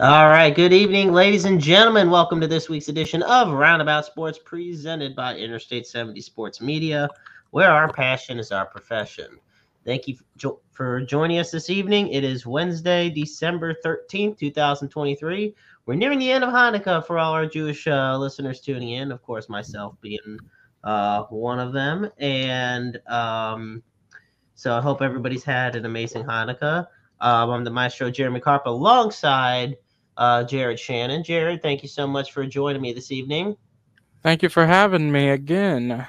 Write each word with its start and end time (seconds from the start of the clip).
All 0.00 0.28
right, 0.28 0.54
good 0.54 0.72
evening, 0.72 1.12
ladies 1.12 1.44
and 1.44 1.60
gentlemen. 1.60 2.08
Welcome 2.08 2.40
to 2.40 2.46
this 2.46 2.68
week's 2.68 2.88
edition 2.88 3.20
of 3.24 3.50
Roundabout 3.50 4.06
Sports 4.06 4.38
presented 4.38 5.16
by 5.16 5.34
Interstate 5.34 5.88
70 5.88 6.20
Sports 6.20 6.60
Media, 6.60 7.08
where 7.50 7.72
our 7.72 7.92
passion 7.92 8.38
is 8.38 8.52
our 8.52 8.64
profession. 8.64 9.40
Thank 9.84 10.06
you 10.06 10.16
for 10.70 11.00
joining 11.00 11.40
us 11.40 11.50
this 11.50 11.68
evening. 11.68 12.10
It 12.10 12.22
is 12.22 12.46
Wednesday, 12.46 13.10
December 13.10 13.74
13th, 13.84 14.38
2023. 14.38 15.56
We're 15.86 15.94
nearing 15.96 16.20
the 16.20 16.30
end 16.30 16.44
of 16.44 16.50
Hanukkah 16.50 17.04
for 17.04 17.18
all 17.18 17.32
our 17.32 17.46
Jewish 17.46 17.88
uh, 17.88 18.16
listeners 18.18 18.60
tuning 18.60 18.90
in, 18.90 19.10
of 19.10 19.20
course, 19.24 19.48
myself 19.48 19.96
being 20.00 20.38
uh, 20.84 21.24
one 21.24 21.58
of 21.58 21.72
them. 21.72 22.08
And 22.18 23.00
um, 23.08 23.82
so 24.54 24.76
I 24.76 24.80
hope 24.80 25.02
everybody's 25.02 25.42
had 25.42 25.74
an 25.74 25.86
amazing 25.86 26.22
Hanukkah. 26.22 26.86
Um, 27.20 27.50
I'm 27.50 27.64
the 27.64 27.70
maestro 27.70 28.12
Jeremy 28.12 28.38
Carp 28.38 28.66
alongside 28.66 29.76
uh, 30.18 30.44
Jared 30.44 30.78
Shannon. 30.78 31.22
Jared, 31.22 31.62
thank 31.62 31.82
you 31.82 31.88
so 31.88 32.06
much 32.06 32.32
for 32.32 32.44
joining 32.44 32.82
me 32.82 32.92
this 32.92 33.10
evening. 33.10 33.56
Thank 34.22 34.42
you 34.42 34.48
for 34.48 34.66
having 34.66 35.10
me 35.10 35.30
again. 35.30 36.04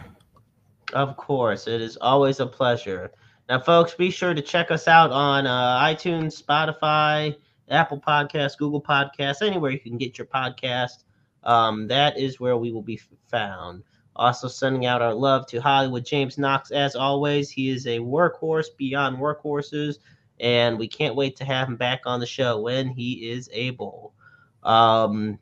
Of 0.93 1.15
course, 1.15 1.67
it 1.67 1.79
is 1.79 1.95
always 2.01 2.39
a 2.39 2.47
pleasure. 2.47 3.11
Now, 3.47 3.59
folks, 3.59 3.93
be 3.93 4.09
sure 4.09 4.33
to 4.33 4.41
check 4.41 4.71
us 4.71 4.87
out 4.87 5.11
on 5.11 5.45
uh, 5.45 5.79
iTunes, 5.79 6.41
Spotify, 6.43 7.35
Apple 7.69 8.01
Podcasts, 8.01 8.57
Google 8.57 8.81
Podcasts, 8.81 9.43
anywhere 9.43 9.71
you 9.71 9.79
can 9.79 9.97
get 9.97 10.17
your 10.17 10.27
podcast. 10.27 11.03
Um, 11.43 11.87
that 11.87 12.17
is 12.17 12.39
where 12.39 12.57
we 12.57 12.71
will 12.71 12.81
be 12.81 12.99
found. 13.27 13.83
Also, 14.15 14.47
sending 14.47 14.87
out 14.87 15.01
our 15.01 15.13
love 15.13 15.45
to 15.47 15.61
Hollywood 15.61 16.05
James 16.05 16.37
Knox, 16.37 16.71
as 16.71 16.95
always. 16.95 17.51
He 17.51 17.69
is 17.69 17.85
a 17.85 17.99
workhorse 17.99 18.67
beyond 18.75 19.17
workhorses 19.17 19.99
and 20.39 20.77
we 20.77 20.87
can't 20.87 21.15
wait 21.15 21.35
to 21.37 21.45
have 21.45 21.67
him 21.67 21.75
back 21.75 22.01
on 22.05 22.19
the 22.19 22.25
show 22.25 22.61
when 22.61 22.87
he 22.87 23.29
is 23.29 23.49
able. 23.51 24.13
Um, 24.63 25.39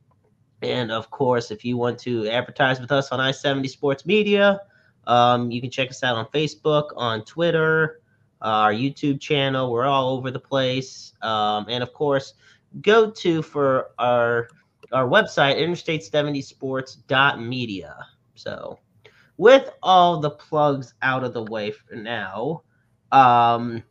and 0.62 0.92
of 0.92 1.10
course, 1.12 1.52
if 1.52 1.64
you 1.64 1.78
want 1.78 2.00
to 2.00 2.28
advertise 2.30 2.80
with 2.80 2.92
us 2.92 3.12
on 3.12 3.20
I 3.20 3.32
70 3.32 3.68
Sports 3.68 4.06
Media, 4.06 4.62
um, 5.06 5.52
you 5.52 5.62
can 5.62 5.70
check 5.70 5.90
us 5.90 6.04
out 6.04 6.16
on 6.16 6.26
Facebook, 6.28 6.90
on 6.96 7.24
Twitter, 7.26 8.02
uh, 8.42 8.46
our 8.46 8.74
YouTube 8.74 9.22
channel. 9.22 9.72
We're 9.72 9.86
all 9.86 10.18
over 10.18 10.32
the 10.32 10.40
place. 10.40 11.14
Um, 11.22 11.68
and 11.70 11.84
of 11.84 11.94
course, 11.94 12.34
go 12.82 13.12
to 13.12 13.42
for 13.42 13.92
our 14.00 14.50
our 14.94 15.08
website, 15.08 15.58
interstate70sports.media. 15.58 18.06
So, 18.36 18.80
with 19.38 19.70
all 19.84 20.20
the 20.20 20.32
plugs 20.32 20.94
out 21.02 21.24
of 21.24 21.34
the 21.34 21.44
way 21.44 21.72
for 21.72 21.96
now, 21.96 22.64
um, 23.12 23.84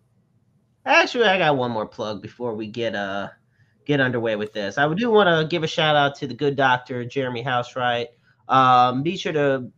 Actually, 0.86 1.24
I 1.24 1.36
got 1.36 1.56
one 1.56 1.72
more 1.72 1.86
plug 1.86 2.22
before 2.22 2.54
we 2.54 2.68
get 2.68 2.94
uh 2.94 3.28
get 3.86 4.00
underway 4.00 4.36
with 4.36 4.52
this. 4.52 4.78
I 4.78 4.92
do 4.94 5.10
want 5.10 5.28
to 5.28 5.48
give 5.48 5.62
a 5.62 5.66
shout 5.66 5.96
out 5.96 6.14
to 6.16 6.26
the 6.26 6.34
good 6.34 6.56
doctor 6.56 7.04
Jeremy 7.04 7.42
Housewright. 7.42 8.06
Um, 8.48 9.02
be 9.02 9.16
sure 9.16 9.32
to 9.32 9.70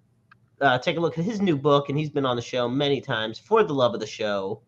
uh, 0.60 0.78
take 0.78 0.96
a 0.96 1.00
look 1.00 1.18
at 1.18 1.24
his 1.24 1.40
new 1.40 1.56
book, 1.56 1.88
and 1.88 1.98
he's 1.98 2.10
been 2.10 2.26
on 2.26 2.36
the 2.36 2.42
show 2.42 2.68
many 2.68 3.00
times. 3.00 3.38
For 3.38 3.64
the 3.64 3.72
love 3.72 3.94
of 3.94 4.00
the 4.00 4.06
show, 4.06 4.62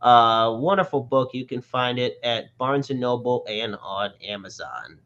uh, 0.00 0.54
wonderful 0.58 1.02
book. 1.02 1.30
You 1.32 1.46
can 1.46 1.60
find 1.60 1.98
it 1.98 2.18
at 2.22 2.56
Barnes 2.58 2.90
and 2.90 3.00
Noble 3.00 3.44
and 3.48 3.76
on 3.82 4.12
Amazon. 4.24 4.98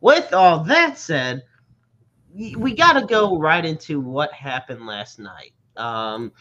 With 0.00 0.32
all 0.32 0.62
that 0.64 0.98
said, 0.98 1.42
we 2.34 2.74
got 2.74 2.94
to 2.94 3.06
go 3.06 3.38
right 3.38 3.64
into 3.64 4.00
what 4.00 4.32
happened 4.32 4.86
last 4.86 5.18
night. 5.18 5.52
Um, 5.76 6.32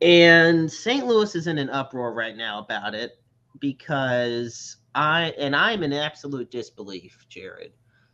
and 0.00 0.70
St. 0.70 1.06
Louis 1.06 1.34
is 1.34 1.46
in 1.46 1.58
an 1.58 1.70
uproar 1.70 2.12
right 2.12 2.36
now 2.36 2.58
about 2.58 2.94
it 2.94 3.20
because 3.60 4.76
I 4.94 5.34
and 5.38 5.54
I'm 5.56 5.82
in 5.82 5.92
absolute 5.92 6.50
disbelief, 6.50 7.26
Jared. 7.28 7.72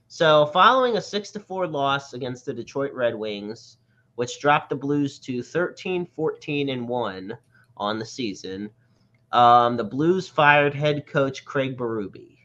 So, 0.08 0.46
following 0.46 0.96
a 0.96 1.00
6 1.00 1.30
to 1.30 1.40
4 1.40 1.66
loss 1.66 2.12
against 2.12 2.44
the 2.44 2.52
Detroit 2.52 2.92
Red 2.92 3.14
Wings, 3.14 3.78
which 4.16 4.40
dropped 4.40 4.68
the 4.68 4.76
Blues 4.76 5.18
to 5.20 5.42
13, 5.42 6.06
14, 6.06 6.68
and 6.68 6.86
1 6.86 7.38
on 7.78 7.98
the 7.98 8.04
season, 8.04 8.68
um, 9.32 9.76
the 9.78 9.84
Blues 9.84 10.28
fired 10.28 10.74
head 10.74 11.06
coach 11.06 11.44
Craig 11.44 11.78
Berube. 11.78 12.36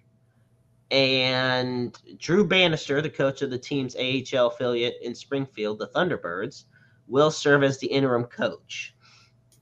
And 0.92 1.98
Drew 2.18 2.48
Bannister, 2.48 3.02
the 3.02 3.10
coach 3.10 3.42
of 3.42 3.50
the 3.50 3.60
team's 3.60 3.98
AHL 3.98 4.48
affiliate 4.48 4.96
in 5.02 5.14
Springfield, 5.14 5.80
the 5.80 5.90
Thunderbirds, 5.90 6.64
will 7.08 7.32
serve 7.32 7.64
as 7.64 7.78
the 7.80 7.88
interim 7.88 8.24
coach. 8.24 8.96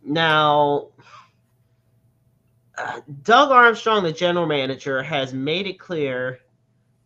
Now, 0.06 0.90
uh, 2.78 3.02
Doug 3.24 3.52
Armstrong, 3.52 4.04
the 4.04 4.12
general 4.12 4.46
manager, 4.46 5.02
has 5.02 5.34
made 5.34 5.66
it 5.66 5.80
clear 5.80 6.40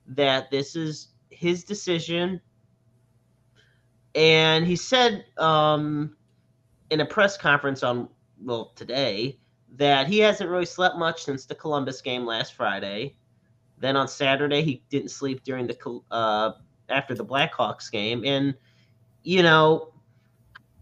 that 0.08 0.52
this 0.52 0.76
is 0.76 1.10
his 1.30 1.64
decision. 1.64 2.42
And 4.16 4.66
he 4.66 4.76
said 4.76 5.26
um, 5.38 6.18
in 6.90 7.00
a 7.00 7.06
press 7.06 7.38
conference 7.38 7.84
on, 7.84 8.10
well, 8.42 8.74
today, 8.76 9.40
that 9.76 10.08
he 10.08 10.20
hasn't 10.20 10.50
really 10.50 10.66
slept 10.66 10.98
much 10.98 11.24
since 11.24 11.46
the 11.46 11.56
Columbus 11.56 12.02
game 12.02 12.26
last 12.26 12.54
Friday. 12.54 13.16
Then 13.78 13.96
on 13.96 14.10
Saturday, 14.10 14.62
he 14.62 14.84
didn't 14.90 15.12
sleep 15.12 15.44
during 15.44 15.68
the 15.68 16.02
uh, 16.12 16.52
after 16.90 17.16
the 17.16 17.24
Blackhawks 17.24 17.90
game, 17.90 18.24
and 18.26 18.56
you 19.24 19.42
know, 19.42 19.94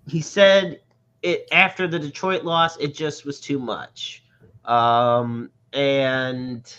he 0.08 0.22
said 0.22 0.80
it 1.22 1.48
after 1.52 1.88
the 1.88 2.00
Detroit 2.00 2.44
loss, 2.44 2.78
it 2.78 2.94
just 2.96 3.26
was 3.26 3.40
too 3.40 3.60
much. 3.60 4.24
Um, 4.66 5.50
and 5.74 6.74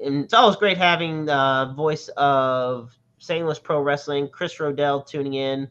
and 0.00 0.24
it's 0.24 0.34
always 0.34 0.56
great 0.56 0.76
having 0.76 1.26
the 1.26 1.72
voice 1.76 2.08
of 2.16 2.96
St. 3.18 3.44
Louis 3.44 3.58
Pro 3.58 3.80
Wrestling, 3.80 4.28
Chris 4.28 4.56
Rodell, 4.56 5.06
tuning 5.06 5.34
in. 5.34 5.70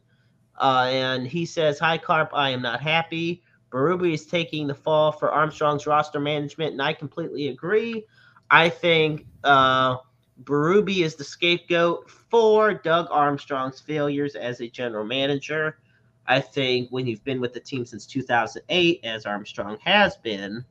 Uh, 0.60 0.88
and 0.90 1.26
he 1.26 1.44
says, 1.46 1.78
Hi, 1.78 1.98
Carp, 1.98 2.30
I 2.32 2.50
am 2.50 2.62
not 2.62 2.80
happy. 2.80 3.42
Berube 3.70 4.12
is 4.12 4.26
taking 4.26 4.66
the 4.66 4.74
fall 4.74 5.10
for 5.10 5.30
Armstrong's 5.30 5.86
roster 5.86 6.20
management, 6.20 6.72
and 6.72 6.82
I 6.82 6.92
completely 6.92 7.48
agree. 7.48 8.04
I 8.50 8.68
think 8.68 9.26
uh, 9.42 9.96
Berube 10.44 11.02
is 11.02 11.16
the 11.16 11.24
scapegoat 11.24 12.08
for 12.08 12.74
Doug 12.74 13.08
Armstrong's 13.10 13.80
failures 13.80 14.36
as 14.36 14.60
a 14.60 14.68
general 14.68 15.04
manager. 15.04 15.78
I 16.26 16.40
think 16.40 16.90
when 16.90 17.06
you've 17.06 17.24
been 17.24 17.40
with 17.40 17.52
the 17.52 17.60
team 17.60 17.84
since 17.84 18.06
2008, 18.06 19.00
as 19.04 19.26
Armstrong 19.26 19.78
has 19.84 20.16
been, 20.16 20.64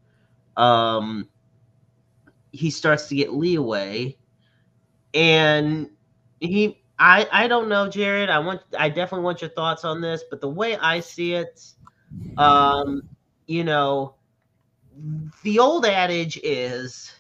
um, 0.57 1.29
he 2.51 2.69
starts 2.69 3.07
to 3.09 3.15
get 3.15 3.33
leeway, 3.33 4.17
and 5.13 5.89
he. 6.39 6.79
I, 6.99 7.27
I 7.31 7.47
don't 7.47 7.69
know, 7.69 7.89
Jared. 7.89 8.29
I 8.29 8.37
want 8.37 8.61
I 8.77 8.87
definitely 8.87 9.25
want 9.25 9.41
your 9.41 9.49
thoughts 9.49 9.83
on 9.83 9.99
this, 9.99 10.23
but 10.29 10.39
the 10.39 10.49
way 10.49 10.77
I 10.77 10.99
see 10.99 11.33
it, 11.33 11.73
um, 12.37 13.01
you 13.47 13.63
know, 13.63 14.15
the 15.41 15.59
old 15.59 15.85
adage 15.85 16.39
is, 16.43 17.11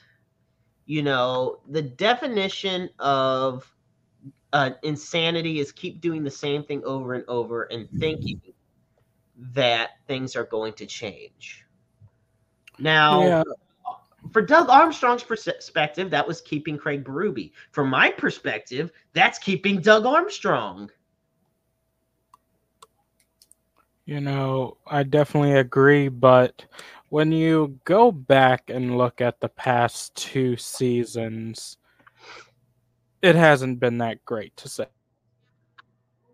you 0.85 1.01
know, 1.01 1.59
the 1.67 1.81
definition 1.81 2.89
of 2.99 3.72
uh, 4.53 4.69
insanity 4.83 5.59
is 5.59 5.71
keep 5.71 5.99
doing 5.99 6.23
the 6.23 6.31
same 6.31 6.63
thing 6.63 6.83
over 6.85 7.15
and 7.15 7.25
over 7.27 7.63
and 7.63 7.89
thinking 7.99 8.39
that 9.35 9.91
things 10.07 10.35
are 10.35 10.45
going 10.45 10.73
to 10.73 10.85
change. 10.85 11.65
Now, 12.77 13.23
yeah. 13.23 13.43
for 14.31 14.43
Doug 14.43 14.69
Armstrong's 14.69 15.23
perspective, 15.23 16.11
that 16.11 16.27
was 16.27 16.39
keeping 16.39 16.77
Craig 16.77 17.03
Berube. 17.03 17.51
From 17.71 17.89
my 17.89 18.11
perspective, 18.11 18.91
that's 19.13 19.39
keeping 19.39 19.81
Doug 19.81 20.05
Armstrong. 20.05 20.89
You 24.05 24.21
know, 24.21 24.77
I 24.85 25.03
definitely 25.03 25.53
agree, 25.53 26.09
but 26.09 26.65
when 27.09 27.31
you 27.31 27.79
go 27.85 28.11
back 28.11 28.69
and 28.69 28.97
look 28.97 29.21
at 29.21 29.39
the 29.39 29.49
past 29.49 30.13
two 30.15 30.57
seasons, 30.57 31.77
it 33.23 33.35
hasn't 33.35 33.79
been 33.79 33.99
that 33.99 34.23
great 34.25 34.55
to 34.57 34.69
say 34.69 34.85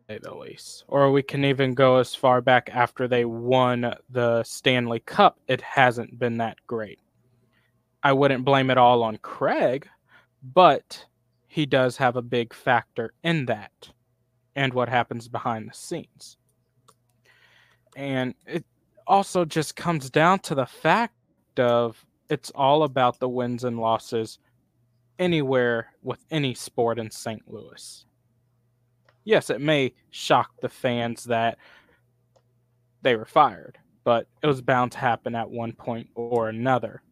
the 0.08 0.34
least. 0.34 0.84
Or 0.88 1.12
we 1.12 1.22
can 1.22 1.46
even 1.46 1.76
go 1.76 1.98
as 1.98 2.16
far 2.16 2.42
back 2.42 2.68
after 2.74 3.08
they 3.08 3.26
won 3.26 3.94
the 4.10 4.44
Stanley 4.44 5.00
Cup. 5.02 5.40
It 5.48 5.62
hasn't 5.62 6.18
been 6.18 6.38
that 6.38 6.58
great. 6.66 7.00
I 8.02 8.14
wouldn't 8.14 8.44
blame 8.44 8.72
it 8.72 8.80
all 8.80 9.04
on 9.04 9.18
Craig, 9.18 9.88
but 10.42 11.06
he 11.48 11.68
does 11.68 11.96
have 11.98 12.16
a 12.16 12.24
big 12.24 12.56
factor 12.56 13.14
in 13.24 13.46
that 13.46 13.92
and 14.56 14.74
what 14.74 14.90
happens 14.90 15.28
behind 15.28 15.70
the 15.70 15.76
scenes. 15.76 16.38
And 17.96 18.34
it 18.48 18.66
also 19.06 19.46
just 19.46 19.76
comes 19.76 20.10
down 20.10 20.40
to 20.40 20.56
the 20.56 20.66
fact 20.66 21.14
of 21.60 22.04
it's 22.30 22.50
all 22.56 22.82
about 22.82 23.20
the 23.20 23.30
wins 23.30 23.64
and 23.64 23.78
losses 23.80 24.40
anywhere 25.20 25.94
with 26.02 26.26
any 26.32 26.54
sport 26.56 26.98
in 26.98 27.12
St. 27.12 27.42
Louis. 27.48 28.06
Yes, 29.26 29.50
it 29.50 29.62
may 29.62 29.94
shock 30.10 30.50
the 30.62 30.70
fans 30.70 31.26
that 31.26 31.58
they 33.02 33.16
were 33.16 33.26
fired, 33.26 33.78
but 34.04 34.28
it 34.42 34.48
was 34.48 34.62
bound 34.62 34.94
to 34.94 34.98
happen 34.98 35.36
at 35.36 35.50
one 35.50 35.74
point 35.74 36.08
or 36.16 36.50
another. 36.50 37.04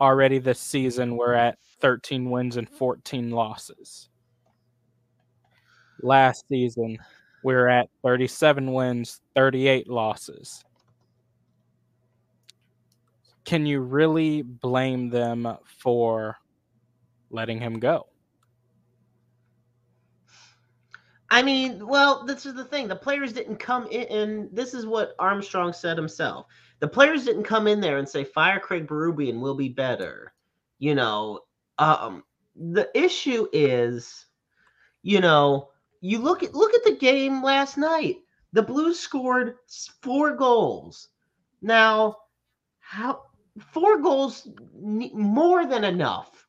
already 0.00 0.38
this 0.38 0.58
season 0.60 1.16
we're 1.16 1.34
at 1.34 1.58
13 1.80 2.28
wins 2.28 2.56
and 2.56 2.68
14 2.68 3.30
losses. 3.30 4.08
Last 6.02 6.44
season 6.48 6.98
we 7.44 7.54
we're 7.54 7.68
at 7.68 7.88
37 8.04 8.72
wins, 8.72 9.20
38 9.36 9.88
losses. 9.88 10.64
Can 13.44 13.66
you 13.66 13.80
really 13.80 14.42
blame 14.42 15.10
them 15.10 15.56
for 15.64 16.36
letting 17.32 17.60
him 17.60 17.80
go? 17.80 18.06
I 21.32 21.42
mean, 21.42 21.86
well, 21.86 22.24
this 22.26 22.44
is 22.44 22.54
the 22.54 22.64
thing. 22.64 22.88
The 22.88 22.94
players 22.94 23.32
didn't 23.32 23.56
come 23.56 23.86
in, 23.86 24.02
and 24.08 24.48
this 24.52 24.74
is 24.74 24.84
what 24.84 25.14
Armstrong 25.18 25.72
said 25.72 25.96
himself. 25.96 26.46
The 26.80 26.88
players 26.88 27.24
didn't 27.24 27.44
come 27.44 27.66
in 27.66 27.80
there 27.80 27.96
and 27.96 28.06
say, 28.06 28.22
fire 28.22 28.60
Craig 28.60 28.86
Berube 28.86 29.40
we'll 29.40 29.54
be 29.54 29.70
better. 29.70 30.34
You 30.78 30.94
know, 30.94 31.40
um, 31.78 32.22
the 32.54 32.90
issue 32.94 33.46
is, 33.52 34.26
you 35.02 35.20
know, 35.20 35.70
you 36.02 36.18
look 36.18 36.42
at 36.42 36.54
look 36.54 36.74
at 36.74 36.84
the 36.84 36.96
game 36.96 37.42
last 37.42 37.78
night. 37.78 38.16
The 38.52 38.62
Blues 38.62 39.00
scored 39.00 39.54
four 40.02 40.36
goals. 40.36 41.08
Now, 41.62 42.16
how 42.80 43.22
four 43.58 44.02
goals 44.02 44.48
more 44.82 45.64
than 45.64 45.84
enough 45.84 46.41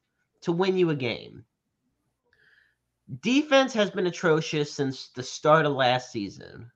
to 0.43 0.51
win 0.51 0.77
you 0.77 0.89
a 0.89 0.95
game. 0.95 1.45
Defense 3.21 3.73
has 3.73 3.91
been 3.91 4.07
atrocious 4.07 4.71
since 4.71 5.09
the 5.09 5.23
start 5.23 5.65
of 5.65 5.73
last 5.73 6.11
season. 6.11 6.71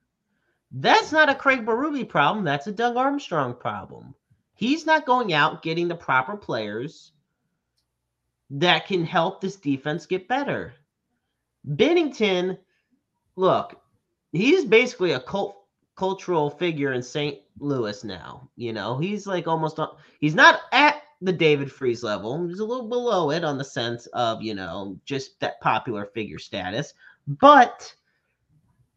That's 0.72 1.12
not 1.12 1.30
a 1.30 1.36
Craig 1.36 1.66
Berube 1.66 2.10
problem. 2.10 2.44
That's 2.44 2.68
a 2.68 2.72
Doug 2.72 2.98
Armstrong 2.98 3.56
problem. 3.56 4.14
He's 4.54 4.86
not 4.86 5.06
going 5.06 5.34
out 5.34 5.62
getting 5.62 5.88
the 5.88 5.96
proper 5.96 6.36
players 6.36 7.12
that 8.50 8.88
can 8.88 9.06
help 9.06 9.40
this 9.40 9.56
defense 9.56 10.06
get 10.06 10.28
better. 10.28 10.74
Binnington, 11.68 12.58
look, 13.36 13.80
he's 14.32 14.66
basically 14.66 15.12
a 15.12 15.20
cult, 15.20 15.64
cultural 15.96 16.50
figure 16.50 16.94
in 16.94 17.04
St. 17.04 17.40
Louis 17.60 18.04
now. 18.04 18.50
You 18.56 18.74
know, 18.74 18.98
he's 18.98 19.28
like 19.28 19.48
almost 19.48 19.80
he's 20.20 20.36
not 20.36 20.62
at 20.72 20.97
the 21.22 21.34
David 21.34 21.72
Freese 21.72 22.04
level. 22.04 22.48
He's 22.48 22.60
a 22.60 22.66
little 22.66 22.88
below 22.88 23.32
it 23.32 23.44
on 23.44 23.58
the 23.58 23.64
sense 23.64 24.06
of, 24.08 24.42
you 24.42 24.54
know, 24.54 25.00
just 25.06 25.40
that 25.40 25.60
popular 25.62 26.06
figure 26.06 26.40
status. 26.40 26.94
But 27.28 27.94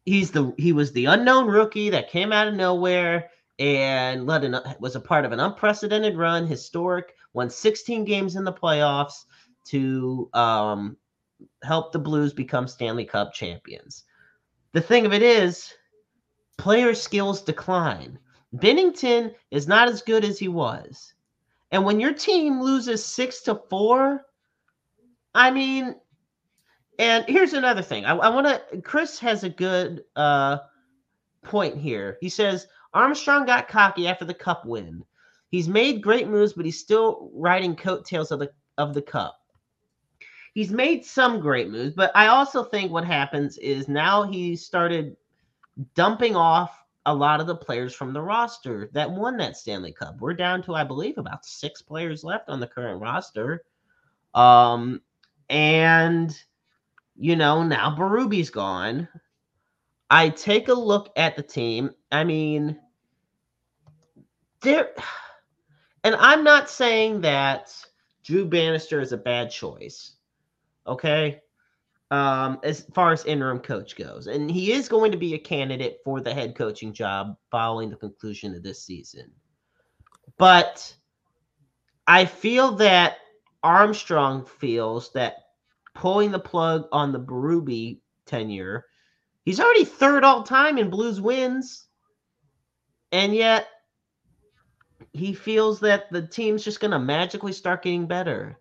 he's 0.05 0.31
the 0.31 0.53
he 0.57 0.73
was 0.73 0.91
the 0.91 1.05
unknown 1.05 1.47
rookie 1.47 1.89
that 1.89 2.09
came 2.09 2.31
out 2.31 2.47
of 2.47 2.53
nowhere 2.53 3.29
and 3.59 4.25
led 4.25 4.43
an, 4.43 4.55
was 4.79 4.95
a 4.95 4.99
part 4.99 5.25
of 5.25 5.31
an 5.31 5.39
unprecedented 5.39 6.17
run, 6.17 6.47
historic, 6.47 7.15
won 7.33 7.49
16 7.49 8.05
games 8.05 8.35
in 8.35 8.43
the 8.43 8.53
playoffs 8.53 9.25
to 9.65 10.29
um, 10.33 10.97
help 11.63 11.91
the 11.91 11.99
Blues 11.99 12.33
become 12.33 12.67
Stanley 12.67 13.05
Cup 13.05 13.33
champions. 13.33 14.05
The 14.73 14.81
thing 14.81 15.05
of 15.05 15.13
it 15.13 15.21
is, 15.21 15.73
player 16.57 16.95
skills 16.95 17.41
decline. 17.41 18.17
Binnington 18.55 19.33
is 19.51 19.67
not 19.67 19.87
as 19.87 20.01
good 20.01 20.25
as 20.25 20.39
he 20.39 20.47
was. 20.47 21.13
And 21.71 21.85
when 21.85 21.99
your 21.99 22.13
team 22.13 22.61
loses 22.61 23.03
six 23.03 23.41
to 23.43 23.55
four, 23.69 24.25
I 25.33 25.51
mean, 25.51 25.95
and 26.99 27.25
here's 27.27 27.53
another 27.53 27.81
thing. 27.81 28.05
I, 28.05 28.15
I 28.15 28.29
want 28.29 28.47
to. 28.47 28.81
Chris 28.81 29.17
has 29.19 29.43
a 29.43 29.49
good 29.49 30.03
uh, 30.15 30.57
point 31.43 31.77
here. 31.77 32.17
He 32.21 32.29
says 32.29 32.67
Armstrong 32.93 33.45
got 33.45 33.67
cocky 33.67 34.07
after 34.07 34.25
the 34.25 34.33
cup 34.33 34.65
win. 34.65 35.03
He's 35.49 35.67
made 35.67 36.03
great 36.03 36.27
moves, 36.27 36.53
but 36.53 36.65
he's 36.65 36.79
still 36.79 37.29
riding 37.33 37.75
coattails 37.75 38.31
of 38.31 38.39
the 38.39 38.51
of 38.77 38.93
the 38.93 39.01
cup. 39.01 39.37
He's 40.53 40.71
made 40.71 41.05
some 41.05 41.39
great 41.39 41.69
moves, 41.69 41.93
but 41.95 42.11
I 42.13 42.27
also 42.27 42.63
think 42.63 42.91
what 42.91 43.05
happens 43.05 43.57
is 43.57 43.87
now 43.87 44.23
he 44.23 44.55
started 44.57 45.15
dumping 45.95 46.35
off 46.35 46.80
a 47.05 47.13
lot 47.13 47.41
of 47.41 47.47
the 47.47 47.55
players 47.55 47.93
from 47.93 48.13
the 48.13 48.21
roster 48.21 48.89
that 48.93 49.09
won 49.09 49.37
that 49.37 49.57
Stanley 49.57 49.91
Cup. 49.91 50.19
We're 50.19 50.33
down 50.33 50.61
to, 50.63 50.75
I 50.75 50.83
believe, 50.83 51.17
about 51.17 51.45
six 51.45 51.81
players 51.81 52.23
left 52.23 52.49
on 52.49 52.59
the 52.59 52.67
current 52.67 53.01
roster. 53.01 53.63
Um, 54.33 55.01
and 55.49 56.37
you 57.17 57.35
know, 57.35 57.63
now 57.63 57.95
Berube's 57.95 58.49
gone. 58.49 59.07
I 60.09 60.29
take 60.29 60.67
a 60.67 60.73
look 60.73 61.11
at 61.15 61.35
the 61.35 61.43
team. 61.43 61.91
I 62.11 62.23
mean, 62.23 62.79
there, 64.61 64.89
and 66.03 66.15
I'm 66.15 66.43
not 66.43 66.69
saying 66.69 67.21
that 67.21 67.75
Drew 68.23 68.45
Bannister 68.45 69.01
is 69.01 69.11
a 69.11 69.17
bad 69.17 69.51
choice. 69.51 70.13
Okay 70.87 71.41
um, 72.11 72.59
as 72.63 72.81
far 72.93 73.13
as 73.13 73.23
interim 73.25 73.59
coach 73.59 73.95
goes. 73.95 74.27
And 74.27 74.51
he 74.51 74.73
is 74.73 74.89
going 74.89 75.11
to 75.13 75.17
be 75.17 75.33
a 75.33 75.39
candidate 75.39 75.99
for 76.03 76.19
the 76.19 76.33
head 76.33 76.55
coaching 76.55 76.93
job 76.93 77.37
following 77.49 77.89
the 77.89 77.95
conclusion 77.95 78.53
of 78.53 78.63
this 78.63 78.85
season. 78.85 79.31
But 80.37 80.93
I 82.05 82.25
feel 82.25 82.73
that 82.73 83.17
Armstrong 83.63 84.43
feels 84.45 85.11
that 85.13 85.37
pulling 85.95 86.31
the 86.31 86.39
plug 86.39 86.87
on 86.91 87.13
the 87.13 87.19
Berube 87.19 88.01
tenure, 88.25 88.85
he's 89.45 89.61
already 89.61 89.85
third 89.85 90.25
all 90.25 90.43
time 90.43 90.77
in 90.77 90.89
Blues 90.89 91.21
wins. 91.21 91.87
And 93.13 93.33
yet 93.33 93.67
he 95.13 95.33
feels 95.33 95.79
that 95.81 96.11
the 96.11 96.27
team's 96.27 96.63
just 96.63 96.81
going 96.81 96.91
to 96.91 96.99
magically 96.99 97.53
start 97.53 97.83
getting 97.83 98.05
better 98.05 98.59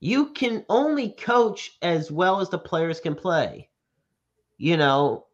you 0.00 0.32
can 0.32 0.64
only 0.68 1.10
coach 1.10 1.78
as 1.82 2.10
well 2.10 2.40
as 2.40 2.50
the 2.50 2.58
players 2.58 3.00
can 3.00 3.14
play. 3.14 3.68
You 4.58 4.76
know, 4.76 5.26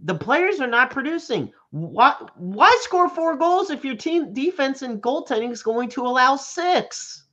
the 0.00 0.14
players 0.14 0.60
are 0.60 0.66
not 0.66 0.90
producing. 0.90 1.52
Why 1.70 2.14
why 2.36 2.76
score 2.82 3.08
four 3.08 3.36
goals 3.36 3.70
if 3.70 3.84
your 3.84 3.96
team 3.96 4.32
defense 4.32 4.82
and 4.82 5.02
goaltending 5.02 5.50
is 5.50 5.62
going 5.62 5.88
to 5.90 6.02
allow 6.02 6.36
six? 6.36 7.24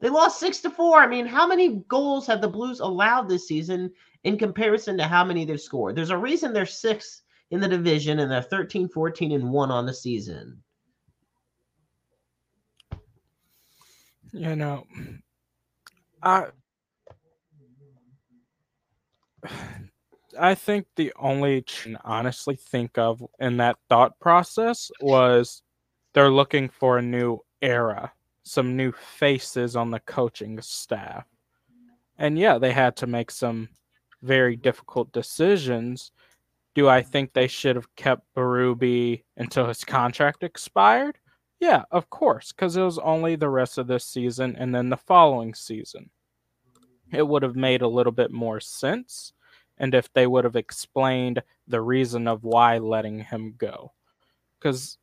They 0.00 0.08
lost 0.08 0.40
six 0.40 0.60
to 0.60 0.70
four. 0.70 0.98
I 0.98 1.06
mean, 1.06 1.26
how 1.26 1.46
many 1.46 1.84
goals 1.88 2.26
have 2.26 2.40
the 2.40 2.48
Blues 2.48 2.80
allowed 2.80 3.28
this 3.28 3.46
season 3.46 3.92
in 4.24 4.38
comparison 4.38 4.96
to 4.96 5.04
how 5.04 5.24
many 5.24 5.44
they've 5.44 5.60
scored? 5.60 5.94
There's 5.94 6.10
a 6.10 6.16
reason 6.16 6.52
they're 6.52 6.66
six 6.66 7.22
in 7.50 7.60
the 7.60 7.68
division 7.68 8.18
and 8.20 8.30
they're 8.30 8.42
13, 8.42 8.88
14, 8.88 9.32
and 9.32 9.50
one 9.50 9.70
on 9.70 9.84
the 9.84 9.92
season. 9.92 10.62
You 14.32 14.56
know, 14.56 14.86
I 16.22 16.46
I 20.38 20.54
think 20.54 20.86
the 20.96 21.12
only 21.16 21.64
honestly 22.04 22.56
think 22.56 22.98
of 22.98 23.22
in 23.38 23.56
that 23.58 23.76
thought 23.88 24.18
process 24.20 24.90
was 25.00 25.62
they're 26.12 26.30
looking 26.30 26.68
for 26.68 26.98
a 26.98 27.02
new 27.02 27.40
era, 27.62 28.12
some 28.42 28.76
new 28.76 28.92
faces 28.92 29.76
on 29.76 29.90
the 29.90 30.00
coaching 30.00 30.60
staff. 30.60 31.26
And 32.18 32.38
yeah, 32.38 32.58
they 32.58 32.72
had 32.72 32.96
to 32.98 33.06
make 33.06 33.30
some 33.30 33.68
very 34.22 34.56
difficult 34.56 35.12
decisions. 35.12 36.12
Do 36.74 36.88
I 36.88 37.02
think 37.02 37.32
they 37.32 37.48
should 37.48 37.76
have 37.76 37.94
kept 37.96 38.22
Berube 38.34 39.22
until 39.36 39.66
his 39.66 39.84
contract 39.84 40.42
expired? 40.42 41.18
Yeah, 41.60 41.84
of 41.90 42.08
course, 42.08 42.52
because 42.52 42.76
it 42.76 42.82
was 42.82 42.98
only 42.98 43.36
the 43.36 43.50
rest 43.50 43.76
of 43.76 43.86
this 43.86 44.06
season 44.06 44.56
and 44.56 44.74
then 44.74 44.88
the 44.88 44.96
following 44.96 45.54
season. 45.54 46.08
It 47.12 47.26
would 47.26 47.42
have 47.42 47.56
made 47.56 47.82
a 47.82 47.88
little 47.88 48.12
bit 48.12 48.30
more 48.32 48.60
sense. 48.60 49.34
And 49.76 49.94
if 49.94 50.12
they 50.12 50.26
would 50.26 50.44
have 50.44 50.56
explained 50.56 51.42
the 51.68 51.80
reason 51.80 52.28
of 52.28 52.44
why 52.44 52.78
letting 52.78 53.20
him 53.20 53.54
go. 53.58 53.92
Because, 54.58 54.98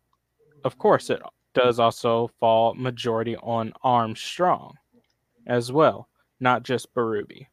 of 0.63 0.77
course, 0.77 1.09
it 1.09 1.21
does 1.53 1.79
also 1.79 2.29
fall 2.39 2.73
majority 2.75 3.35
on 3.37 3.73
Armstrong 3.83 4.75
as 5.45 5.71
well, 5.71 6.07
not 6.39 6.63
just 6.63 6.93
Berube. 6.93 7.47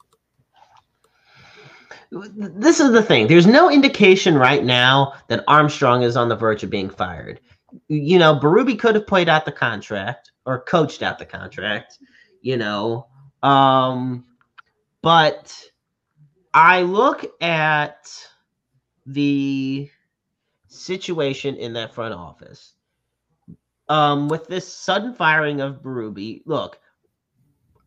This 2.10 2.80
is 2.80 2.92
the 2.92 3.02
thing. 3.02 3.26
There's 3.26 3.46
no 3.46 3.70
indication 3.70 4.36
right 4.36 4.64
now 4.64 5.14
that 5.28 5.44
Armstrong 5.48 6.02
is 6.02 6.16
on 6.16 6.28
the 6.28 6.36
verge 6.36 6.62
of 6.62 6.70
being 6.70 6.90
fired 6.90 7.40
you 7.88 8.18
know, 8.18 8.38
Berube 8.38 8.78
could 8.78 8.94
have 8.94 9.06
played 9.06 9.28
out 9.28 9.44
the 9.44 9.52
contract 9.52 10.32
or 10.46 10.60
coached 10.60 11.02
out 11.02 11.18
the 11.18 11.26
contract, 11.26 11.98
you 12.40 12.56
know. 12.56 13.06
Um, 13.42 14.24
but 15.02 15.54
I 16.52 16.82
look 16.82 17.24
at 17.42 18.08
the 19.06 19.90
situation 20.68 21.56
in 21.56 21.74
that 21.74 21.94
front 21.94 22.14
office 22.14 22.74
um, 23.88 24.28
with 24.28 24.46
this 24.46 24.72
sudden 24.72 25.14
firing 25.14 25.60
of 25.60 25.82
Berube. 25.82 26.42
Look, 26.46 26.78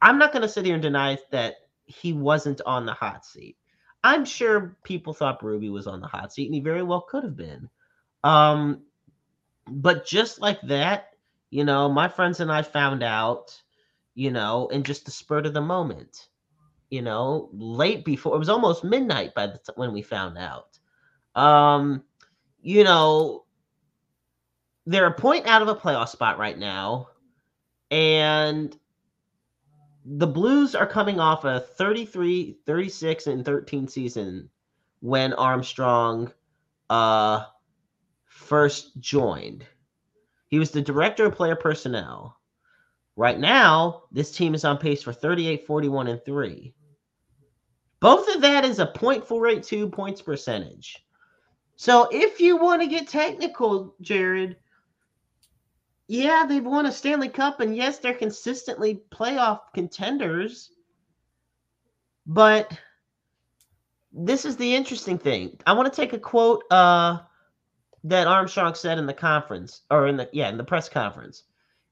I'm 0.02 0.18
not 0.18 0.32
going 0.32 0.44
to 0.44 0.50
sit 0.50 0.66
here 0.66 0.76
and 0.76 0.84
deny 0.84 1.18
that 1.32 1.56
he 1.86 2.14
wasn't 2.14 2.62
on 2.66 2.86
the 2.86 2.94
hot 2.94 3.26
seat. 3.26 3.58
I'm 4.04 4.26
sure 4.26 4.78
people 4.84 5.14
thought 5.14 5.42
Berube 5.42 5.72
was 5.72 5.88
on 5.88 6.02
the 6.02 6.08
hot 6.08 6.32
seat, 6.32 6.46
and 6.46 6.54
he 6.54 6.62
very 6.62 6.84
well 6.84 7.02
could 7.02 7.24
have 7.24 7.36
been. 7.36 7.70
Um, 8.24 8.84
but 9.68 10.06
just 10.06 10.42
like 10.42 10.62
that, 10.64 11.10
You 11.52 11.64
know, 11.66 11.90
my 11.90 12.10
friends 12.10 12.42
and 12.42 12.52
I 12.52 12.62
found 12.64 13.04
out, 13.04 13.62
you 14.16 14.32
know, 14.32 14.68
in 14.70 14.84
just 14.84 15.06
the 15.06 15.12
spurt 15.12 15.46
of 15.46 15.54
the 15.54 15.62
moment. 15.62 16.30
You 16.90 17.02
know, 17.02 17.50
late 17.54 18.06
before 18.06 18.36
it 18.36 18.40
was 18.40 18.50
almost 18.50 18.84
midnight 18.84 19.34
by 19.36 19.48
the 19.48 19.58
t- 19.58 19.74
when 19.76 19.94
we 19.94 20.02
found 20.04 20.38
out. 20.38 20.80
Um, 21.36 22.04
you 22.62 22.84
know, 22.84 23.46
they're 24.86 25.08
a 25.08 25.14
point 25.14 25.48
out 25.48 25.62
of 25.62 25.68
a 25.68 25.76
playoff 25.76 26.10
spot 26.10 26.38
right 26.40 26.58
now, 26.58 27.10
and 27.92 28.78
the 30.06 30.28
Blues 30.28 30.76
are 30.76 30.88
coming 30.88 31.20
off 31.20 31.44
a 31.46 31.60
33, 31.60 32.58
36, 32.66 33.28
and 33.28 33.46
13 33.46 33.88
season 33.88 34.50
when 35.02 35.34
Armstrong 35.34 36.32
uh 36.90 37.44
first 38.38 39.00
joined. 39.00 39.66
He 40.48 40.60
was 40.60 40.72
the 40.72 40.82
director 40.82 41.26
of 41.26 41.36
player 41.36 41.56
personnel. 41.56 42.38
Right 43.16 43.40
now, 43.40 44.04
this 44.12 44.32
team 44.32 44.54
is 44.54 44.64
on 44.64 44.78
pace 44.78 45.02
for 45.02 45.12
38, 45.12 45.66
41, 45.66 46.08
and 46.08 46.24
3. 46.24 46.74
Both 48.00 48.34
of 48.34 48.42
that 48.42 48.64
is 48.64 48.80
a 48.80 48.86
.482 48.86 49.92
points 49.92 50.22
percentage. 50.22 51.04
So 51.76 52.08
if 52.12 52.40
you 52.40 52.58
want 52.58 52.82
to 52.82 52.88
get 52.88 53.08
technical, 53.08 53.96
Jared, 54.02 54.58
yeah, 56.08 56.46
they've 56.48 56.64
won 56.64 56.86
a 56.86 56.92
Stanley 56.92 57.30
Cup, 57.30 57.60
and 57.60 57.76
yes, 57.76 57.98
they're 57.98 58.14
consistently 58.14 59.02
playoff 59.12 59.62
contenders. 59.74 60.72
But 62.28 62.78
this 64.14 64.46
is 64.46 64.58
the 64.58 64.76
interesting 64.76 65.18
thing. 65.18 65.60
I 65.66 65.74
want 65.74 65.92
to 65.92 66.02
take 66.02 66.14
a 66.14 66.20
quote 66.20 66.64
uh, 66.72 67.20
that 68.10 68.28
Armstrong 68.28 68.74
said 68.74 68.98
in 68.98 69.06
the 69.06 69.14
conference, 69.14 69.82
or 69.92 70.08
in 70.08 70.18
the 70.18 70.30
yeah, 70.34 70.50
in 70.50 70.58
the 70.58 70.64
press 70.64 70.90
conference. 70.90 71.44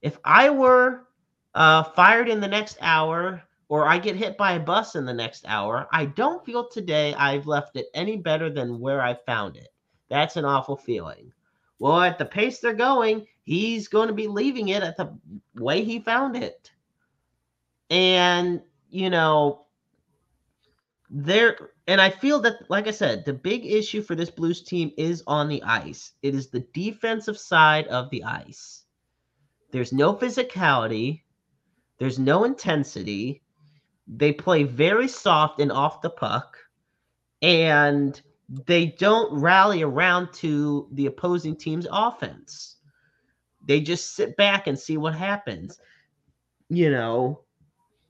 If 0.01 0.17
I 0.23 0.49
were 0.49 1.07
uh, 1.53 1.83
fired 1.83 2.29
in 2.29 2.39
the 2.39 2.47
next 2.47 2.77
hour, 2.81 3.41
or 3.69 3.87
I 3.87 3.97
get 3.97 4.15
hit 4.15 4.37
by 4.37 4.53
a 4.53 4.59
bus 4.59 4.95
in 4.95 5.05
the 5.05 5.13
next 5.13 5.45
hour, 5.47 5.87
I 5.91 6.05
don't 6.05 6.45
feel 6.45 6.67
today 6.67 7.13
I've 7.15 7.47
left 7.47 7.75
it 7.75 7.87
any 7.93 8.17
better 8.17 8.49
than 8.49 8.79
where 8.79 9.01
I 9.01 9.15
found 9.25 9.57
it. 9.57 9.69
That's 10.09 10.37
an 10.37 10.45
awful 10.45 10.75
feeling. 10.77 11.31
Well, 11.79 12.01
at 12.01 12.17
the 12.17 12.25
pace 12.25 12.59
they're 12.59 12.73
going, 12.73 13.25
he's 13.43 13.87
going 13.87 14.07
to 14.07 14.13
be 14.13 14.27
leaving 14.27 14.69
it 14.69 14.83
at 14.83 14.97
the 14.97 15.17
way 15.55 15.83
he 15.83 15.99
found 15.99 16.37
it. 16.37 16.71
And, 17.89 18.61
you 18.89 19.09
know, 19.09 19.64
there, 21.17 21.71
and 21.87 22.01
I 22.01 22.09
feel 22.09 22.41
that, 22.41 22.69
like 22.69 22.87
I 22.87 22.91
said, 22.91 23.23
the 23.23 23.31
big 23.33 23.65
issue 23.65 24.01
for 24.01 24.15
this 24.15 24.29
Blues 24.29 24.61
team 24.61 24.91
is 24.97 25.23
on 25.27 25.47
the 25.47 25.63
ice. 25.63 26.11
It 26.21 26.35
is 26.35 26.49
the 26.49 26.67
defensive 26.73 27.37
side 27.37 27.87
of 27.87 28.09
the 28.09 28.21
ice. 28.25 28.83
There's 29.71 29.93
no 29.93 30.13
physicality, 30.13 31.21
there's 31.99 32.19
no 32.19 32.43
intensity. 32.43 33.41
They 34.07 34.33
play 34.33 34.63
very 34.63 35.07
soft 35.07 35.61
and 35.61 35.71
off 35.71 36.01
the 36.01 36.09
puck. 36.09 36.57
And 37.41 38.21
they 38.49 38.87
don't 38.87 39.33
rally 39.33 39.83
around 39.83 40.33
to 40.33 40.89
the 40.91 41.05
opposing 41.05 41.55
team's 41.55 41.87
offense. 41.89 42.75
They 43.65 43.79
just 43.79 44.15
sit 44.15 44.35
back 44.35 44.67
and 44.67 44.77
see 44.77 44.97
what 44.97 45.15
happens. 45.15 45.79
You 46.67 46.91
know, 46.91 47.44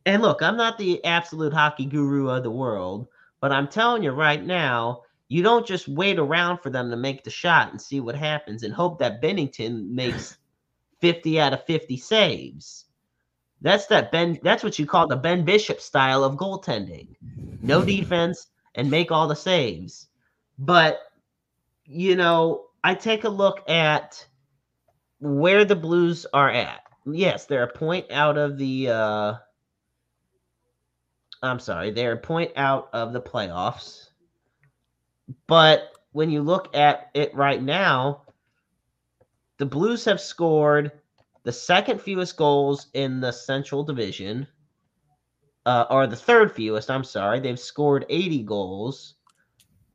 and 0.05 0.21
look, 0.21 0.41
I'm 0.41 0.57
not 0.57 0.77
the 0.77 1.03
absolute 1.03 1.53
hockey 1.53 1.85
guru 1.85 2.29
of 2.29 2.43
the 2.43 2.51
world, 2.51 3.07
but 3.41 3.51
I'm 3.51 3.67
telling 3.67 4.03
you 4.03 4.11
right 4.11 4.43
now, 4.43 5.01
you 5.27 5.41
don't 5.41 5.65
just 5.65 5.87
wait 5.87 6.19
around 6.19 6.59
for 6.59 6.69
them 6.69 6.91
to 6.91 6.95
make 6.95 7.23
the 7.23 7.31
shot 7.31 7.71
and 7.71 7.81
see 7.81 7.99
what 7.99 8.15
happens 8.15 8.63
and 8.63 8.73
hope 8.73 8.99
that 8.99 9.21
Binnington 9.21 9.89
makes 9.89 10.37
50 11.01 11.39
out 11.39 11.53
of 11.53 11.65
50 11.65 11.97
saves. 11.97 12.85
That's 13.61 13.87
that 13.87 14.11
Ben 14.11 14.39
that's 14.43 14.63
what 14.63 14.77
you 14.77 14.85
call 14.85 15.07
the 15.07 15.15
Ben 15.15 15.43
Bishop 15.43 15.81
style 15.81 16.23
of 16.23 16.35
goaltending. 16.35 17.07
No 17.61 17.83
defense 17.83 18.47
and 18.75 18.91
make 18.91 19.11
all 19.11 19.27
the 19.27 19.35
saves. 19.35 20.07
But 20.59 20.99
you 21.85 22.15
know, 22.15 22.65
I 22.83 22.93
take 22.93 23.23
a 23.23 23.29
look 23.29 23.67
at 23.69 24.25
where 25.19 25.65
the 25.65 25.75
Blues 25.75 26.25
are 26.33 26.49
at. 26.49 26.81
Yes, 27.05 27.45
they're 27.45 27.63
a 27.63 27.73
point 27.73 28.11
out 28.11 28.37
of 28.37 28.57
the 28.57 28.89
uh 28.89 29.33
I'm 31.45 31.59
sorry, 31.59 31.91
they're 31.91 32.13
a 32.13 32.17
point 32.17 32.51
out 32.55 32.89
of 32.93 33.13
the 33.13 33.21
playoffs. 33.21 34.09
But 35.47 35.91
when 36.11 36.29
you 36.29 36.41
look 36.41 36.75
at 36.75 37.09
it 37.13 37.33
right 37.35 37.61
now, 37.61 38.23
the 39.57 39.65
Blues 39.65 40.05
have 40.05 40.19
scored 40.19 40.91
the 41.43 41.51
second 41.51 42.01
fewest 42.01 42.37
goals 42.37 42.87
in 42.93 43.19
the 43.21 43.31
Central 43.31 43.83
Division, 43.83 44.47
uh, 45.65 45.85
or 45.89 46.07
the 46.07 46.15
third 46.15 46.51
fewest. 46.51 46.89
I'm 46.89 47.03
sorry. 47.03 47.39
They've 47.39 47.59
scored 47.59 48.05
80 48.09 48.43
goals, 48.43 49.15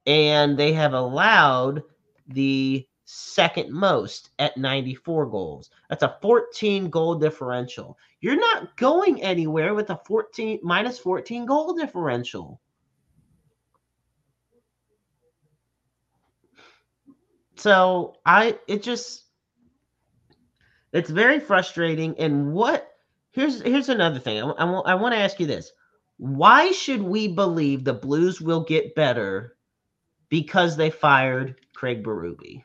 and 0.06 0.56
they 0.56 0.72
have 0.72 0.94
allowed 0.94 1.82
the 2.28 2.86
second 3.12 3.72
most 3.72 4.30
at 4.38 4.56
94 4.56 5.26
goals. 5.26 5.70
That's 5.88 6.04
a 6.04 6.16
14 6.22 6.90
goal 6.90 7.16
differential. 7.16 7.98
You're 8.20 8.38
not 8.38 8.76
going 8.76 9.20
anywhere 9.22 9.74
with 9.74 9.90
a 9.90 10.00
14 10.06 10.60
minus 10.62 10.98
14 10.98 11.44
goal 11.44 11.74
differential. 11.74 12.60
So 17.56 18.14
I 18.24 18.58
it 18.68 18.82
just 18.82 19.24
it's 20.92 21.10
very 21.10 21.40
frustrating. 21.40 22.16
And 22.18 22.52
what 22.52 22.92
here's 23.32 23.60
here's 23.60 23.88
another 23.88 24.20
thing. 24.20 24.40
I, 24.40 24.50
I, 24.50 24.64
I 24.64 24.94
want 24.94 25.14
to 25.14 25.20
ask 25.20 25.40
you 25.40 25.46
this: 25.46 25.72
Why 26.16 26.70
should 26.70 27.02
we 27.02 27.26
believe 27.28 27.82
the 27.82 27.92
Blues 27.92 28.40
will 28.40 28.62
get 28.62 28.94
better 28.94 29.56
because 30.28 30.76
they 30.76 30.90
fired 30.90 31.56
Craig 31.74 32.04
Berube? 32.04 32.62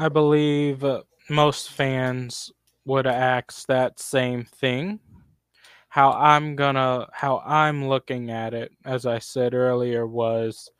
I 0.00 0.08
believe 0.08 0.82
uh, 0.82 1.02
most 1.28 1.70
fans 1.70 2.50
would 2.84 3.06
ask 3.06 3.66
that 3.66 4.00
same 4.00 4.44
thing. 4.44 4.98
How 5.88 6.12
I'm 6.12 6.56
gonna, 6.56 7.08
how 7.12 7.42
I'm 7.44 7.88
looking 7.88 8.30
at 8.30 8.54
it, 8.54 8.72
as 8.84 9.06
I 9.06 9.18
said 9.18 9.54
earlier, 9.54 10.06
was 10.06 10.70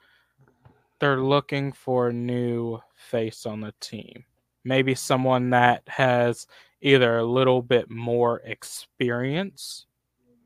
they're 0.98 1.20
looking 1.22 1.72
for 1.72 2.08
a 2.08 2.12
new 2.12 2.80
face 2.94 3.46
on 3.46 3.60
the 3.60 3.74
team 3.80 4.24
maybe 4.64 4.94
someone 4.94 5.50
that 5.50 5.82
has 5.86 6.46
either 6.82 7.18
a 7.18 7.24
little 7.24 7.62
bit 7.62 7.90
more 7.90 8.40
experience 8.44 9.86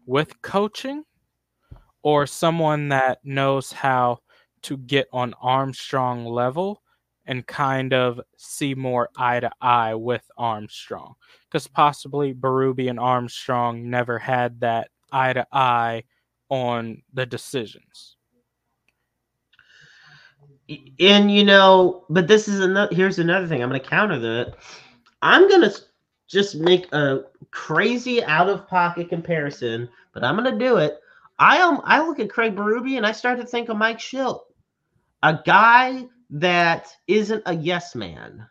with 0.06 0.40
coaching 0.42 1.04
or 2.02 2.26
someone 2.26 2.88
that 2.88 3.18
knows 3.24 3.72
how 3.72 4.18
to 4.62 4.76
get 4.76 5.06
on 5.12 5.34
Armstrong 5.40 6.24
level 6.26 6.82
and 7.26 7.46
kind 7.46 7.92
of 7.92 8.20
see 8.36 8.74
more 8.74 9.08
eye 9.16 9.40
to 9.40 9.50
eye 9.60 9.94
with 9.94 10.28
Armstrong. 10.36 11.14
Because 11.48 11.66
possibly 11.66 12.34
Berube 12.34 12.88
and 12.88 13.00
Armstrong 13.00 13.88
never 13.88 14.18
had 14.18 14.60
that 14.60 14.90
eye 15.12 15.32
to 15.32 15.46
eye 15.52 16.04
on 16.48 17.02
the 17.12 17.26
decisions 17.26 18.16
and 21.00 21.30
you 21.30 21.44
know, 21.44 22.04
but 22.08 22.26
this 22.26 22.48
is 22.48 22.60
another. 22.60 22.94
Here's 22.94 23.18
another 23.18 23.46
thing. 23.46 23.62
I'm 23.62 23.68
going 23.68 23.80
to 23.80 23.86
counter 23.86 24.18
that. 24.18 24.54
I'm 25.22 25.48
going 25.48 25.62
to 25.62 25.74
just 26.26 26.56
make 26.56 26.90
a 26.92 27.24
crazy 27.50 28.24
out 28.24 28.48
of 28.48 28.66
pocket 28.66 29.08
comparison, 29.08 29.88
but 30.12 30.24
I'm 30.24 30.36
going 30.36 30.50
to 30.50 30.58
do 30.58 30.76
it. 30.78 30.98
I 31.38 31.58
am. 31.58 31.80
I 31.84 32.00
look 32.06 32.18
at 32.18 32.30
Craig 32.30 32.54
Berube 32.54 32.96
and 32.96 33.06
I 33.06 33.12
start 33.12 33.38
to 33.40 33.46
think 33.46 33.68
of 33.68 33.76
Mike 33.76 33.98
Shildt, 33.98 34.40
a 35.22 35.38
guy 35.44 36.06
that 36.34 36.92
isn't 37.06 37.44
a 37.46 37.54
yes 37.54 37.94
man. 37.94 38.44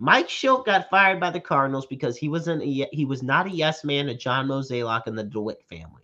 Mike 0.00 0.28
Shildt 0.28 0.66
got 0.66 0.90
fired 0.90 1.20
by 1.20 1.30
the 1.30 1.38
Cardinals 1.38 1.86
because 1.86 2.16
he 2.16 2.28
wasn't 2.28 2.62
a, 2.62 2.88
he 2.92 3.04
was 3.04 3.22
not 3.22 3.46
a 3.46 3.50
yes 3.50 3.84
man 3.84 4.06
to 4.06 4.14
John 4.14 4.48
Mozeliak 4.48 5.06
and 5.06 5.16
the 5.16 5.22
DeWitt 5.22 5.62
family. 5.70 6.02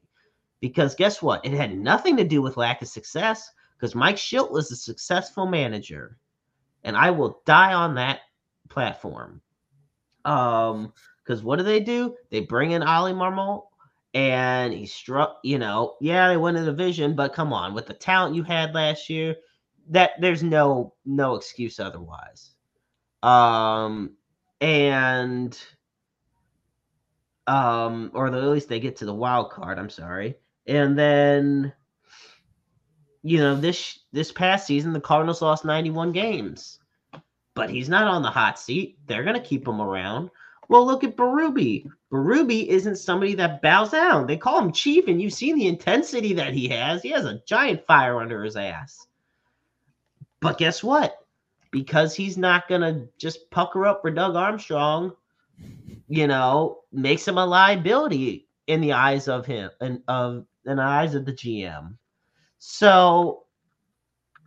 Because 0.61 0.95
guess 0.95 1.21
what? 1.21 1.45
It 1.45 1.53
had 1.53 1.77
nothing 1.77 2.17
to 2.17 2.25
do 2.25 2.41
with 2.41 2.57
lack 2.57 2.83
of 2.83 2.89
success 2.89 3.51
because 3.77 3.97
Mike 3.97 4.15
Shildt 4.15 4.53
was 4.53 4.71
a 4.71 4.77
successful 4.77 5.45
manager, 5.45 6.19
and 6.85 6.97
I 6.97 7.11
will 7.11 7.43
die 7.45 7.75
on 7.75 7.97
that 7.97 8.21
platform. 8.69 9.41
Um, 10.25 10.93
because 11.25 11.43
what 11.43 11.57
do 11.57 11.65
they 11.65 11.81
do? 11.81 12.15
They 12.31 12.41
bring 12.41 12.71
in 12.71 12.83
Oli 12.83 13.13
Marmol, 13.13 13.65
and 14.15 14.73
he 14.73 14.87
struck. 14.87 15.39
You 15.43 15.59
know, 15.59 15.97
yeah, 16.01 16.29
they 16.29 16.37
won 16.37 16.55
the 16.55 16.65
division, 16.65 17.17
but 17.17 17.35
come 17.35 17.53
on, 17.53 17.75
with 17.75 17.87
the 17.87 17.95
talent 17.95 18.37
you 18.37 18.45
had 18.45 18.73
last 18.73 19.11
year, 19.11 19.35
that 19.91 20.13
there's 20.21 20.43
no 20.43 20.95
no 21.05 21.35
excuse 21.35 21.81
otherwise. 21.81 22.51
Um, 23.23 24.13
and 24.61 25.59
um, 27.47 28.11
or 28.15 28.27
at 28.27 28.35
least 28.35 28.69
they 28.69 28.81
get 28.81 28.97
to 28.97 29.07
the 29.07 29.15
wild 29.15 29.51
card. 29.51 29.79
I'm 29.79 29.91
sorry, 29.91 30.37
and 30.67 30.99
then 30.99 31.73
you 33.23 33.39
know, 33.39 33.55
this 33.55 33.99
this 34.13 34.33
past 34.33 34.67
season 34.67 34.93
the 34.93 35.01
Cardinals 35.01 35.43
lost 35.43 35.65
91 35.65 36.13
games. 36.13 36.79
But 37.55 37.71
he's 37.71 37.89
not 37.89 38.07
on 38.07 38.23
the 38.23 38.31
hot 38.31 38.59
seat. 38.59 38.99
They're 39.07 39.25
going 39.25 39.35
to 39.35 39.43
keep 39.43 39.67
him 39.67 39.81
around. 39.81 40.31
Well, 40.69 40.87
look 40.87 41.03
at 41.03 41.17
Berube. 41.17 41.87
Berube 42.13 42.67
isn't 42.67 42.97
somebody 42.97 43.35
that 43.35 43.61
bows 43.63 43.91
down. 43.91 44.27
They 44.27 44.37
call 44.37 44.61
him 44.61 44.73
chief, 44.73 45.09
and 45.09 45.21
you've 45.21 45.33
seen 45.33 45.57
the 45.57 45.67
intensity 45.67 46.35
that 46.35 46.55
he 46.55 46.69
has. 46.69 47.03
He 47.03 47.09
has 47.11 47.25
a 47.25 47.43
giant 47.47 47.85
fire 47.87 48.21
under 48.21 48.45
his 48.45 48.57
ass. 48.57 49.08
But 50.41 50.59
guess 50.59 50.83
what? 50.83 51.17
Because 51.71 52.15
he's 52.15 52.39
not 52.39 52.69
gonna 52.69 53.07
just 53.19 53.51
pucker 53.51 53.87
up 53.87 54.03
for 54.03 54.11
Doug 54.11 54.37
Armstrong, 54.37 55.13
you 56.09 56.27
know, 56.27 56.81
makes 56.93 57.27
him 57.27 57.39
a 57.39 57.47
liability 57.47 58.49
in 58.67 58.81
the 58.81 58.93
eyes 58.93 59.29
of 59.29 59.47
him 59.47 59.71
and 59.81 60.03
of 60.09 60.47
in 60.65 60.77
the 60.77 60.83
eyes 60.83 61.15
of 61.15 61.25
the 61.25 61.33
GM. 61.33 61.97
So 62.59 63.45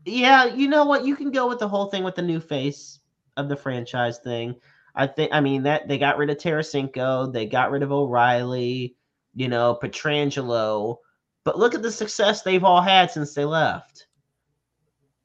yeah, 0.05 0.45
you 0.45 0.67
know 0.67 0.85
what? 0.85 1.05
You 1.05 1.15
can 1.15 1.31
go 1.31 1.47
with 1.47 1.59
the 1.59 1.67
whole 1.67 1.87
thing 1.87 2.03
with 2.03 2.15
the 2.15 2.21
new 2.21 2.39
face 2.39 2.99
of 3.37 3.49
the 3.49 3.55
franchise 3.55 4.19
thing. 4.19 4.55
I 4.95 5.07
think 5.07 5.31
I 5.33 5.41
mean 5.41 5.63
that 5.63 5.87
they 5.87 5.97
got 5.97 6.17
rid 6.17 6.29
of 6.29 6.37
Tarasenko, 6.37 7.31
they 7.31 7.45
got 7.45 7.71
rid 7.71 7.83
of 7.83 7.91
O'Reilly, 7.91 8.95
you 9.35 9.47
know, 9.47 9.77
Pietrangelo. 9.81 10.97
but 11.43 11.57
look 11.57 11.73
at 11.75 11.81
the 11.81 11.91
success 11.91 12.41
they've 12.41 12.63
all 12.63 12.81
had 12.81 13.11
since 13.11 13.33
they 13.33 13.45
left. 13.45 14.07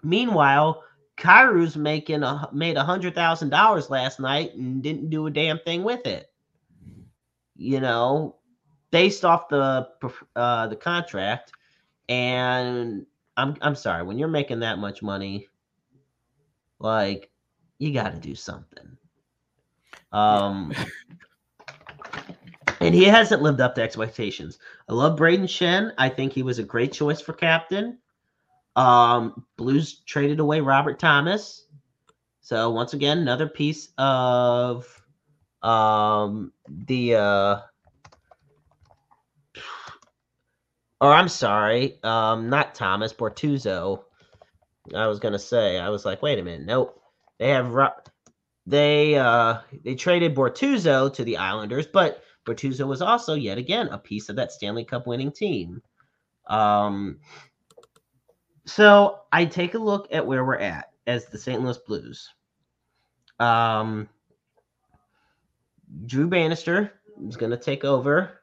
Meanwhile, 0.07 0.85
Kyrou's 1.17 1.77
making 1.77 2.23
a 2.23 2.49
made 2.53 2.77
a 2.77 2.85
hundred 2.85 3.15
thousand 3.17 3.51
dollars 3.51 3.91
last 3.91 4.21
night 4.21 4.55
and 4.55 4.81
didn't 4.83 5.11
do 5.11 5.27
a 5.27 5.31
damn 5.31 5.59
thing 5.59 5.83
with 5.83 6.07
it. 6.07 6.31
You 7.57 7.81
know, 7.81 8.37
based 8.93 9.25
off 9.25 9.49
the 9.49 9.89
uh, 10.37 10.69
the 10.69 10.77
contract, 10.77 11.53
and 12.09 13.05
I'm 13.37 13.57
I'm 13.61 13.75
sorry 13.75 14.05
when 14.05 14.17
you're 14.17 14.29
making 14.29 14.61
that 14.61 14.79
much 14.79 15.03
money, 15.03 15.49
like 16.79 17.29
you 17.79 17.93
got 17.93 18.15
to 18.15 18.21
do 18.21 18.37
something. 18.37 18.97
Um, 20.13 20.73
and 22.81 22.95
he 22.95 23.05
hasn't 23.05 23.43
lived 23.43 23.61
up 23.61 23.75
to 23.75 23.83
expectations. 23.83 24.61
I 24.89 24.93
love 24.95 25.19
Brayden 25.19 25.49
Schenn. 25.49 25.93
I 25.99 26.09
think 26.11 26.33
he 26.33 26.45
was 26.45 26.61
a 26.61 26.63
great 26.63 26.93
choice 26.93 27.21
for 27.21 27.33
captain. 27.33 27.99
Um, 28.77 29.47
Blues 29.57 30.01
traded 30.07 30.39
away 30.39 30.61
Robert 30.61 30.99
Thomas. 30.99 31.67
So 32.43 32.71
once 32.71 32.93
again, 32.93 33.19
another 33.19 33.49
piece 33.49 33.89
of 33.99 34.87
um 35.63 36.53
the 36.69 37.17
uh 37.17 37.61
or 41.01 41.13
I'm 41.13 41.29
sorry, 41.29 41.99
um 42.05 42.51
not 42.51 42.75
Thomas, 42.75 43.13
Bortuzzo. 43.13 44.05
I 44.95 45.09
was 45.09 45.19
gonna 45.19 45.39
say, 45.39 45.79
I 45.81 45.89
was 45.89 46.05
like, 46.05 46.23
wait 46.23 46.39
a 46.39 46.43
minute, 46.43 46.67
nope. 46.67 47.01
They 47.39 47.49
have 47.49 47.75
they 48.67 49.17
uh 49.17 49.59
they 49.85 49.95
traded 49.95 50.35
Bortuzzo 50.37 51.13
to 51.15 51.25
the 51.25 51.39
Islanders, 51.39 51.87
but 51.87 52.23
Bortuzzo 52.47 52.87
was 52.87 53.03
also 53.03 53.35
yet 53.35 53.59
again 53.59 53.89
a 53.89 53.99
piece 53.99 54.29
of 54.29 54.37
that 54.37 54.53
Stanley 54.53 54.85
Cup 54.85 55.07
winning 55.07 55.33
team. 55.33 55.83
Um 56.47 57.19
so 58.67 59.21
I 59.33 59.45
take 59.47 59.75
a 59.75 59.79
look 59.79 60.09
at 60.11 60.27
where 60.27 60.45
we're 60.45 60.59
at 60.59 60.91
as 61.07 61.27
the 61.27 61.39
St. 61.39 61.63
Louis 61.63 61.79
Blues. 61.79 62.31
Um 63.39 64.09
Drew 66.05 66.29
Bannister 66.29 66.93
is 67.27 67.37
going 67.37 67.51
to 67.53 67.57
take 67.57 67.85
over. 67.85 68.41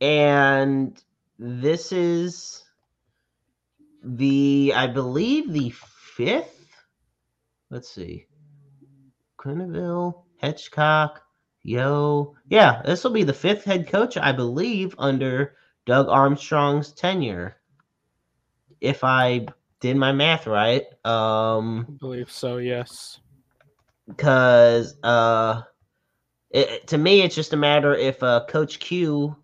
And 0.00 1.00
this 1.38 1.92
is 1.92 2.64
the, 4.04 4.72
I 4.74 4.88
believe, 4.88 5.52
the 5.52 5.70
fifth. 5.70 6.66
Let's 7.70 7.88
see. 7.88 8.26
Quenneville, 9.38 10.24
Hitchcock, 10.36 11.22
Yeo. 11.62 12.34
Yeah, 12.48 12.82
this 12.84 13.04
will 13.04 13.12
be 13.12 13.24
the 13.24 13.32
fifth 13.32 13.64
head 13.64 13.88
coach, 13.88 14.16
I 14.16 14.32
believe, 14.32 14.94
under 14.98 15.54
Doug 15.86 16.08
Armstrong's 16.08 16.92
tenure. 16.92 17.56
If 18.82 19.04
I 19.04 19.46
did 19.80 19.96
my 19.96 20.12
math 20.12 20.46
right. 20.46 20.84
Um 21.04 21.86
I 21.88 21.92
believe 21.92 22.30
so, 22.30 22.58
yes. 22.58 23.20
Because 24.06 24.96
uh 25.02 25.62
it, 26.52 26.86
to 26.88 26.98
me, 26.98 27.22
it's 27.22 27.34
just 27.34 27.54
a 27.54 27.56
matter 27.56 27.94
if 27.94 28.22
uh, 28.22 28.44
Coach 28.48 28.78
Q. 28.78 29.34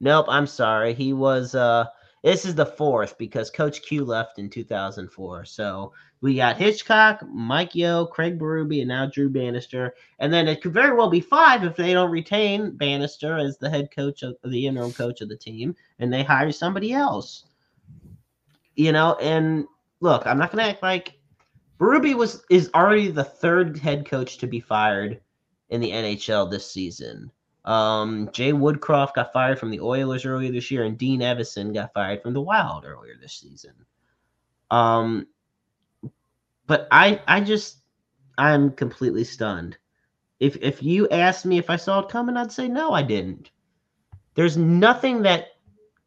Nope, 0.00 0.26
I'm 0.28 0.46
sorry. 0.46 0.94
He 0.94 1.12
was. 1.12 1.54
Uh, 1.54 1.86
this 2.22 2.46
is 2.46 2.54
the 2.54 2.64
fourth 2.64 3.18
because 3.18 3.50
Coach 3.50 3.82
Q 3.82 4.04
left 4.04 4.38
in 4.38 4.48
2004. 4.48 5.44
So 5.44 5.92
we 6.22 6.36
got 6.36 6.56
Hitchcock, 6.56 7.22
Mike 7.28 7.74
Yeo, 7.74 8.06
Craig 8.06 8.38
Berube, 8.38 8.80
and 8.80 8.88
now 8.88 9.06
Drew 9.06 9.28
Bannister. 9.28 9.94
And 10.20 10.32
then 10.32 10.48
it 10.48 10.62
could 10.62 10.72
very 10.72 10.96
well 10.96 11.10
be 11.10 11.20
five 11.20 11.64
if 11.64 11.76
they 11.76 11.92
don't 11.92 12.10
retain 12.10 12.76
Bannister 12.76 13.36
as 13.36 13.58
the 13.58 13.68
head 13.68 13.90
coach 13.94 14.22
of 14.22 14.36
the 14.42 14.66
interim 14.66 14.92
coach 14.92 15.20
of 15.20 15.28
the 15.28 15.36
team 15.36 15.76
and 15.98 16.10
they 16.10 16.22
hire 16.22 16.50
somebody 16.50 16.94
else. 16.94 17.44
You 18.76 18.92
know, 18.92 19.14
and 19.20 19.66
look, 20.00 20.26
I'm 20.26 20.38
not 20.38 20.50
to 20.52 20.62
act 20.62 20.82
like 20.82 21.18
Berube 21.78 22.14
was 22.14 22.44
is 22.50 22.70
already 22.74 23.10
the 23.10 23.24
third 23.24 23.78
head 23.78 24.06
coach 24.06 24.38
to 24.38 24.46
be 24.46 24.60
fired 24.60 25.20
in 25.70 25.80
the 25.80 25.90
NHL 25.90 26.50
this 26.50 26.70
season. 26.70 27.30
Um, 27.64 28.28
Jay 28.32 28.52
Woodcroft 28.52 29.14
got 29.14 29.32
fired 29.32 29.58
from 29.58 29.70
the 29.70 29.80
Oilers 29.80 30.26
earlier 30.26 30.52
this 30.52 30.70
year, 30.70 30.84
and 30.84 30.98
Dean 30.98 31.20
Evason 31.20 31.72
got 31.72 31.94
fired 31.94 32.22
from 32.22 32.34
the 32.34 32.42
Wild 32.42 32.84
earlier 32.84 33.14
this 33.20 33.32
season. 33.34 33.72
Um, 34.70 35.26
but 36.66 36.86
I, 36.90 37.20
I 37.26 37.40
just, 37.40 37.78
I'm 38.36 38.70
completely 38.72 39.24
stunned. 39.24 39.78
If 40.40 40.56
if 40.56 40.82
you 40.82 41.08
asked 41.08 41.46
me 41.46 41.58
if 41.58 41.70
I 41.70 41.76
saw 41.76 42.00
it 42.00 42.08
coming, 42.08 42.36
I'd 42.36 42.52
say 42.52 42.68
no, 42.68 42.92
I 42.92 43.02
didn't. 43.02 43.50
There's 44.34 44.56
nothing 44.56 45.22
that 45.22 45.46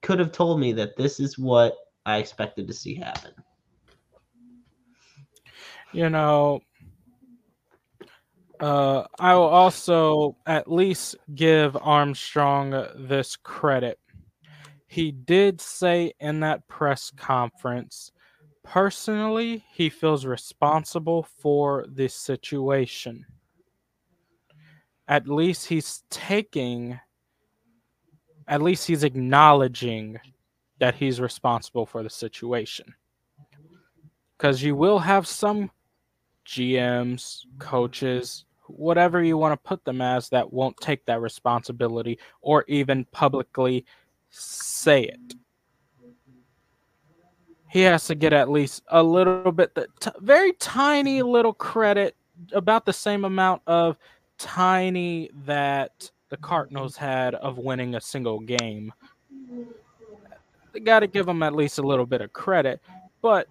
could 0.02 0.20
have 0.20 0.32
told 0.32 0.60
me 0.60 0.74
that 0.74 0.96
this 0.96 1.20
is 1.20 1.40
what 1.40 1.76
I 2.08 2.20
expected 2.20 2.68
to 2.68 2.74
see 2.74 2.96
happen. 2.96 3.34
You 5.92 6.10
know, 6.10 6.62
uh, 8.62 9.04
I 9.20 9.36
will 9.36 9.44
also 9.44 10.38
at 10.46 10.72
least 10.72 11.18
give 11.36 11.76
Armstrong 11.76 12.72
this 12.96 13.36
credit. 13.36 14.00
He 14.88 15.12
did 15.12 15.60
say 15.60 16.14
in 16.22 16.40
that 16.40 16.66
press 16.70 17.12
conference, 17.12 18.14
personally, 18.64 19.66
he 19.74 19.90
feels 19.90 20.26
responsible 20.26 21.28
for 21.40 21.86
this 21.90 22.16
situation. 22.16 23.26
At 25.10 25.28
least 25.28 25.68
he's 25.68 26.04
taking, 26.10 27.02
at 28.48 28.62
least 28.62 28.88
he's 28.88 29.04
acknowledging 29.04 30.22
that 30.80 30.96
he's 30.96 31.20
responsible 31.20 31.86
for 31.86 32.04
the 32.04 32.10
situation. 32.10 32.94
Because 34.38 34.62
you 34.62 34.76
will 34.76 35.00
have 35.00 35.26
some 35.28 35.72
GMs, 36.46 37.46
coaches, 37.60 38.46
whatever 38.68 39.24
you 39.24 39.38
want 39.38 39.54
to 39.54 39.68
put 39.68 39.84
them 39.84 40.02
as 40.02 40.30
that 40.30 40.52
won't 40.52 40.78
take 40.78 41.06
that 41.06 41.22
responsibility 41.22 42.20
or 42.42 42.64
even 42.68 43.06
publicly 43.06 43.86
say 44.30 45.04
it. 45.04 45.36
He 47.70 47.82
has 47.82 48.06
to 48.08 48.16
get 48.16 48.34
at 48.34 48.50
least 48.50 48.84
a 48.90 49.04
little 49.04 49.52
bit, 49.52 49.76
the 49.76 49.88
t- 50.00 50.12
very 50.22 50.54
tiny 50.54 51.22
little 51.22 51.54
credit, 51.54 52.16
about 52.54 52.86
the 52.86 52.94
same 52.94 53.26
amount 53.26 53.62
of 53.68 53.98
tiny 54.38 55.30
that 55.46 56.10
the 56.30 56.38
Cardinals 56.38 56.96
had 56.96 57.36
of 57.36 57.58
winning 57.58 57.96
a 57.96 58.02
single 58.02 58.40
game. 58.40 58.94
Got 60.84 61.00
to 61.00 61.08
give 61.08 61.26
them 61.26 61.44
at 61.44 61.56
least 61.56 61.80
a 61.80 61.84
little 61.84 62.06
bit 62.06 62.22
of 62.22 62.34
credit. 62.34 62.82
But 63.22 63.48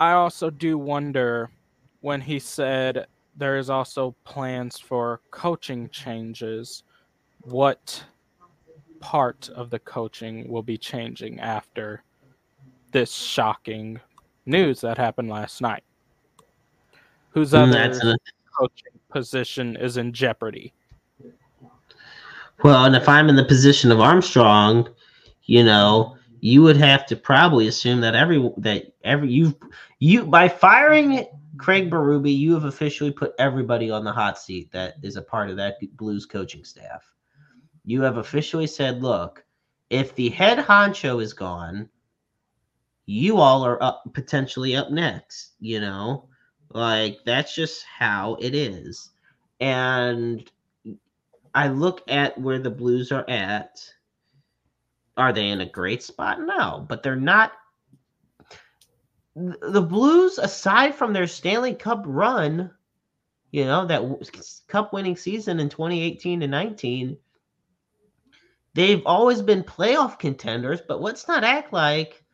I 0.00 0.12
also 0.12 0.50
do 0.50 0.78
wonder 0.78 1.50
when 2.00 2.20
he 2.20 2.38
said 2.38 3.06
there 3.36 3.56
is 3.56 3.70
also 3.70 4.14
plans 4.24 4.78
for 4.78 5.20
coaching 5.30 5.88
changes. 5.90 6.82
What 7.42 8.04
part 9.00 9.48
of 9.50 9.70
the 9.70 9.78
coaching 9.80 10.48
will 10.48 10.62
be 10.62 10.78
changing 10.78 11.40
after 11.40 12.02
this 12.92 13.12
shocking 13.12 14.00
news 14.46 14.80
that 14.80 14.98
happened 14.98 15.28
last 15.28 15.60
night? 15.60 15.82
Whose 17.30 17.52
mm, 17.52 17.62
other 17.62 18.12
a... 18.12 18.16
coaching 18.58 18.92
position 19.10 19.76
is 19.76 19.96
in 19.96 20.12
jeopardy? 20.12 20.72
Well, 22.62 22.84
and 22.84 22.94
if 22.94 23.08
I'm 23.08 23.28
in 23.28 23.36
the 23.36 23.44
position 23.44 23.90
of 23.90 24.00
Armstrong, 24.00 24.88
you 25.44 25.64
know, 25.64 26.16
you 26.44 26.60
would 26.60 26.76
have 26.76 27.06
to 27.06 27.14
probably 27.14 27.68
assume 27.68 28.00
that 28.00 28.16
every 28.16 28.50
that 28.58 28.92
every 29.04 29.30
you 29.30 29.56
you 30.00 30.26
by 30.26 30.48
firing 30.48 31.24
Craig 31.56 31.88
Berube, 31.88 32.36
you 32.36 32.52
have 32.54 32.64
officially 32.64 33.12
put 33.12 33.32
everybody 33.38 33.90
on 33.90 34.02
the 34.02 34.12
hot 34.12 34.38
seat 34.38 34.72
that 34.72 34.94
is 35.02 35.16
a 35.16 35.22
part 35.22 35.50
of 35.50 35.56
that 35.56 35.76
Blues 35.96 36.26
coaching 36.26 36.64
staff. 36.64 37.04
You 37.84 38.02
have 38.02 38.16
officially 38.16 38.66
said, 38.66 39.02
look, 39.02 39.44
if 39.88 40.14
the 40.16 40.30
head 40.30 40.58
honcho 40.58 41.22
is 41.22 41.32
gone, 41.32 41.88
you 43.06 43.36
all 43.36 43.62
are 43.62 43.80
up 43.80 44.02
potentially 44.12 44.74
up 44.74 44.90
next, 44.90 45.52
you 45.60 45.80
know? 45.80 46.28
Like 46.70 47.18
that's 47.24 47.54
just 47.54 47.84
how 47.84 48.36
it 48.40 48.54
is. 48.56 49.10
And 49.60 50.50
I 51.54 51.68
look 51.68 52.02
at 52.08 52.36
where 52.40 52.58
the 52.58 52.70
Blues 52.70 53.12
are 53.12 53.28
at. 53.30 53.80
Are 55.16 55.32
they 55.32 55.48
in 55.48 55.60
a 55.60 55.66
great 55.66 56.02
spot? 56.02 56.40
No, 56.40 56.84
but 56.88 57.02
they're 57.02 57.16
not. 57.16 57.52
The 59.34 59.82
Blues, 59.82 60.38
aside 60.38 60.94
from 60.94 61.12
their 61.12 61.26
Stanley 61.26 61.74
Cup 61.74 62.04
run, 62.06 62.70
you 63.50 63.64
know, 63.64 63.86
that 63.86 64.64
cup 64.66 64.92
winning 64.92 65.16
season 65.16 65.60
in 65.60 65.68
2018 65.68 66.42
and 66.42 66.50
19, 66.50 67.16
they've 68.74 69.02
always 69.06 69.42
been 69.42 69.62
playoff 69.62 70.18
contenders, 70.18 70.80
but 70.86 71.00
let's 71.00 71.28
not 71.28 71.44
act 71.44 71.72
like, 71.72 72.24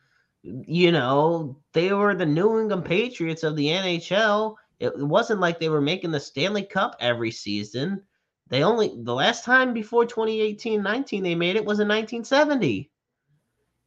you 0.41 0.91
know, 0.91 1.59
they 1.73 1.91
were 1.93 2.15
the 2.15 2.25
New 2.25 2.59
England 2.59 2.85
Patriots 2.85 3.43
of 3.43 3.55
the 3.57 3.67
NHL. 3.67 4.55
It 4.79 4.97
wasn't 4.97 5.41
like 5.41 5.59
they 5.59 5.69
were 5.69 5.81
making 5.81 6.11
the 6.11 6.19
Stanley 6.19 6.63
Cup 6.63 6.95
every 7.01 7.31
season. 7.31 8.03
They 8.49 8.63
only 8.63 8.91
the 8.95 9.13
last 9.13 9.45
time 9.45 9.73
before 9.73 10.05
2018-19 10.05 11.21
they 11.21 11.35
made 11.35 11.55
it 11.55 11.65
was 11.65 11.79
in 11.79 11.87
1970. 11.87 12.89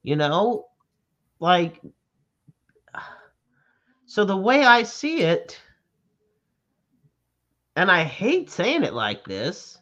You 0.04 0.16
know, 0.16 0.66
like 1.40 1.80
so 4.06 4.24
the 4.24 4.36
way 4.36 4.64
I 4.64 4.84
see 4.84 5.22
it 5.22 5.60
and 7.74 7.90
I 7.90 8.04
hate 8.04 8.50
saying 8.50 8.84
it 8.84 8.94
like 8.94 9.24
this, 9.24 9.78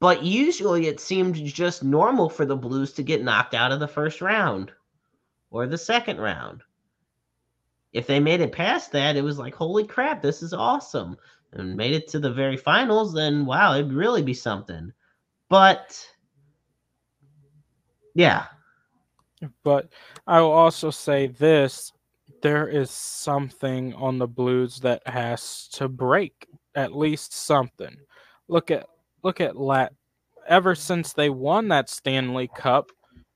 but 0.00 0.22
usually 0.22 0.86
it 0.86 1.00
seemed 1.00 1.36
just 1.36 1.82
normal 1.82 2.28
for 2.28 2.44
the 2.44 2.56
Blues 2.56 2.92
to 2.94 3.02
get 3.02 3.22
knocked 3.22 3.54
out 3.54 3.72
of 3.72 3.80
the 3.80 3.88
first 3.88 4.20
round 4.20 4.72
or 5.50 5.66
the 5.66 5.78
second 5.78 6.18
round. 6.18 6.62
If 7.92 8.06
they 8.08 8.18
made 8.18 8.40
it 8.40 8.50
past 8.50 8.90
that, 8.92 9.16
it 9.16 9.22
was 9.22 9.38
like, 9.38 9.54
holy 9.54 9.86
crap, 9.86 10.20
this 10.20 10.42
is 10.42 10.52
awesome 10.52 11.16
and 11.54 11.76
made 11.76 11.92
it 11.92 12.08
to 12.08 12.18
the 12.18 12.32
very 12.32 12.56
finals, 12.56 13.12
then 13.12 13.46
wow, 13.46 13.74
it'd 13.74 13.92
really 13.92 14.22
be 14.22 14.34
something. 14.34 14.92
But 15.48 16.06
yeah. 18.14 18.46
But 19.62 19.88
I 20.26 20.40
will 20.40 20.52
also 20.52 20.90
say 20.90 21.26
this 21.28 21.92
there 22.42 22.68
is 22.68 22.90
something 22.90 23.94
on 23.94 24.18
the 24.18 24.26
Blues 24.26 24.78
that 24.80 25.06
has 25.06 25.68
to 25.72 25.88
break, 25.88 26.46
at 26.74 26.94
least 26.94 27.32
something. 27.32 27.96
Look 28.48 28.70
at 28.70 28.86
look 29.22 29.40
at 29.40 29.56
Lat 29.56 29.92
ever 30.46 30.74
since 30.74 31.12
they 31.12 31.30
won 31.30 31.68
that 31.68 31.88
Stanley 31.88 32.50
Cup, 32.54 32.90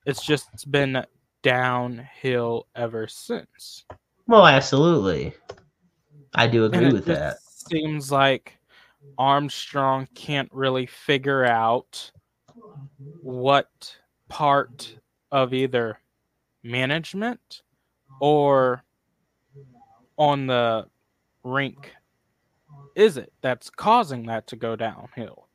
it's 0.05 0.25
just 0.25 0.71
been 0.71 1.05
downhill 1.43 2.67
ever 2.75 3.07
since. 3.07 3.85
Well, 4.27 4.47
absolutely. 4.47 5.35
I 6.35 6.47
do 6.47 6.67
agree 6.67 6.93
with 6.93 7.07
that 7.07 7.39
seems 7.71 8.11
like 8.11 8.59
Armstrong 9.17 10.09
can't 10.15 10.51
really 10.53 10.87
figure 10.87 11.45
out 11.45 12.11
what 13.23 13.97
part 14.29 14.97
of 15.31 15.55
either 15.55 15.99
management 16.63 17.63
or 18.21 18.83
on 20.17 20.47
the 20.47 20.87
rink 21.45 21.93
is 22.95 23.17
it 23.17 23.33
that's 23.41 23.71
causing 23.71 24.27
that 24.27 24.47
to 24.49 24.57
go 24.57 24.75
downhill? 24.75 25.47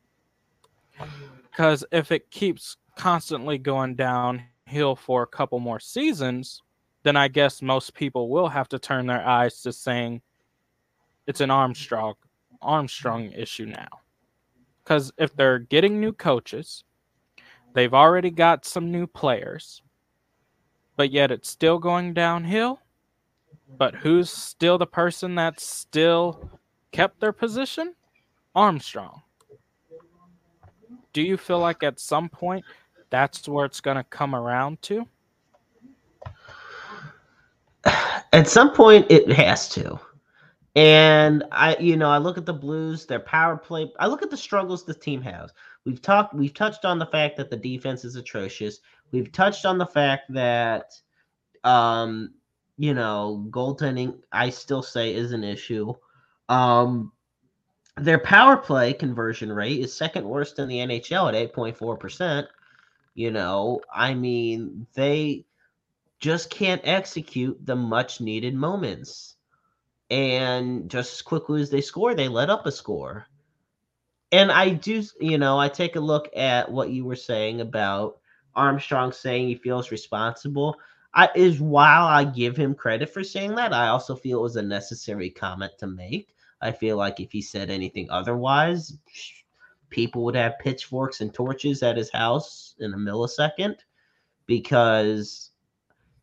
Because 1.50 1.84
if 1.92 2.10
it 2.10 2.30
keeps 2.30 2.76
constantly 2.96 3.58
going 3.58 3.94
downhill 3.94 4.96
for 4.96 5.22
a 5.22 5.26
couple 5.26 5.58
more 5.60 5.80
seasons, 5.80 6.62
then 7.02 7.16
I 7.16 7.28
guess 7.28 7.60
most 7.60 7.94
people 7.94 8.30
will 8.30 8.48
have 8.48 8.68
to 8.70 8.78
turn 8.78 9.06
their 9.06 9.24
eyes 9.24 9.60
to 9.62 9.72
saying, 9.72 10.22
it's 11.26 11.40
an 11.40 11.50
Armstrong 11.50 12.14
Armstrong 12.62 13.30
issue 13.32 13.66
now. 13.66 13.88
Because 14.82 15.12
if 15.18 15.34
they're 15.36 15.58
getting 15.58 16.00
new 16.00 16.12
coaches, 16.12 16.84
they've 17.74 17.94
already 17.94 18.30
got 18.30 18.64
some 18.64 18.90
new 18.90 19.06
players, 19.06 19.82
but 20.96 21.10
yet 21.10 21.30
it's 21.30 21.50
still 21.50 21.78
going 21.78 22.14
downhill. 22.14 22.80
But 23.76 23.94
who's 23.94 24.30
still 24.30 24.78
the 24.78 24.86
person 24.86 25.34
that's 25.34 25.64
still 25.66 26.50
kept 26.92 27.20
their 27.20 27.32
position? 27.32 27.94
Armstrong. 28.54 29.22
Do 31.12 31.22
you 31.22 31.36
feel 31.36 31.58
like 31.58 31.82
at 31.82 31.98
some 31.98 32.28
point 32.28 32.64
that's 33.10 33.48
where 33.48 33.64
it's 33.64 33.80
going 33.80 33.96
to 33.96 34.04
come 34.04 34.34
around 34.34 34.82
to? 34.82 35.06
At 38.32 38.48
some 38.48 38.72
point, 38.72 39.06
it 39.10 39.30
has 39.30 39.68
to. 39.70 39.98
And 40.76 41.44
I, 41.52 41.76
you 41.76 41.96
know, 41.96 42.10
I 42.10 42.18
look 42.18 42.36
at 42.36 42.46
the 42.46 42.52
Blues, 42.52 43.06
their 43.06 43.20
power 43.20 43.56
play. 43.56 43.92
I 44.00 44.08
look 44.08 44.22
at 44.22 44.30
the 44.30 44.36
struggles 44.36 44.84
the 44.84 44.94
team 44.94 45.22
has. 45.22 45.52
We've 45.84 46.02
talked, 46.02 46.34
we've 46.34 46.54
touched 46.54 46.84
on 46.84 46.98
the 46.98 47.06
fact 47.06 47.36
that 47.36 47.50
the 47.50 47.56
defense 47.56 48.04
is 48.04 48.16
atrocious. 48.16 48.80
We've 49.12 49.30
touched 49.30 49.66
on 49.66 49.78
the 49.78 49.86
fact 49.86 50.32
that, 50.32 50.94
um, 51.62 52.34
you 52.76 52.92
know, 52.92 53.46
goaltending. 53.50 54.18
I 54.32 54.50
still 54.50 54.82
say 54.82 55.14
is 55.14 55.30
an 55.32 55.44
issue. 55.44 55.94
Um, 56.48 57.12
their 57.96 58.18
power 58.18 58.56
play 58.56 58.92
conversion 58.92 59.52
rate 59.52 59.78
is 59.78 59.94
second 59.94 60.28
worst 60.28 60.58
in 60.58 60.68
the 60.68 60.78
NHL 60.78 61.28
at 61.28 61.36
eight 61.36 61.52
point 61.52 61.76
four 61.76 61.96
percent. 61.96 62.48
You 63.14 63.30
know, 63.30 63.80
I 63.94 64.14
mean, 64.14 64.88
they 64.94 65.46
just 66.18 66.50
can't 66.50 66.80
execute 66.82 67.64
the 67.64 67.76
much 67.76 68.20
needed 68.20 68.54
moments 68.56 69.33
and 70.14 70.88
just 70.88 71.14
as 71.14 71.22
quickly 71.22 71.60
as 71.60 71.70
they 71.70 71.80
score, 71.80 72.14
they 72.14 72.28
let 72.28 72.48
up 72.48 72.66
a 72.66 72.72
score. 72.72 73.26
And 74.30 74.52
I 74.52 74.70
do, 74.70 75.02
you 75.20 75.38
know, 75.38 75.58
I 75.58 75.68
take 75.68 75.96
a 75.96 76.00
look 76.00 76.28
at 76.36 76.70
what 76.70 76.90
you 76.90 77.04
were 77.04 77.16
saying 77.16 77.60
about 77.60 78.18
Armstrong 78.54 79.10
saying 79.10 79.48
he 79.48 79.56
feels 79.56 79.90
responsible. 79.90 80.76
I, 81.14 81.30
is 81.34 81.60
while 81.60 82.06
I 82.06 82.22
give 82.22 82.56
him 82.56 82.76
credit 82.76 83.12
for 83.12 83.24
saying 83.24 83.56
that, 83.56 83.72
I 83.72 83.88
also 83.88 84.14
feel 84.14 84.38
it 84.38 84.42
was 84.42 84.54
a 84.54 84.62
necessary 84.62 85.30
comment 85.30 85.72
to 85.78 85.88
make. 85.88 86.32
I 86.60 86.70
feel 86.70 86.96
like 86.96 87.18
if 87.18 87.32
he 87.32 87.42
said 87.42 87.68
anything 87.68 88.08
otherwise, 88.08 88.96
people 89.90 90.22
would 90.22 90.36
have 90.36 90.60
pitchforks 90.60 91.22
and 91.22 91.34
torches 91.34 91.82
at 91.82 91.96
his 91.96 92.12
house 92.12 92.76
in 92.78 92.94
a 92.94 92.96
millisecond 92.96 93.78
because 94.46 95.50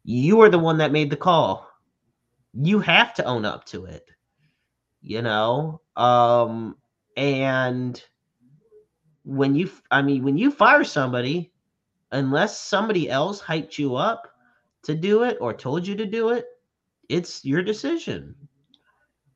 you 0.05 0.39
are 0.39 0.49
the 0.49 0.57
one 0.57 0.77
that 0.77 0.93
made 0.93 1.09
the 1.09 1.17
call 1.17 1.70
you 2.53 2.79
have 2.79 3.13
to 3.13 3.23
own 3.25 3.45
up 3.45 3.65
to 3.65 3.85
it 3.85 4.09
you 5.01 5.21
know? 5.21 5.81
Um 5.95 6.77
and 7.17 8.01
when 9.23 9.53
you 9.55 9.69
i 9.91 10.01
mean 10.01 10.23
when 10.23 10.37
you 10.37 10.49
fire 10.49 10.83
somebody 10.83 11.51
unless 12.11 12.59
somebody 12.59 13.09
else 13.09 13.41
hyped 13.41 13.77
you 13.77 13.95
up 13.95 14.27
to 14.83 14.95
do 14.95 15.23
it 15.23 15.37
or 15.41 15.53
told 15.53 15.85
you 15.85 15.95
to 15.95 16.05
do 16.05 16.29
it 16.29 16.45
it's 17.09 17.43
your 17.43 17.61
decision. 17.61 18.33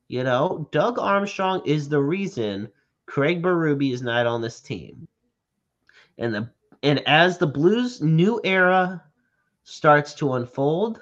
You 0.07 0.23
know 0.23 0.69
doug 0.71 0.97
armstrong 0.97 1.61
is 1.65 1.89
the 1.89 2.01
reason 2.01 2.69
craig 3.05 3.43
berube 3.43 3.91
is 3.91 4.01
not 4.01 4.25
on 4.25 4.41
this 4.41 4.61
team. 4.61 5.07
And 6.17 6.33
the 6.33 6.49
and 6.83 6.99
as 7.07 7.37
the 7.37 7.47
blues 7.47 8.01
new 8.01 8.39
era 8.43 9.03
starts 9.63 10.13
to 10.15 10.33
unfold 10.33 11.01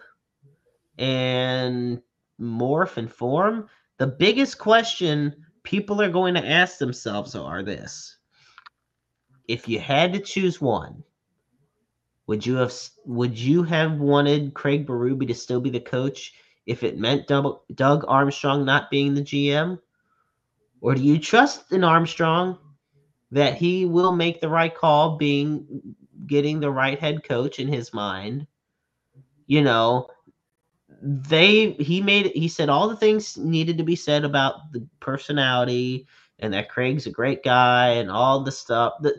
and 0.98 2.02
morph 2.40 2.98
and 2.98 3.12
form, 3.12 3.68
the 3.98 4.08
biggest 4.08 4.58
question 4.58 5.46
people 5.64 6.02
are 6.02 6.10
going 6.10 6.34
to 6.34 6.48
ask 6.48 6.78
themselves 6.78 7.36
are 7.36 7.64
this. 7.64 8.18
If 9.48 9.68
you 9.68 9.80
had 9.80 10.14
to 10.14 10.20
choose 10.20 10.62
one, 10.62 11.04
would 12.28 12.46
you 12.46 12.56
have 12.56 12.74
would 13.06 13.38
you 13.38 13.64
have 13.64 14.00
wanted 14.00 14.54
Craig 14.54 14.88
Berube 14.88 15.28
to 15.28 15.34
still 15.34 15.60
be 15.60 15.70
the 15.70 15.80
coach 15.80 16.34
if 16.66 16.84
it 16.84 16.98
meant 16.98 17.28
Doug, 17.28 17.60
Doug 17.76 18.06
Armstrong 18.08 18.64
not 18.64 18.90
being 18.90 19.14
the 19.14 19.22
GM? 19.22 19.80
Or 20.80 20.96
do 20.96 21.02
you 21.02 21.20
trust 21.20 21.72
in 21.72 21.84
Armstrong 21.84 22.58
that 23.32 23.56
he 23.56 23.86
will 23.86 24.14
make 24.14 24.40
the 24.40 24.50
right 24.50 24.74
call 24.74 25.18
being 25.18 25.96
getting 26.28 26.60
the 26.60 26.72
right 26.72 27.00
head 27.00 27.24
coach 27.24 27.60
in 27.60 27.68
his 27.68 27.94
mind? 27.94 28.48
You 29.48 29.62
know, 29.62 30.08
they 31.06 31.72
he 31.74 32.02
made 32.02 32.28
he 32.28 32.48
said 32.48 32.70
all 32.70 32.88
the 32.88 32.96
things 32.96 33.38
needed 33.38 33.78
to 33.78 33.84
be 33.84 33.96
said 33.96 34.24
about 34.24 34.72
the 34.72 34.88
personality 35.02 36.08
and 36.40 36.54
that 36.54 36.70
Craig's 36.70 37.06
a 37.08 37.12
great 37.12 37.44
guy 37.44 37.90
and 37.90 38.10
all 38.10 38.42
the 38.42 38.52
stuff 38.52 38.94
that 39.02 39.16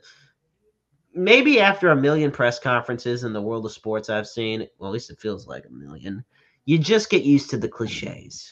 maybe 1.15 1.61
after 1.61 1.91
a 1.91 1.97
million 1.97 2.31
press 2.31 2.59
conferences 2.59 3.25
in 3.25 3.35
the 3.35 3.43
world 3.43 3.67
of 3.67 3.73
sports 3.73 4.09
I've 4.09 4.27
seen, 4.27 4.67
well 4.79 4.91
at 4.91 4.95
least 4.95 5.11
it 5.11 5.21
feels 5.21 5.47
like 5.47 5.67
a 5.67 5.73
million, 5.73 6.25
you 6.65 6.79
just 6.79 7.11
get 7.11 7.23
used 7.23 7.51
to 7.51 7.59
the 7.59 7.69
cliches. 7.69 8.51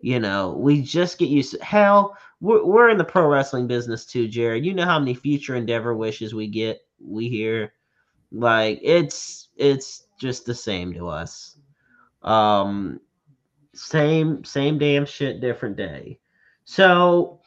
You 0.00 0.20
know, 0.20 0.56
we 0.58 0.80
just 0.80 1.18
get 1.18 1.28
used 1.28 1.52
to 1.52 1.64
hell. 1.64 2.16
We're, 2.40 2.64
we're 2.64 2.90
in 2.90 2.98
the 2.98 3.04
pro 3.04 3.26
wrestling 3.26 3.66
business 3.66 4.04
too, 4.04 4.28
Jared. 4.28 4.64
You 4.64 4.74
know 4.74 4.84
how 4.84 4.98
many 4.98 5.14
future 5.14 5.56
endeavor 5.56 5.94
wishes 5.94 6.34
we 6.34 6.46
get, 6.48 6.80
we 7.00 7.28
hear. 7.28 7.72
Like 8.30 8.80
it's 8.82 9.48
it's 9.56 10.06
just 10.20 10.46
the 10.46 10.54
same 10.54 10.92
to 10.94 11.08
us. 11.08 11.51
Um, 12.22 13.00
same 13.74 14.44
same 14.44 14.78
damn 14.78 15.06
shit, 15.06 15.40
different 15.40 15.76
day. 15.76 16.18
So 16.64 17.40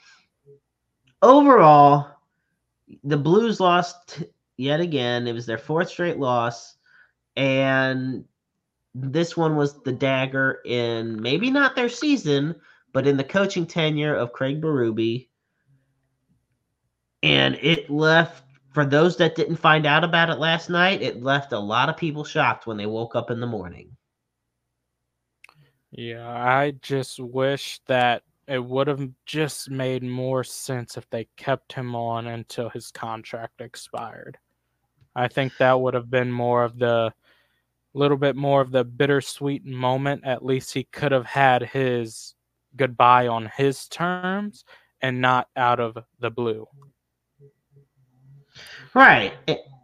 overall, 1.22 2.08
the 3.04 3.18
Blues 3.18 3.60
lost 3.60 4.24
yet 4.58 4.80
again. 4.80 5.28
It 5.28 5.34
was 5.34 5.46
their 5.46 5.58
fourth 5.58 5.90
straight 5.90 6.18
loss, 6.18 6.76
and 7.36 8.26
this 8.94 9.36
one 9.36 9.56
was 9.56 9.82
the 9.84 9.92
dagger 9.92 10.62
in 10.66 11.22
maybe 11.22 11.52
not 11.52 11.76
their 11.76 11.90
season, 11.90 12.56
but 12.94 13.06
in 13.06 13.18
the 13.18 13.24
coaching 13.24 13.66
tenure 13.66 14.16
of 14.16 14.32
Craig 14.32 14.62
Berube. 14.62 15.28
And 17.22 17.56
it 17.56 17.90
left, 17.90 18.44
for 18.74 18.86
those 18.86 19.18
that 19.18 19.36
didn't 19.36 19.58
find 19.58 19.86
out 19.86 20.04
about 20.04 20.30
it 20.30 20.40
last 20.40 20.70
night, 20.70 21.02
it 21.02 21.24
left 21.24 21.52
a 21.52 21.60
lot 21.60 21.90
of 21.90 21.98
people 21.98 22.24
shocked 22.24 22.68
when 22.68 22.78
they 22.78 22.86
woke 22.86 23.16
up 23.16 23.32
in 23.32 23.40
the 23.40 23.48
morning. 23.48 23.96
Yeah, 25.98 26.28
I 26.28 26.72
just 26.82 27.20
wish 27.20 27.80
that 27.88 28.24
it 28.48 28.64
would 28.64 28.88
have 28.88 29.10
just 29.26 29.70
made 29.70 30.04
more 30.04 30.44
sense 30.44 30.98
if 30.98 31.10
they 31.10 31.28
kept 31.38 31.74
him 31.74 31.96
on 31.96 32.28
until 32.28 32.70
his 32.70 32.92
contract 32.92 33.62
expired. 33.62 34.38
I 35.16 35.30
think 35.30 35.54
that 35.58 35.80
would 35.80 35.94
have 35.94 36.12
been 36.12 36.32
more 36.32 36.64
of 36.64 36.78
the 36.78 37.14
little 37.94 38.18
bit 38.18 38.36
more 38.36 38.60
of 38.60 38.72
the 38.72 38.84
bittersweet 38.84 39.66
moment. 39.66 40.26
At 40.26 40.46
least 40.46 40.74
he 40.74 40.84
could 40.84 41.14
have 41.14 41.26
had 41.26 41.64
his 41.64 42.36
goodbye 42.76 43.28
on 43.28 43.50
his 43.56 43.88
terms 43.88 44.66
and 45.02 45.22
not 45.22 45.48
out 45.56 45.80
of 45.80 45.98
the 46.20 46.30
blue. 46.30 46.68
Right. 48.94 49.34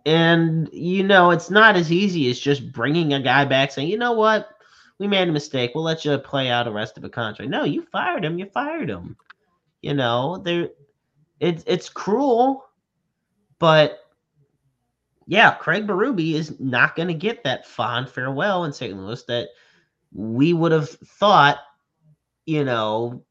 And, 0.05 0.69
you 0.73 1.03
know, 1.03 1.31
it's 1.31 1.49
not 1.49 1.77
as 1.77 1.89
easy 1.89 2.29
as 2.29 2.37
just 2.37 2.71
bringing 2.73 3.13
a 3.13 3.21
guy 3.21 3.45
back 3.45 3.71
saying, 3.71 3.87
you 3.87 3.97
know 3.97 4.13
what? 4.13 4.49
We 5.01 5.07
made 5.07 5.27
a 5.27 5.31
mistake. 5.31 5.71
We'll 5.73 5.83
let 5.83 6.05
you 6.05 6.15
play 6.19 6.49
out 6.49 6.65
the 6.65 6.71
rest 6.71 6.95
of 6.95 7.01
the 7.01 7.09
contract. 7.09 7.49
No, 7.49 7.63
you 7.63 7.81
fired 7.81 8.23
him. 8.23 8.37
You 8.37 8.45
fired 8.45 8.87
him. 8.87 9.17
You 9.81 9.95
know, 9.95 10.37
there 10.37 10.69
it's 11.39 11.63
it's 11.65 11.89
cruel, 11.89 12.65
but 13.57 13.97
yeah, 15.25 15.55
Craig 15.55 15.87
Berube 15.87 16.35
is 16.35 16.59
not 16.59 16.95
going 16.95 17.07
to 17.07 17.15
get 17.15 17.43
that 17.43 17.65
fond 17.65 18.09
farewell 18.09 18.65
in 18.65 18.73
St. 18.73 18.95
Louis 18.95 19.23
that 19.23 19.47
we 20.13 20.53
would 20.53 20.71
have 20.71 20.89
thought, 20.89 21.57
you 22.45 22.63
know, 22.63 23.23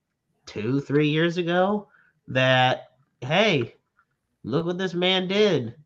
two, 0.47 0.81
three 0.81 1.09
years 1.09 1.37
ago 1.37 1.87
that, 2.27 2.95
hey, 3.21 3.77
look 4.43 4.67
what 4.67 4.77
this 4.77 4.95
man 4.95 5.29
did. 5.29 5.77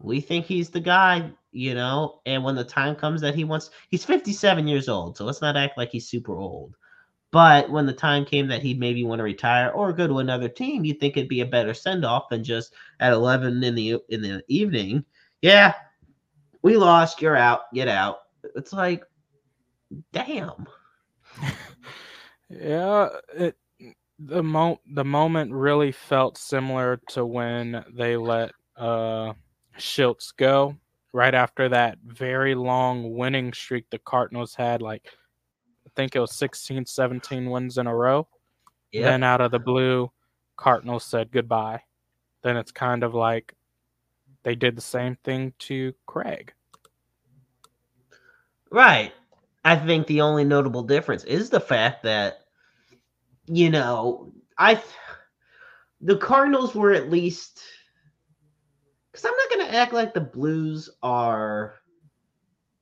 We 0.00 0.20
think 0.20 0.46
he's 0.46 0.70
the 0.70 0.78
guy, 0.78 1.32
you 1.54 1.74
know, 1.74 2.20
and 2.26 2.44
when 2.44 2.54
the 2.54 2.64
time 2.64 2.94
comes 2.96 3.20
that 3.22 3.34
he 3.34 3.44
wants, 3.44 3.70
he's 3.88 4.04
57 4.04 4.66
years 4.68 4.88
old, 4.88 5.16
so 5.16 5.24
let's 5.24 5.40
not 5.40 5.56
act 5.56 5.78
like 5.78 5.90
he's 5.90 6.08
super 6.08 6.36
old. 6.36 6.76
But 7.30 7.70
when 7.70 7.86
the 7.86 7.92
time 7.92 8.24
came 8.24 8.46
that 8.48 8.62
he'd 8.62 8.78
maybe 8.78 9.04
want 9.04 9.18
to 9.18 9.24
retire 9.24 9.70
or 9.70 9.92
go 9.92 10.06
to 10.06 10.18
another 10.18 10.48
team, 10.48 10.84
you'd 10.84 11.00
think 11.00 11.16
it'd 11.16 11.28
be 11.28 11.40
a 11.40 11.46
better 11.46 11.74
send 11.74 12.04
off 12.04 12.28
than 12.28 12.44
just 12.44 12.74
at 13.00 13.12
11 13.12 13.64
in 13.64 13.74
the 13.74 13.98
in 14.08 14.22
the 14.22 14.44
evening 14.48 15.04
yeah, 15.44 15.74
we 16.62 16.78
lost. 16.78 17.20
You're 17.20 17.36
out. 17.36 17.70
Get 17.74 17.86
out. 17.86 18.20
It's 18.56 18.72
like, 18.72 19.04
damn. 20.10 20.66
yeah, 22.48 23.10
it 23.34 23.54
the 24.18 24.42
mo 24.42 24.80
the 24.94 25.04
moment 25.04 25.52
really 25.52 25.92
felt 25.92 26.38
similar 26.38 26.98
to 27.08 27.26
when 27.26 27.84
they 27.92 28.16
let 28.16 28.52
uh 28.74 29.34
Shiltz 29.78 30.34
go 30.34 30.76
right 31.14 31.34
after 31.34 31.68
that 31.68 31.96
very 32.04 32.56
long 32.56 33.14
winning 33.14 33.52
streak 33.52 33.88
the 33.88 33.98
Cardinals 34.00 34.54
had 34.54 34.82
like 34.82 35.06
I 35.86 35.90
think 35.94 36.16
it 36.16 36.20
was 36.20 36.34
16 36.34 36.84
17 36.84 37.48
wins 37.48 37.78
in 37.78 37.86
a 37.86 37.94
row. 37.94 38.26
Yep. 38.90 39.04
Then 39.04 39.22
out 39.22 39.40
of 39.40 39.52
the 39.52 39.60
blue 39.60 40.10
Cardinals 40.56 41.04
said 41.04 41.30
goodbye. 41.30 41.80
Then 42.42 42.56
it's 42.56 42.72
kind 42.72 43.04
of 43.04 43.14
like 43.14 43.54
they 44.42 44.56
did 44.56 44.76
the 44.76 44.82
same 44.82 45.16
thing 45.24 45.52
to 45.60 45.94
Craig. 46.06 46.52
Right. 48.70 49.12
I 49.64 49.76
think 49.76 50.06
the 50.06 50.20
only 50.20 50.44
notable 50.44 50.82
difference 50.82 51.24
is 51.24 51.48
the 51.48 51.60
fact 51.60 52.02
that, 52.02 52.40
you 53.46 53.70
know, 53.70 54.32
I, 54.58 54.82
the 56.00 56.18
Cardinals 56.18 56.74
were 56.74 56.92
at 56.92 57.08
least, 57.08 57.62
because 59.10 59.24
I'm 59.24 59.36
not 59.36 59.50
act 59.74 59.92
like 59.92 60.14
the 60.14 60.20
Blues 60.20 60.90
are 61.02 61.74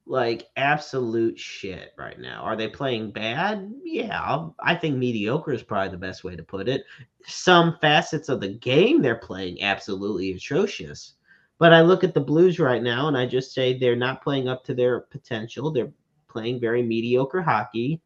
like 0.07 0.49
absolute 0.57 1.39
shit 1.39 1.93
right 1.97 2.19
now. 2.19 2.43
Are 2.43 2.57
they 2.57 2.69
playing 2.69 3.13
bad? 3.13 3.73
Yeah, 3.85 4.49
I 4.61 4.75
think 4.75 4.97
mediocre 4.97 5.53
is 5.53 5.63
probably 5.63 5.91
the 5.91 5.97
best 5.97 6.25
way 6.25 6.37
to 6.37 6.43
put 6.43 6.69
it. 6.69 6.85
Some 7.25 7.79
facets 7.81 8.29
of 8.29 8.41
the 8.41 8.49
game 8.49 9.01
they're 9.01 9.17
playing 9.17 9.63
absolutely 9.63 10.33
atrocious. 10.33 11.15
But 11.59 11.73
I 11.73 11.81
look 11.83 12.03
at 12.03 12.15
the 12.15 12.21
Blues 12.21 12.59
right 12.59 12.83
now 12.83 13.07
and 13.07 13.17
I 13.17 13.27
just 13.27 13.55
say 13.55 13.79
they're 13.79 13.95
not 13.95 14.23
playing 14.23 14.49
up 14.49 14.65
to 14.65 14.75
their 14.75 15.01
potential. 15.01 15.71
They're 15.71 15.93
playing 16.29 16.61
very 16.61 16.83
mediocre 16.83 17.43
hockey. 17.43 18.01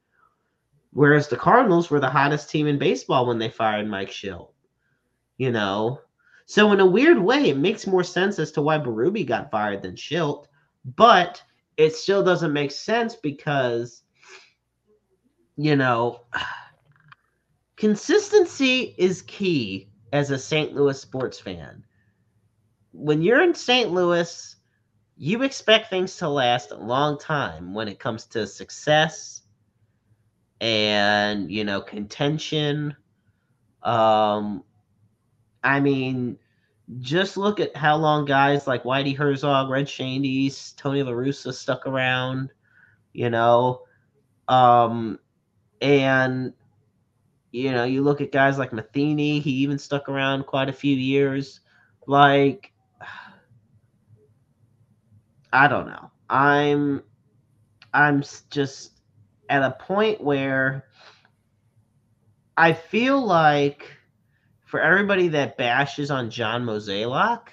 Whereas 0.93 1.29
the 1.29 1.37
Cardinals 1.37 1.91
were 1.91 2.01
the 2.01 2.11
hottest 2.11 2.51
team 2.51 2.67
in 2.67 2.79
baseball 2.79 3.27
when 3.27 3.39
they 3.39 3.49
fired 3.49 3.89
Mike 3.89 4.11
Shildt. 4.11 4.53
You 5.39 5.53
know? 5.53 6.01
So 6.47 6.73
in 6.73 6.81
a 6.81 6.87
weird 6.87 7.19
way, 7.19 7.51
it 7.51 7.57
makes 7.57 7.87
more 7.87 8.05
sense 8.05 8.39
as 8.39 8.53
to 8.53 8.63
why 8.63 8.79
Berube 8.79 9.27
got 9.27 9.51
fired 9.51 9.83
than 9.83 9.97
Shildt, 9.97 10.47
but 10.97 11.43
it 11.77 11.95
still 11.95 12.23
doesn't 12.23 12.53
make 12.53 12.71
sense 12.71 13.17
because 13.17 14.03
you 15.57 15.77
know 15.77 16.23
consistency 17.77 18.95
is 18.97 19.23
key 19.23 19.89
as 20.13 20.31
a 20.31 20.39
St. 20.39 20.75
Louis 20.75 20.99
sports 20.99 21.39
fan 21.39 21.85
when 22.97 23.23
you're 23.23 23.43
in 23.43 23.55
St. 23.55 23.93
Louis, 23.93 24.57
you 25.17 25.43
expect 25.43 25.91
things 25.91 26.17
to 26.17 26.29
last 26.29 26.71
a 26.71 26.77
long 26.77 27.19
time 27.19 27.75
when 27.75 27.89
it 27.89 27.99
comes 27.99 28.27
to 28.27 28.47
success 28.47 29.43
and 30.61 31.51
you 31.51 31.65
know 31.65 31.81
contention. 31.81 32.97
Um, 33.83 34.65
I 35.67 35.81
mean, 35.81 36.39
just 37.01 37.37
look 37.37 37.59
at 37.59 37.77
how 37.77 37.97
long 37.97 38.25
guys 38.25 38.69
like 38.69 38.85
Whitey 38.85 39.17
Herzog, 39.17 39.69
Red 39.69 39.87
Schoendienst, 39.87 40.77
Tony 40.77 41.03
La 41.03 41.11
Russa 41.11 41.53
stuck 41.53 41.89
around. 41.89 42.53
You 43.13 43.31
know, 43.31 43.83
um, 44.47 45.19
and 45.81 46.53
you 47.51 47.73
know, 47.73 47.83
you 47.83 48.03
look 48.03 48.21
at 48.21 48.31
guys 48.31 48.59
like 48.59 48.73
Matheny, 48.73 49.41
he 49.41 49.51
even 49.51 49.79
stuck 49.79 50.09
around 50.09 50.47
quite 50.47 50.69
a 50.69 50.73
few 50.73 50.95
years. 50.95 51.61
Like 52.07 52.73
I 55.53 55.67
don't 55.67 55.89
know. 55.89 56.13
I'm 56.31 57.03
I'm 57.93 58.23
just 58.51 59.01
at 59.49 59.65
a 59.65 59.73
point 59.73 60.21
where 60.21 60.85
I 62.57 62.73
feel 62.73 63.21
like 63.21 63.97
for 64.67 64.81
everybody 64.81 65.29
that 65.29 65.57
bashes 65.57 66.11
on 66.11 66.31
John 66.31 66.65
Mozeliak, 66.65 67.49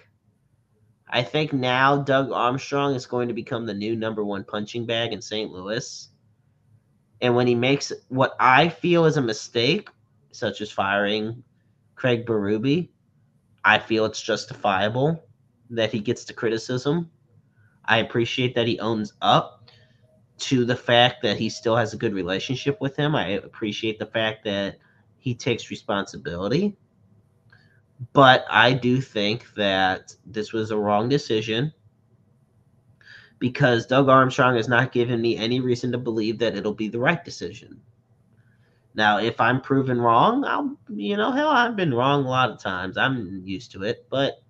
I 1.07 1.23
think 1.23 1.53
now 1.53 1.97
Doug 1.97 2.31
Armstrong 2.31 2.95
is 2.95 3.05
going 3.05 3.29
to 3.29 3.33
become 3.33 3.65
the 3.65 3.73
new 3.73 3.95
number 3.95 4.25
one 4.25 4.43
punching 4.43 4.85
bag 4.85 5.13
in 5.13 5.21
St. 5.21 5.51
Louis. 5.51 6.09
And 7.21 7.35
when 7.35 7.47
he 7.47 7.55
makes 7.55 7.93
what 8.09 8.35
I 8.39 8.67
feel 8.67 9.05
is 9.05 9.15
a 9.15 9.21
mistake, 9.21 9.89
such 10.31 10.59
as 10.59 10.69
firing 10.69 11.41
Craig 11.95 12.25
Berube, 12.25 12.89
I 13.63 13.79
feel 13.79 14.03
it's 14.03 14.21
justifiable 14.21 15.23
that 15.69 15.93
he 15.93 15.99
gets 15.99 16.25
the 16.25 16.33
criticism 16.33 17.09
I 17.85 17.97
appreciate 17.97 18.55
that 18.55 18.67
he 18.67 18.79
owns 18.79 19.13
up 19.21 19.69
to 20.39 20.65
the 20.65 20.75
fact 20.75 21.21
that 21.23 21.37
he 21.37 21.49
still 21.49 21.75
has 21.75 21.93
a 21.93 21.97
good 21.97 22.13
relationship 22.13 22.79
with 22.81 22.95
him. 22.95 23.15
I 23.15 23.29
appreciate 23.29 23.99
the 23.99 24.05
fact 24.05 24.43
that 24.45 24.77
he 25.17 25.35
takes 25.35 25.69
responsibility. 25.69 26.75
But 28.11 28.45
I 28.49 28.73
do 28.73 28.99
think 28.99 29.53
that 29.55 30.15
this 30.25 30.51
was 30.51 30.71
a 30.71 30.77
wrong 30.77 31.09
decision 31.09 31.71
because 33.39 33.85
Doug 33.85 34.09
Armstrong 34.09 34.55
has 34.55 34.67
not 34.67 34.91
given 34.91 35.21
me 35.21 35.37
any 35.37 35.59
reason 35.59 35.91
to 35.91 35.97
believe 35.97 36.39
that 36.39 36.55
it'll 36.55 36.73
be 36.73 36.87
the 36.87 36.99
right 36.99 37.23
decision. 37.23 37.81
Now, 38.95 39.19
if 39.19 39.39
I'm 39.39 39.61
proven 39.61 39.99
wrong, 39.99 40.43
I'll, 40.45 40.77
you 40.89 41.17
know, 41.17 41.31
hell, 41.31 41.49
I've 41.49 41.75
been 41.75 41.93
wrong 41.93 42.25
a 42.25 42.29
lot 42.29 42.49
of 42.49 42.59
times. 42.59 42.97
I'm 42.97 43.41
used 43.45 43.71
to 43.71 43.83
it. 43.83 44.05
But 44.09 44.41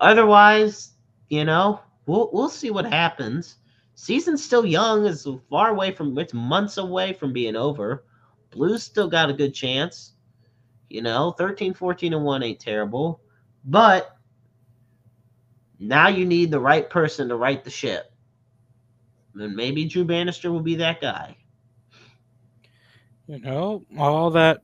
otherwise, 0.00 0.92
you 1.28 1.44
know, 1.44 1.80
we'll 2.06 2.30
we'll 2.32 2.48
see 2.48 2.70
what 2.70 2.86
happens. 2.86 3.56
Season's 3.94 4.42
still 4.44 4.64
young, 4.64 5.04
is 5.06 5.26
far 5.48 5.70
away 5.70 5.92
from 5.92 6.16
it's 6.18 6.32
months 6.32 6.78
away 6.78 7.12
from 7.12 7.32
being 7.32 7.56
over. 7.56 8.04
Blues 8.50 8.82
still 8.82 9.08
got 9.08 9.30
a 9.30 9.34
good 9.34 9.52
chance. 9.54 10.14
You 10.90 11.02
know, 11.02 11.30
13, 11.32 11.72
14, 11.72 12.12
and 12.12 12.24
1 12.24 12.42
ain't 12.42 12.60
terrible. 12.60 13.20
But 13.64 14.16
now 15.78 16.08
you 16.08 16.26
need 16.26 16.50
the 16.50 16.60
right 16.60 16.90
person 16.90 17.28
to 17.28 17.36
right 17.36 17.64
the 17.64 17.70
ship. 17.70 18.12
And 19.34 19.54
maybe 19.54 19.84
Drew 19.86 20.04
Bannister 20.04 20.50
will 20.50 20.60
be 20.60 20.74
that 20.76 21.00
guy. 21.00 21.36
You 23.26 23.38
know, 23.38 23.84
all 23.96 24.30
that 24.30 24.58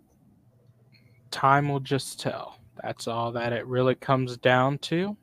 time 1.31 1.69
will 1.69 1.81
just 1.81 2.21
tell. 2.21 2.59
That's 2.83 3.07
all 3.07 3.31
that 3.33 3.53
it 3.53 3.67
really 3.67 3.95
comes 3.95 4.37
down 4.37 4.79
to. 4.79 5.17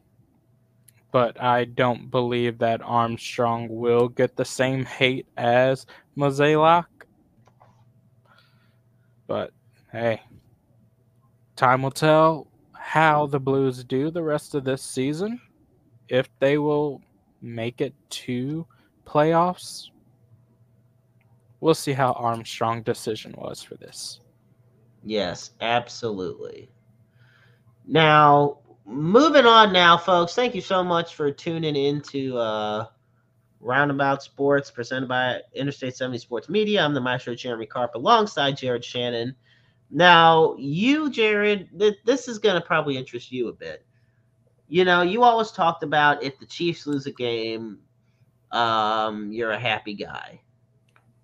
But 1.11 1.39
I 1.41 1.65
don't 1.65 2.09
believe 2.09 2.57
that 2.59 2.81
Armstrong 2.81 3.67
will 3.69 4.07
get 4.07 4.35
the 4.35 4.45
same 4.45 4.85
hate 4.85 5.27
as 5.37 5.85
Mozeliak. 6.17 6.85
But 9.27 9.51
hey, 9.91 10.21
time 11.55 11.81
will 11.81 11.91
tell 11.91 12.47
how 12.73 13.27
the 13.27 13.39
Blues 13.39 13.83
do 13.83 14.11
the 14.11 14.23
rest 14.23 14.55
of 14.55 14.63
this 14.63 14.81
season. 14.81 15.39
If 16.09 16.29
they 16.39 16.57
will 16.57 17.01
make 17.41 17.81
it 17.81 17.93
to 18.09 18.65
playoffs, 19.05 19.89
we'll 21.59 21.73
see 21.73 21.93
how 21.93 22.11
Armstrong 22.13 22.81
decision 22.83 23.33
was 23.37 23.63
for 23.63 23.75
this. 23.75 24.19
Yes, 25.03 25.51
absolutely. 25.61 26.69
Now, 27.85 28.59
moving 28.85 29.45
on 29.45 29.73
now, 29.73 29.97
folks. 29.97 30.33
Thank 30.33 30.55
you 30.55 30.61
so 30.61 30.83
much 30.83 31.15
for 31.15 31.31
tuning 31.31 31.75
into 31.75 32.37
uh, 32.37 32.87
Roundabout 33.59 34.23
Sports 34.23 34.71
presented 34.71 35.07
by 35.07 35.41
Interstate 35.53 35.95
70 35.95 36.17
Sports 36.19 36.49
Media. 36.49 36.81
I'm 36.81 36.93
the 36.93 37.01
maestro 37.01 37.35
Jeremy 37.35 37.65
Carp 37.65 37.95
alongside 37.95 38.57
Jared 38.57 38.83
Shannon. 38.83 39.35
Now, 39.93 40.55
you, 40.57 41.11
Jared, 41.11 41.69
th- 41.77 41.99
this 42.03 42.27
is 42.27 42.39
going 42.39 42.55
to 42.59 42.65
probably 42.65 42.97
interest 42.97 43.31
you 43.31 43.47
a 43.49 43.53
bit. 43.53 43.85
You 44.67 44.85
know, 44.85 45.03
you 45.03 45.21
always 45.21 45.51
talked 45.51 45.83
about 45.83 46.23
if 46.23 46.39
the 46.39 46.47
Chiefs 46.47 46.87
lose 46.87 47.05
a 47.05 47.11
game, 47.11 47.77
um, 48.51 49.31
you're 49.31 49.51
a 49.51 49.59
happy 49.59 49.93
guy. 49.93 50.41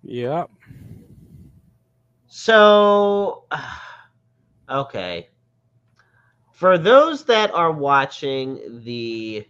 Yep. 0.04 0.50
So, 2.28 3.44
okay. 4.70 5.30
For 6.52 6.78
those 6.78 7.24
that 7.24 7.50
are 7.52 7.72
watching 7.72 8.82
the 8.84 9.48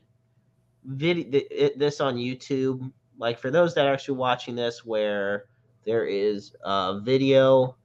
video, 0.84 1.40
this 1.76 2.00
on 2.00 2.16
YouTube, 2.16 2.90
like 3.18 3.38
for 3.38 3.50
those 3.50 3.74
that 3.74 3.84
are 3.84 3.92
actually 3.92 4.16
watching 4.16 4.54
this, 4.54 4.82
where 4.82 5.44
there 5.84 6.06
is 6.06 6.52
a 6.64 7.00
video, 7.02 7.76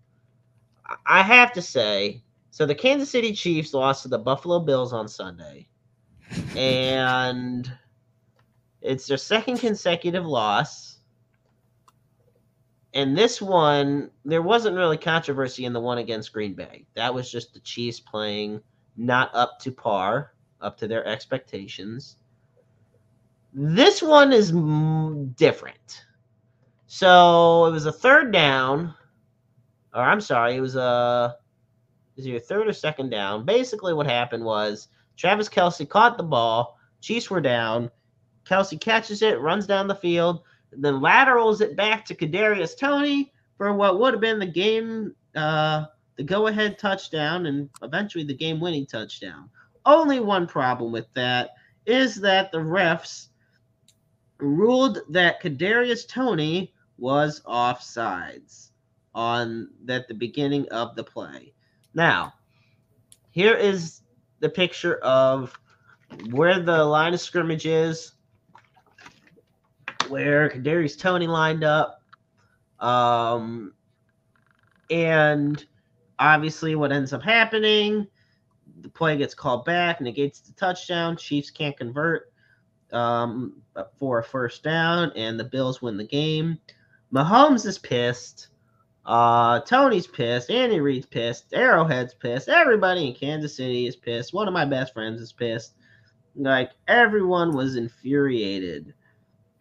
I 1.06 1.22
have 1.22 1.54
to 1.54 1.62
say, 1.62 2.24
so 2.52 2.66
the 2.66 2.76
Kansas 2.76 3.10
City 3.10 3.34
Chiefs 3.34 3.74
lost 3.74 4.04
to 4.04 4.08
the 4.08 4.20
Buffalo 4.20 4.60
Bills 4.60 4.94
on 4.94 5.08
Sunday, 5.08 5.68
and 6.56 7.72
it's 8.82 9.08
their 9.08 9.18
second 9.18 9.58
consecutive 9.60 10.26
loss 10.26 10.96
and 12.96 13.16
this 13.16 13.42
one, 13.42 14.10
there 14.24 14.42
wasn't 14.42 14.78
really 14.78 14.98
controversy 14.98 15.66
in 15.66 15.74
the 15.74 15.82
one 15.82 15.98
against 15.98 16.32
Green 16.32 16.54
Bay. 16.54 16.86
That 16.94 17.14
was 17.14 17.30
just 17.30 17.54
the 17.54 17.60
Chiefs 17.60 18.00
playing 18.00 18.62
not 18.96 19.30
up 19.36 19.60
to 19.60 19.72
par, 19.72 20.32
up 20.62 20.78
to 20.78 20.88
their 20.88 21.06
expectations. 21.06 22.16
This 23.54 24.02
one 24.02 24.32
is 24.32 24.52
different. 25.36 26.06
So 26.88 27.66
it 27.66 27.72
was 27.72 27.86
a 27.86 27.92
third 27.92 28.32
down, 28.32 28.94
or 29.96 30.02
I'm 30.02 30.22
sorry, 30.22 30.56
it 30.56 30.62
was 30.62 30.76
a 30.76 31.38
is 32.18 32.28
your 32.28 32.40
third 32.40 32.68
or 32.68 32.74
second 32.74 33.10
down. 33.10 33.46
Basically, 33.46 33.94
what 33.94 34.06
happened 34.06 34.44
was 34.44 34.90
Travis 35.18 35.50
Kelce 35.50 35.88
caught 35.88 36.18
the 36.18 36.24
ball. 36.24 36.78
Chiefs 37.02 37.30
were 37.30 37.42
down. 37.42 37.90
Kelce 38.46 38.80
catches 38.80 39.22
it, 39.22 39.42
runs 39.42 39.66
down 39.66 39.88
the 39.88 39.96
field 39.96 40.44
then 40.78 41.02
laterals 41.02 41.62
it 41.62 41.76
back 41.76 42.06
to 42.06 42.16
Kadarius 42.16 42.78
Toney 42.78 43.32
for 43.58 43.74
what 43.74 44.00
would 44.00 44.14
have 44.14 44.22
been 44.22 44.40
the 44.40 44.46
game, 44.46 45.16
uh, 45.36 45.86
the 46.16 46.24
go-ahead 46.24 46.78
touchdown, 46.78 47.46
and 47.46 47.70
eventually 47.82 48.24
the 48.24 48.34
game-winning 48.34 48.86
touchdown. 48.86 49.50
Only 49.86 50.20
one 50.20 50.48
problem 50.48 50.92
with 50.92 51.08
that 51.14 51.52
is 51.86 52.16
that 52.22 52.52
the 52.52 52.58
refs 52.58 53.28
ruled 54.40 55.00
that 55.10 55.42
Kadarius 55.42 56.08
Toney 56.08 56.74
was 56.98 57.42
offsides 57.42 58.72
on 59.16 59.70
at 59.90 60.08
the 60.08 60.14
beginning 60.14 60.70
of 60.70 60.96
the 60.96 61.04
play. 61.04 61.54
Now, 61.96 62.34
here 63.32 63.56
is 63.56 64.02
the 64.42 64.50
picture 64.50 64.98
of 64.98 65.58
where 66.30 66.60
the 66.60 66.84
line 66.84 67.16
of 67.16 67.20
scrimmage 67.20 67.66
is 67.66 68.12
where 70.10 70.50
Kadarius 70.50 70.98
Toney 70.98 71.28
lined 71.28 71.64
up. 71.64 72.02
Um, 72.80 73.74
and 74.90 75.66
obviously, 76.20 76.76
what 76.76 76.92
ends 76.92 77.14
up 77.14 77.24
happening, 77.24 78.08
the 78.82 78.90
play 78.90 79.18
gets 79.18 79.34
called 79.34 79.66
back, 79.66 80.02
negates 80.02 80.42
the 80.42 80.54
touchdown. 80.54 81.18
Chiefs 81.18 81.50
can't 81.50 81.76
convert 81.78 82.32
um, 82.92 83.62
for 84.00 84.20
a 84.20 84.24
first 84.24 84.64
down, 84.64 85.12
and 85.16 85.40
the 85.40 85.44
Bills 85.44 85.82
win 85.82 85.98
the 85.98 86.06
game. 86.06 86.60
Mahomes 87.14 87.66
is 87.66 87.78
pissed. 87.78 88.50
Uh, 89.06 89.60
Toney's 89.62 90.08
pissed. 90.08 90.50
Andy 90.50 90.80
Reid's 90.80 91.06
pissed. 91.06 91.54
Arrowhead's 91.54 92.14
pissed. 92.14 92.50
Everybody 92.50 93.08
in 93.08 93.14
Kansas 93.14 93.56
City 93.56 93.88
is 93.88 93.96
pissed. 93.96 94.34
One 94.34 94.48
of 94.48 94.54
my 94.54 94.66
best 94.66 94.94
friends 94.94 95.22
is 95.22 95.32
pissed. 95.32 95.74
Like 96.36 96.72
everyone 96.88 97.56
was 97.56 97.76
infuriated 97.76 98.94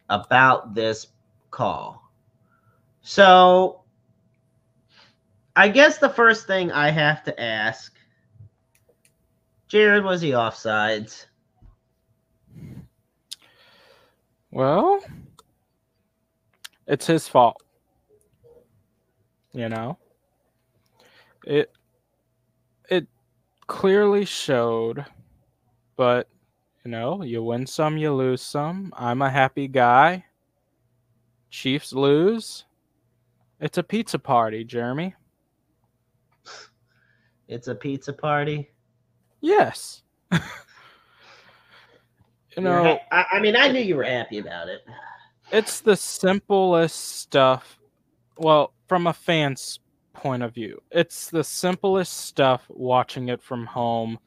about 0.09 0.73
this 0.73 1.07
call. 1.51 2.11
So, 3.01 3.81
I 5.55 5.69
guess 5.69 5.99
the 5.99 6.09
first 6.09 6.47
thing 6.47 6.71
I 6.71 6.89
have 6.89 7.23
to 7.25 7.39
ask 7.39 7.95
Jared, 9.67 10.03
was 10.03 10.21
he 10.21 10.31
offsides? 10.31 11.25
Well, 14.51 15.03
it's 16.87 17.07
his 17.07 17.27
fault. 17.27 17.61
You 19.55 19.69
know? 19.69 19.97
It 21.45 21.71
it 22.89 23.07
clearly 23.67 24.25
showed, 24.25 25.05
but 25.95 26.27
you 26.83 26.91
know, 26.91 27.23
you 27.23 27.41
win 27.41 27.65
some, 27.65 27.97
you 27.97 28.13
lose 28.13 28.41
some. 28.41 28.93
I'm 28.97 29.21
a 29.21 29.29
happy 29.29 29.69
guy. 29.69 30.25
Chiefs 31.49 31.93
lose. 31.93 32.65
It's 33.61 33.77
a 33.77 33.83
pizza 33.83 34.19
party, 34.19 34.65
Jeremy. 34.65 35.15
It's 37.47 37.69
a 37.69 37.75
pizza 37.75 38.11
party. 38.11 38.69
Yes. 39.39 40.03
you 40.33 40.41
know, 42.57 42.99
ha- 43.09 43.25
I, 43.31 43.37
I 43.37 43.39
mean, 43.39 43.55
I 43.55 43.69
knew 43.69 43.79
you 43.79 43.95
were 43.95 44.03
happy 44.03 44.39
about 44.39 44.67
it. 44.67 44.81
It's 45.51 45.79
the 45.79 45.95
simplest 45.95 47.19
stuff. 47.19 47.77
Well, 48.37 48.73
from 48.87 49.07
a 49.07 49.13
fan's 49.13 49.79
point 50.13 50.43
of 50.43 50.53
view, 50.53 50.81
it's 50.91 51.29
the 51.29 51.43
simplest 51.43 52.13
stuff 52.13 52.65
watching 52.69 53.29
it 53.29 53.41
from 53.41 53.65
home 53.65 54.19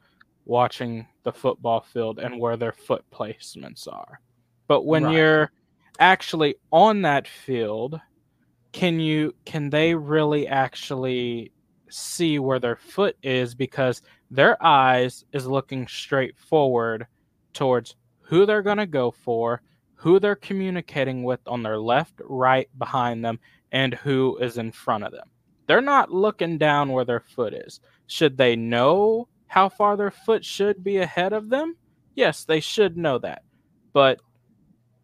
watching 0.49 1.07
the 1.25 1.33
football 1.33 1.81
field 1.81 2.19
and 2.19 2.41
where 2.41 2.57
their 2.57 2.73
foot 2.73 3.05
placements 3.13 3.87
are. 3.87 4.21
But 4.67 4.87
when 4.87 5.05
right. 5.05 5.15
you're 5.15 5.53
actually 6.01 6.57
on 6.73 7.03
that 7.03 7.29
field, 7.29 8.01
can 8.73 8.99
you 8.99 9.35
can 9.45 9.71
they 9.71 9.95
really 9.95 10.49
actually 10.49 11.53
see 11.91 12.39
where 12.39 12.59
their 12.59 12.77
foot 12.77 13.17
is 13.23 13.55
because 13.55 14.03
their 14.31 14.63
eyes 14.65 15.25
is 15.33 15.47
looking 15.47 15.87
straight 15.87 16.37
forward 16.37 17.07
towards 17.53 17.97
who 18.21 18.45
they're 18.45 18.63
going 18.63 18.79
to 18.79 18.87
go 18.87 19.11
for, 19.11 19.63
who 19.95 20.19
they're 20.19 20.37
communicating 20.37 21.25
with 21.25 21.41
on 21.47 21.63
their 21.63 21.79
left, 21.79 22.21
right, 22.25 22.69
behind 22.79 23.25
them, 23.25 23.41
and 23.73 23.95
who 23.95 24.37
is 24.39 24.59
in 24.59 24.73
front 24.73 25.05
of 25.05 25.13
them. 25.13 25.29
They're 25.67 25.81
not 25.81 26.11
looking 26.11 26.59
down 26.59 26.93
where 26.93 27.05
their 27.05 27.21
foot 27.21 27.53
is. 27.53 27.81
Should 28.07 28.39
they 28.39 28.57
know 28.57 29.29
how 29.47 29.69
far 29.69 29.97
their 29.97 30.11
foot 30.11 30.45
should 30.45 30.83
be 30.83 30.99
ahead 30.99 31.33
of 31.33 31.51
them? 31.51 31.77
Yes, 32.15 32.45
they 32.45 32.61
should 32.61 32.97
know 32.97 33.19
that. 33.19 33.43
But 33.93 34.21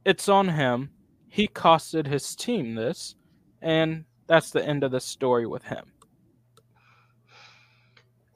it's 0.05 0.29
on 0.29 0.49
him. 0.49 0.91
He 1.29 1.49
costed 1.49 2.07
his 2.07 2.35
team 2.35 2.75
this, 2.75 3.17
and 3.61 4.05
that's 4.27 4.51
the 4.51 4.65
end 4.65 4.85
of 4.85 4.91
the 4.91 5.01
story 5.01 5.47
with 5.47 5.65
him. 5.65 5.85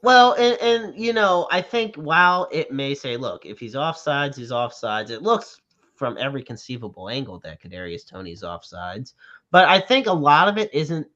Well, 0.03 0.35
and, 0.35 0.59
and 0.61 1.01
you 1.01 1.13
know, 1.13 1.49
I 1.51 1.61
think 1.61 1.97
while 1.97 2.49
it 2.53 2.71
may 2.71 2.95
say, 2.95 3.17
look, 3.17 3.45
if 3.47 3.59
he's 3.59 3.75
offsides, 3.75 4.37
he's 4.37 4.53
offsides. 4.53 5.11
It 5.11 5.23
looks 5.23 5.61
from 5.97 6.17
every 6.19 6.43
conceivable 6.43 7.09
angle 7.09 7.41
that 7.41 7.61
Kadarius 7.61 8.09
Toney's 8.09 8.43
offsides. 8.43 9.15
But 9.51 9.69
I 9.69 9.81
think 9.81 10.07
a 10.07 10.13
lot 10.13 10.49
of 10.49 10.59
it 10.59 10.73
isn't 10.75 11.07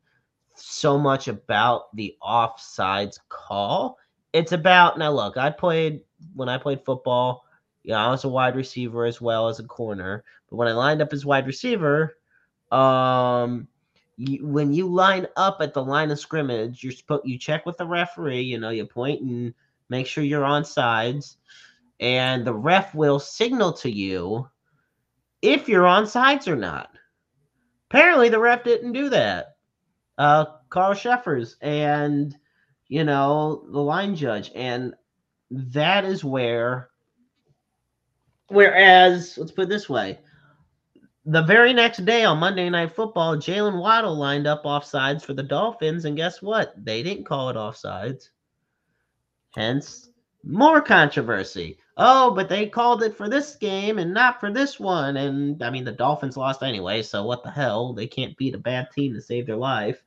so 0.54 0.98
much 0.98 1.28
about 1.28 1.94
the 1.96 2.16
offsides 2.22 3.18
call 3.28 3.98
it's 4.32 4.52
about 4.52 4.98
now. 4.98 5.12
Look, 5.12 5.36
I 5.36 5.50
played 5.50 6.00
when 6.34 6.48
I 6.48 6.58
played 6.58 6.84
football. 6.84 7.44
Yeah, 7.82 8.04
I 8.04 8.10
was 8.10 8.24
a 8.24 8.28
wide 8.28 8.56
receiver 8.56 9.04
as 9.04 9.20
well 9.20 9.48
as 9.48 9.58
a 9.58 9.64
corner. 9.64 10.24
But 10.48 10.56
when 10.56 10.68
I 10.68 10.72
lined 10.72 11.02
up 11.02 11.12
as 11.12 11.26
wide 11.26 11.46
receiver, 11.46 12.16
um, 12.70 13.68
you, 14.16 14.46
when 14.46 14.72
you 14.72 14.86
line 14.86 15.26
up 15.36 15.58
at 15.60 15.74
the 15.74 15.84
line 15.84 16.10
of 16.10 16.18
scrimmage, 16.18 16.82
you're 16.82 16.92
supposed 16.92 17.26
you 17.26 17.38
check 17.38 17.66
with 17.66 17.76
the 17.76 17.86
referee. 17.86 18.42
You 18.42 18.58
know, 18.58 18.70
you 18.70 18.86
point 18.86 19.20
and 19.22 19.52
make 19.88 20.06
sure 20.06 20.24
you're 20.24 20.44
on 20.44 20.64
sides, 20.64 21.36
and 22.00 22.46
the 22.46 22.54
ref 22.54 22.94
will 22.94 23.18
signal 23.18 23.72
to 23.74 23.90
you 23.90 24.48
if 25.42 25.68
you're 25.68 25.86
on 25.86 26.06
sides 26.06 26.46
or 26.46 26.56
not. 26.56 26.91
Apparently, 27.92 28.30
the 28.30 28.38
ref 28.38 28.64
didn't 28.64 28.94
do 28.94 29.10
that. 29.10 29.56
Uh, 30.16 30.46
Carl 30.70 30.94
Cheffers 30.94 31.56
and 31.60 32.34
you 32.88 33.04
know 33.04 33.66
the 33.70 33.80
line 33.80 34.16
judge, 34.16 34.50
and 34.54 34.94
that 35.50 36.06
is 36.06 36.24
where. 36.24 36.88
Whereas, 38.48 39.36
let's 39.36 39.52
put 39.52 39.64
it 39.64 39.68
this 39.68 39.90
way: 39.90 40.20
the 41.26 41.42
very 41.42 41.74
next 41.74 42.06
day 42.06 42.24
on 42.24 42.38
Monday 42.38 42.70
Night 42.70 42.96
Football, 42.96 43.36
Jaylen 43.36 43.78
Waddle 43.78 44.16
lined 44.16 44.46
up 44.46 44.64
offsides 44.64 45.22
for 45.22 45.34
the 45.34 45.42
Dolphins, 45.42 46.06
and 46.06 46.16
guess 46.16 46.40
what? 46.40 46.72
They 46.82 47.02
didn't 47.02 47.24
call 47.24 47.50
it 47.50 47.56
offsides. 47.56 48.30
Hence, 49.54 50.08
more 50.44 50.80
controversy. 50.80 51.78
Oh, 51.96 52.30
but 52.30 52.48
they 52.48 52.66
called 52.66 53.02
it 53.02 53.16
for 53.16 53.28
this 53.28 53.56
game 53.56 53.98
and 53.98 54.14
not 54.14 54.40
for 54.40 54.50
this 54.50 54.80
one. 54.80 55.16
And 55.16 55.62
I 55.62 55.70
mean, 55.70 55.84
the 55.84 55.92
Dolphins 55.92 56.36
lost 56.36 56.62
anyway, 56.62 57.02
so 57.02 57.24
what 57.24 57.42
the 57.42 57.50
hell? 57.50 57.92
They 57.92 58.06
can't 58.06 58.36
beat 58.36 58.54
a 58.54 58.58
bad 58.58 58.90
team 58.90 59.12
to 59.14 59.20
save 59.20 59.46
their 59.46 59.56
life. 59.56 60.02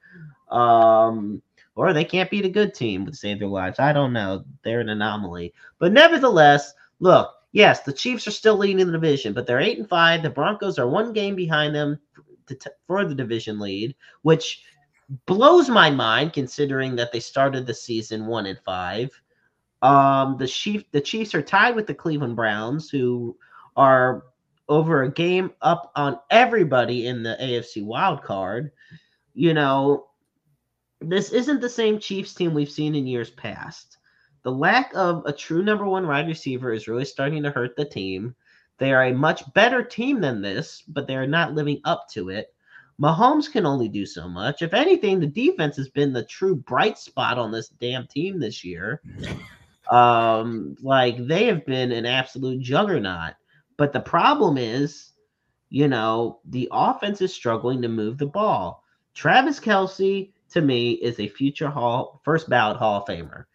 Um, 0.50 1.42
or 1.76 1.94
they 1.94 2.06
can't 2.06 2.32
beat 2.32 2.46
a 2.46 2.50
good 2.50 2.74
team 2.74 3.06
to 3.06 3.14
save 3.14 3.40
their 3.40 3.48
lives. 3.48 3.80
I 3.80 3.94
don't 3.94 4.14
know. 4.14 4.46
They're 4.64 4.80
an 4.80 4.90
anomaly. 4.90 5.54
But 5.78 5.92
nevertheless, 5.92 6.74
look, 7.00 7.34
yes, 7.52 7.82
the 7.82 7.94
Chiefs 7.94 8.28
are 8.28 8.32
still 8.32 8.58
leading 8.58 8.86
the 8.86 8.94
division, 8.94 9.34
but 9.34 9.46
they're 9.46 9.60
eight 9.60 9.78
and 9.78 9.90
five. 9.90 10.24
The 10.24 10.30
Broncos 10.30 10.80
are 10.80 10.88
one 10.88 11.14
game 11.14 11.36
behind 11.36 11.76
them 11.76 12.00
for 12.88 13.06
the 13.06 13.16
division 13.16 13.60
lead, 13.60 13.96
which 14.22 14.64
blows 15.26 15.70
my 15.70 15.90
mind 15.90 16.34
considering 16.34 16.96
that 16.96 17.12
they 17.12 17.20
started 17.20 17.66
the 17.66 17.74
season 17.74 18.26
one 18.26 18.46
and 18.46 18.60
five. 18.66 19.10
Um, 19.86 20.38
the 20.38 20.48
Chief, 20.48 20.90
the 20.92 21.00
Chiefs 21.00 21.36
are 21.36 21.44
tied 21.44 21.76
with 21.76 21.86
the 21.86 21.94
Cleveland 21.94 22.36
Browns, 22.36 22.90
who 22.90 23.38
are 23.76 24.24
over 24.68 25.04
a 25.04 25.12
game 25.12 25.52
up 25.62 25.92
on 25.96 26.18
everybody 26.32 27.06
in 27.06 27.22
the 27.22 27.38
AFC 27.40 27.84
wild 27.84 28.24
card. 28.24 28.72
You 29.36 29.54
know, 29.54 30.08
this 31.02 31.32
isn't 31.32 31.62
the 31.62 31.70
same 31.70 32.00
Chiefs 32.00 32.34
team 32.34 32.56
we've 32.56 32.72
seen 32.72 32.96
in 32.96 33.06
years 33.06 33.30
past. 33.30 34.00
The 34.42 34.52
lack 34.52 34.92
of 34.96 35.24
a 35.28 35.32
true 35.32 35.62
number 35.62 35.86
one 35.86 36.08
wide 36.08 36.26
receiver 36.26 36.74
is 36.74 36.88
really 36.88 37.06
starting 37.06 37.44
to 37.44 37.52
hurt 37.52 37.76
the 37.76 37.86
team. 37.86 38.34
They 38.80 38.92
are 38.92 39.04
a 39.04 39.14
much 39.14 39.44
better 39.54 39.84
team 39.84 40.20
than 40.20 40.42
this, 40.42 40.82
but 40.88 41.06
they 41.06 41.16
are 41.16 41.28
not 41.28 41.54
living 41.54 41.80
up 41.86 42.10
to 42.14 42.30
it. 42.30 42.56
Mahomes 43.00 43.52
can 43.52 43.68
only 43.68 43.88
do 43.88 44.08
so 44.08 44.28
much. 44.28 44.64
If 44.64 44.74
anything, 44.74 45.20
the 45.20 45.28
defense 45.28 45.76
has 45.78 45.90
been 45.90 46.12
the 46.12 46.26
true 46.26 46.56
bright 46.56 46.98
spot 46.98 47.38
on 47.38 47.52
this 47.52 47.70
damn 47.70 48.08
team 48.08 48.40
this 48.40 48.64
year. 48.64 49.02
Um, 49.92 50.76
like 50.82 51.26
they 51.28 51.46
have 51.46 51.66
been 51.66 51.92
an 51.92 52.06
absolute 52.06 52.62
juggernaut. 52.62 53.34
But 53.78 53.94
the 53.94 54.00
problem 54.00 54.58
is, 54.58 55.12
you 55.70 55.88
know, 55.88 56.40
the 56.46 56.70
offense 56.72 57.22
is 57.22 57.34
struggling 57.34 57.82
to 57.82 57.88
move 57.88 58.18
the 58.18 58.26
ball. 58.26 58.84
Travis 59.14 59.60
Kelce, 59.60 60.32
to 60.52 60.62
me, 60.62 60.92
is 60.92 61.20
a 61.20 61.28
future 61.28 61.70
Hall 61.70 62.22
first 62.24 62.50
ballot 62.50 62.78
Hall 62.78 63.02
of 63.02 63.08
Famer. 63.08 63.46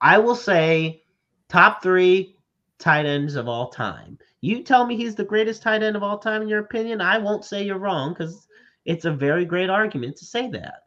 I 0.00 0.18
will 0.18 0.34
say 0.34 1.02
top 1.48 1.82
three 1.82 2.36
tight 2.78 3.06
ends 3.06 3.36
of 3.36 3.48
all 3.48 3.68
time. 3.68 4.18
You 4.40 4.62
tell 4.62 4.86
me 4.86 4.96
he's 4.96 5.14
the 5.14 5.24
greatest 5.24 5.62
tight 5.62 5.82
end 5.82 5.96
of 5.96 6.02
all 6.02 6.18
time 6.18 6.42
in 6.42 6.48
your 6.48 6.60
opinion. 6.60 7.00
I 7.00 7.18
won't 7.18 7.44
say 7.44 7.62
you're 7.62 7.78
wrong 7.78 8.12
because 8.12 8.48
it's 8.86 9.04
a 9.04 9.12
very 9.12 9.44
great 9.44 9.68
argument 9.68 10.16
to 10.16 10.24
say 10.24 10.48
that. 10.50 10.84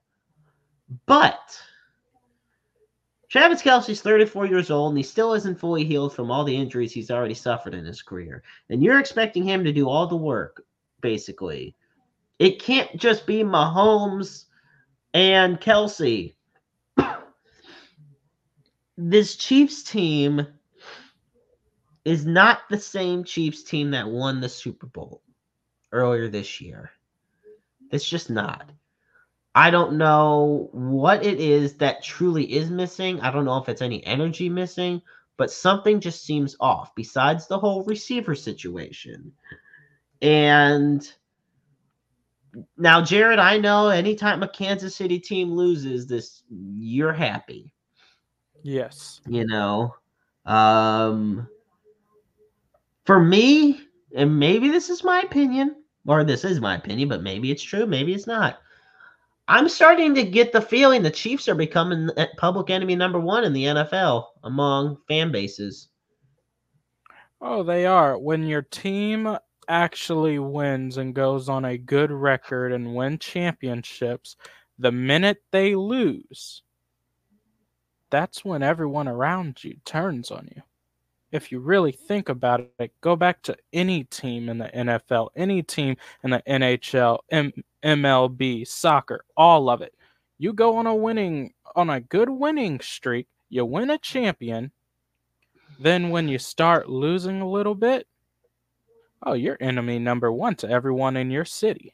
But 1.05 1.61
Travis 3.33 3.63
Kelce's 3.63 3.99
34 3.99 4.45
years 4.45 4.69
old 4.69 4.91
and 4.91 4.97
he 4.99 5.03
still 5.03 5.33
isn't 5.33 5.59
fully 5.59 5.83
healed 5.83 6.13
from 6.13 6.29
all 6.29 6.43
the 6.43 6.55
injuries 6.55 6.93
he's 6.93 7.09
already 7.09 7.33
suffered 7.33 7.73
in 7.73 7.83
his 7.83 8.03
career. 8.03 8.43
And 8.69 8.83
you're 8.83 8.99
expecting 8.99 9.43
him 9.43 9.63
to 9.63 9.73
do 9.73 9.89
all 9.89 10.05
the 10.05 10.15
work, 10.15 10.63
basically. 11.01 11.75
It 12.37 12.61
can't 12.61 12.95
just 12.95 13.25
be 13.25 13.43
Mahomes 13.43 14.45
and 15.15 15.59
Kelce. 15.59 16.35
this 18.99 19.35
Chiefs 19.35 19.81
team 19.81 20.45
is 22.05 22.27
not 22.27 22.59
the 22.69 22.79
same 22.79 23.23
Chiefs 23.23 23.63
team 23.63 23.89
that 23.89 24.07
won 24.07 24.41
the 24.41 24.49
Super 24.49 24.85
Bowl 24.85 25.23
earlier 25.91 26.27
this 26.27 26.61
year. 26.61 26.91
It's 27.89 28.07
just 28.07 28.29
not. 28.29 28.69
I 29.55 29.69
don't 29.69 29.97
know 29.97 30.69
what 30.71 31.23
it 31.25 31.39
is 31.39 31.75
that 31.75 32.03
truly 32.03 32.51
is 32.53 32.71
missing. 32.71 33.19
I 33.21 33.31
don't 33.31 33.45
know 33.45 33.57
if 33.57 33.69
it's 33.69 33.81
any 33.83 34.03
energy 34.05 34.49
missing, 34.49 35.01
but 35.37 35.51
something 35.51 35.99
just 35.99 36.23
seems 36.25 36.55
off 36.59 36.95
besides 36.95 37.47
the 37.47 37.59
whole 37.59 37.83
receiver 37.83 38.33
situation. 38.33 39.31
And 40.21 41.07
now, 42.77 43.01
Jared, 43.01 43.39
I 43.39 43.57
know 43.57 43.89
anytime 43.89 44.41
a 44.41 44.47
Kansas 44.47 44.95
City 44.95 45.19
team 45.19 45.51
loses 45.51 46.07
this, 46.07 46.43
you're 46.49 47.13
happy. 47.13 47.71
Yes. 48.63 49.21
You 49.27 49.45
know, 49.45 49.95
um, 50.45 51.47
for 53.05 53.19
me, 53.19 53.81
and 54.15 54.39
maybe 54.39 54.69
this 54.69 54.89
is 54.89 55.03
my 55.03 55.21
opinion, 55.21 55.75
or 56.07 56.23
this 56.23 56.43
is 56.43 56.61
my 56.61 56.75
opinion, 56.75 57.09
but 57.09 57.23
maybe 57.23 57.51
it's 57.51 57.63
true, 57.63 57.85
maybe 57.85 58.13
it's 58.13 58.27
not. 58.27 58.59
I'm 59.47 59.67
starting 59.67 60.15
to 60.15 60.23
get 60.23 60.53
the 60.53 60.61
feeling 60.61 61.03
the 61.03 61.11
Chiefs 61.11 61.47
are 61.47 61.55
becoming 61.55 62.09
eh, 62.17 62.27
public 62.37 62.69
enemy 62.69 62.95
number 62.95 63.19
one 63.19 63.43
in 63.43 63.53
the 63.53 63.65
NFL 63.65 64.25
among 64.43 64.97
fan 65.07 65.31
bases. 65.31 65.89
Oh, 67.41 67.63
they 67.63 67.85
are. 67.85 68.17
When 68.17 68.47
your 68.47 68.61
team 68.61 69.37
actually 69.67 70.39
wins 70.39 70.97
and 70.97 71.13
goes 71.13 71.49
on 71.49 71.65
a 71.65 71.77
good 71.77 72.11
record 72.11 72.71
and 72.71 72.95
win 72.95 73.19
championships, 73.19 74.37
the 74.79 74.91
minute 74.91 75.43
they 75.51 75.75
lose, 75.75 76.63
that's 78.09 78.45
when 78.45 78.63
everyone 78.63 79.09
around 79.09 79.61
you 79.63 79.75
turns 79.83 80.31
on 80.31 80.47
you 80.55 80.61
if 81.33 81.51
you 81.51 81.59
really 81.59 81.91
think 81.91 82.29
about 82.29 82.65
it, 82.79 82.93
go 83.01 83.15
back 83.15 83.41
to 83.41 83.57
any 83.73 84.03
team 84.05 84.47
in 84.47 84.59
the 84.59 84.69
NFL, 84.69 85.29
any 85.35 85.63
team 85.63 85.97
in 86.23 86.29
the 86.29 86.43
NHL, 86.47 87.17
M- 87.31 87.51
MLB, 87.83 88.67
soccer, 88.67 89.25
all 89.35 89.69
of 89.69 89.81
it. 89.81 89.93
You 90.37 90.53
go 90.53 90.77
on 90.77 90.87
a 90.87 90.95
winning 90.95 91.53
on 91.75 91.89
a 91.89 92.01
good 92.01 92.29
winning 92.29 92.79
streak, 92.79 93.27
you 93.49 93.65
win 93.65 93.89
a 93.89 93.97
champion. 93.97 94.71
Then 95.79 96.09
when 96.09 96.27
you 96.27 96.37
start 96.37 96.89
losing 96.89 97.41
a 97.41 97.49
little 97.49 97.75
bit, 97.75 98.07
oh, 99.23 99.33
you're 99.33 99.57
enemy 99.59 99.99
number 99.99 100.31
1 100.31 100.55
to 100.57 100.69
everyone 100.69 101.17
in 101.17 101.31
your 101.31 101.45
city. 101.45 101.93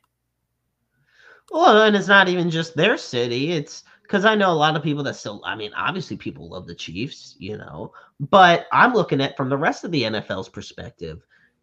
Well, 1.52 1.84
and 1.84 1.96
it's 1.96 2.08
not 2.08 2.30
even 2.30 2.50
just 2.50 2.76
their 2.76 2.98
city. 2.98 3.52
It's 3.54 3.84
because 4.04 4.26
I 4.26 4.36
know 4.36 4.52
a 4.52 4.54
lot 4.54 4.76
of 4.76 4.84
people 4.84 5.04
that 5.04 5.16
still, 5.16 5.42
I 5.46 5.56
mean, 5.56 5.72
obviously 5.76 6.18
people 6.18 6.50
love 6.50 6.68
the 6.68 6.76
Chiefs, 6.76 7.36
you 7.40 7.58
know, 7.58 7.94
but 8.20 8.68
I'm 8.72 8.94
looking 8.94 9.22
at 9.22 9.38
from 9.38 9.50
the 9.50 9.58
rest 9.58 9.84
of 9.84 9.92
the 9.92 10.04
NFL's 10.04 10.50
perspective. 10.50 11.22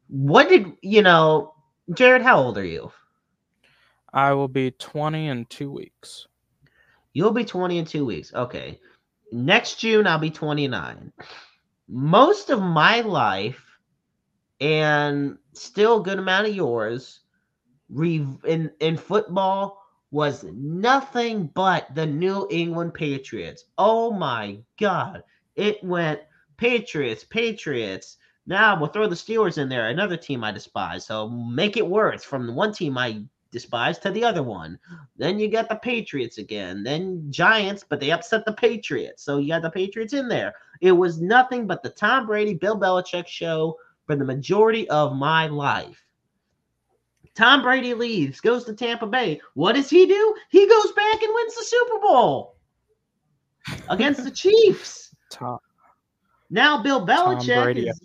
What 0.08 0.48
did, 0.48 0.72
you 0.82 1.02
know, 1.02 1.54
Jared, 1.94 2.22
how 2.22 2.38
old 2.38 2.56
are 2.58 2.64
you? 2.64 2.90
I 4.12 4.32
will 4.32 4.48
be 4.48 4.70
20 4.70 5.28
in 5.28 5.44
two 5.46 5.70
weeks. 5.70 6.26
You'll 7.12 7.32
be 7.32 7.44
20 7.44 7.78
in 7.78 7.84
two 7.84 8.04
weeks. 8.04 8.32
Okay. 8.34 8.80
Next 9.32 9.76
June, 9.80 10.06
I'll 10.06 10.18
be 10.18 10.30
29. 10.30 11.12
Most 11.88 12.50
of 12.50 12.60
my 12.62 13.00
life 13.00 13.62
and 14.60 15.38
still 15.52 16.00
a 16.00 16.02
good 16.02 16.18
amount 16.18 16.46
of 16.46 16.54
yours 16.54 17.20
in, 17.90 18.70
in 18.80 18.96
football 18.96 19.82
was 20.10 20.44
nothing 20.44 21.50
but 21.54 21.94
the 21.94 22.06
New 22.06 22.46
England 22.50 22.94
Patriots. 22.94 23.64
Oh 23.76 24.12
my 24.12 24.58
God. 24.78 25.22
It 25.56 25.82
went 25.82 26.20
Patriots, 26.56 27.24
Patriots. 27.24 28.18
Now 28.46 28.78
we'll 28.78 28.88
throw 28.88 29.08
the 29.08 29.16
Steelers 29.16 29.58
in 29.58 29.68
there, 29.68 29.88
another 29.88 30.16
team 30.16 30.44
I 30.44 30.52
despise. 30.52 31.06
So 31.06 31.28
make 31.28 31.76
it 31.76 31.86
worse 31.86 32.22
from 32.22 32.46
the 32.46 32.52
one 32.52 32.72
team 32.72 32.96
I 32.96 33.22
despise 33.56 33.98
to 33.98 34.10
the 34.10 34.22
other 34.22 34.42
one. 34.42 34.78
Then 35.16 35.38
you 35.38 35.50
got 35.50 35.70
the 35.70 35.76
Patriots 35.76 36.36
again. 36.36 36.82
Then 36.82 37.26
Giants, 37.30 37.86
but 37.88 38.00
they 38.00 38.10
upset 38.10 38.44
the 38.44 38.52
Patriots. 38.52 39.22
So 39.22 39.38
you 39.38 39.48
got 39.48 39.62
the 39.62 39.70
Patriots 39.70 40.12
in 40.12 40.28
there. 40.28 40.52
It 40.82 40.92
was 40.92 41.22
nothing 41.22 41.66
but 41.66 41.82
the 41.82 41.88
Tom 41.88 42.26
Brady, 42.26 42.52
Bill 42.52 42.78
Belichick 42.78 43.26
show 43.26 43.78
for 44.06 44.14
the 44.14 44.26
majority 44.26 44.86
of 44.90 45.16
my 45.16 45.46
life. 45.46 46.04
Tom 47.34 47.62
Brady 47.62 47.94
leaves, 47.94 48.42
goes 48.42 48.64
to 48.64 48.74
Tampa 48.74 49.06
Bay. 49.06 49.40
What 49.54 49.72
does 49.74 49.88
he 49.88 50.04
do? 50.04 50.34
He 50.50 50.68
goes 50.68 50.92
back 50.92 51.22
and 51.22 51.34
wins 51.34 51.54
the 51.56 51.64
Super 51.64 51.98
Bowl 52.00 52.56
against 53.88 54.22
the 54.22 54.30
Chiefs. 54.42 55.14
Tom, 55.30 55.58
now 56.50 56.82
Bill 56.82 57.06
Belichick 57.06 57.46
is. 57.88 58.00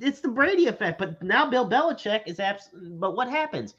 It's 0.00 0.20
the 0.20 0.28
Brady 0.28 0.66
effect, 0.66 1.00
but 1.00 1.20
now 1.20 1.50
Bill 1.50 1.68
Belichick 1.68 2.22
is 2.26 2.38
abs- 2.38 2.70
But 2.72 3.16
what 3.16 3.28
happens? 3.28 3.74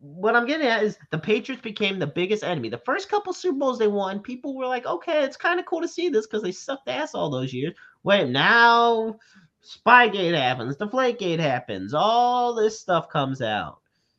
What 0.00 0.36
I'm 0.36 0.46
getting 0.46 0.66
at 0.66 0.82
is 0.82 0.98
the 1.10 1.18
Patriots 1.18 1.62
became 1.62 1.98
the 1.98 2.06
biggest 2.06 2.44
enemy. 2.44 2.68
The 2.68 2.78
first 2.78 3.08
couple 3.08 3.32
Super 3.32 3.58
Bowls 3.58 3.78
they 3.78 3.88
won, 3.88 4.20
people 4.20 4.54
were 4.54 4.66
like, 4.66 4.86
okay, 4.86 5.24
it's 5.24 5.36
kind 5.36 5.58
of 5.58 5.66
cool 5.66 5.80
to 5.80 5.88
see 5.88 6.08
this 6.08 6.26
because 6.26 6.42
they 6.42 6.52
sucked 6.52 6.88
ass 6.88 7.14
all 7.14 7.30
those 7.30 7.52
years. 7.52 7.74
Wait, 8.02 8.28
now 8.28 9.18
Spygate 9.64 10.34
happens, 10.34 10.76
Deflategate 10.76 11.38
happens, 11.38 11.94
all 11.94 12.54
this 12.54 12.80
stuff 12.80 13.08
comes 13.08 13.42
out. 13.42 13.78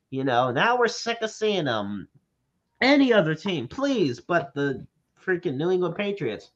You 0.09 0.24
know, 0.24 0.51
now 0.51 0.78
we're 0.78 0.88
sick 0.88 1.20
of 1.22 1.32
seeing 1.32 1.66
them. 1.66 2.07
Any 2.82 3.14
other 3.14 3.36
team, 3.36 3.68
please, 3.68 4.20
but 4.20 4.53
the 4.55 4.86
freaking 5.24 5.55
New 5.55 5.70
England 5.70 5.95
Patriots. 5.95 6.51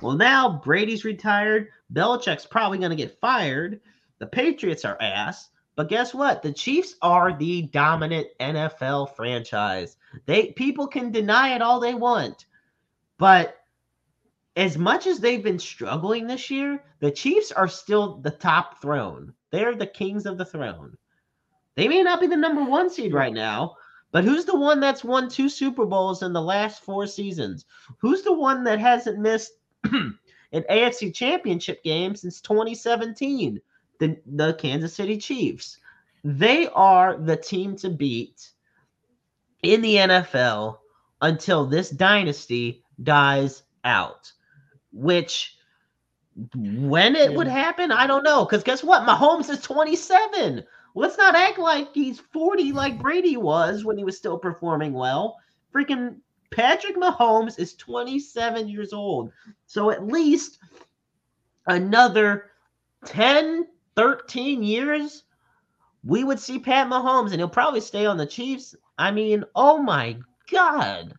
Well, 0.00 0.16
now 0.16 0.60
Brady's 0.64 1.04
retired. 1.04 1.68
Belichick's 1.92 2.46
probably 2.46 2.78
going 2.78 2.90
to 2.90 2.96
get 2.96 3.20
fired. 3.20 3.80
The 4.18 4.26
Patriots 4.26 4.84
are 4.84 5.00
ass. 5.00 5.50
But 5.76 5.90
guess 5.90 6.14
what? 6.14 6.42
The 6.42 6.52
Chiefs 6.52 6.96
are 7.02 7.36
the 7.36 7.62
dominant 7.62 8.28
NFL 8.40 9.14
franchise. 9.14 9.98
They 10.24 10.52
people 10.52 10.86
can 10.86 11.12
deny 11.12 11.54
it 11.54 11.60
all 11.60 11.78
they 11.78 11.94
want. 11.94 12.46
But 13.18 13.58
as 14.56 14.78
much 14.78 15.06
as 15.06 15.20
they've 15.20 15.42
been 15.42 15.58
struggling 15.58 16.26
this 16.26 16.50
year, 16.50 16.82
the 17.00 17.10
Chiefs 17.10 17.52
are 17.52 17.68
still 17.68 18.16
the 18.16 18.30
top 18.30 18.80
throne. 18.80 19.34
They're 19.50 19.74
the 19.74 19.86
kings 19.86 20.24
of 20.24 20.38
the 20.38 20.46
throne. 20.46 20.96
They 21.74 21.88
may 21.88 22.02
not 22.02 22.20
be 22.20 22.26
the 22.26 22.36
number 22.36 22.64
one 22.64 22.88
seed 22.88 23.12
right 23.12 23.34
now, 23.34 23.76
but 24.12 24.24
who's 24.24 24.46
the 24.46 24.58
one 24.58 24.80
that's 24.80 25.04
won 25.04 25.28
two 25.28 25.50
Super 25.50 25.84
Bowls 25.84 26.22
in 26.22 26.32
the 26.32 26.40
last 26.40 26.82
four 26.82 27.06
seasons? 27.06 27.66
Who's 27.98 28.22
the 28.22 28.32
one 28.32 28.64
that 28.64 28.78
hasn't 28.78 29.18
missed 29.18 29.52
an 29.84 30.16
AFC 30.52 31.14
championship 31.14 31.84
game 31.84 32.14
since 32.14 32.40
2017? 32.40 33.60
The, 33.98 34.18
the 34.26 34.54
Kansas 34.54 34.94
City 34.94 35.16
Chiefs. 35.16 35.78
They 36.24 36.68
are 36.68 37.16
the 37.16 37.36
team 37.36 37.76
to 37.76 37.90
beat 37.90 38.50
in 39.62 39.80
the 39.80 39.96
NFL 39.96 40.78
until 41.22 41.66
this 41.66 41.90
dynasty 41.90 42.82
dies 43.02 43.62
out. 43.84 44.32
Which, 44.92 45.56
when 46.54 47.16
it 47.16 47.32
would 47.32 47.46
happen, 47.46 47.92
I 47.92 48.06
don't 48.06 48.24
know. 48.24 48.44
Because 48.44 48.62
guess 48.62 48.82
what? 48.82 49.06
Mahomes 49.06 49.50
is 49.50 49.60
27. 49.60 50.64
Let's 50.94 51.18
not 51.18 51.34
act 51.34 51.58
like 51.58 51.92
he's 51.92 52.20
40 52.20 52.72
like 52.72 53.00
Brady 53.00 53.36
was 53.36 53.84
when 53.84 53.98
he 53.98 54.04
was 54.04 54.16
still 54.16 54.38
performing 54.38 54.94
well. 54.94 55.36
Freaking 55.74 56.16
Patrick 56.50 56.96
Mahomes 56.96 57.58
is 57.58 57.74
27 57.74 58.68
years 58.68 58.92
old. 58.92 59.30
So 59.66 59.90
at 59.90 60.06
least 60.06 60.58
another 61.66 62.50
10, 63.04 63.66
13 63.96 64.62
years, 64.62 65.24
we 66.04 66.22
would 66.24 66.38
see 66.38 66.58
Pat 66.58 66.88
Mahomes, 66.88 67.30
and 67.30 67.36
he'll 67.36 67.48
probably 67.48 67.80
stay 67.80 68.06
on 68.06 68.16
the 68.16 68.26
Chiefs. 68.26 68.74
I 68.98 69.10
mean, 69.10 69.44
oh 69.54 69.78
my 69.78 70.16
God. 70.50 71.14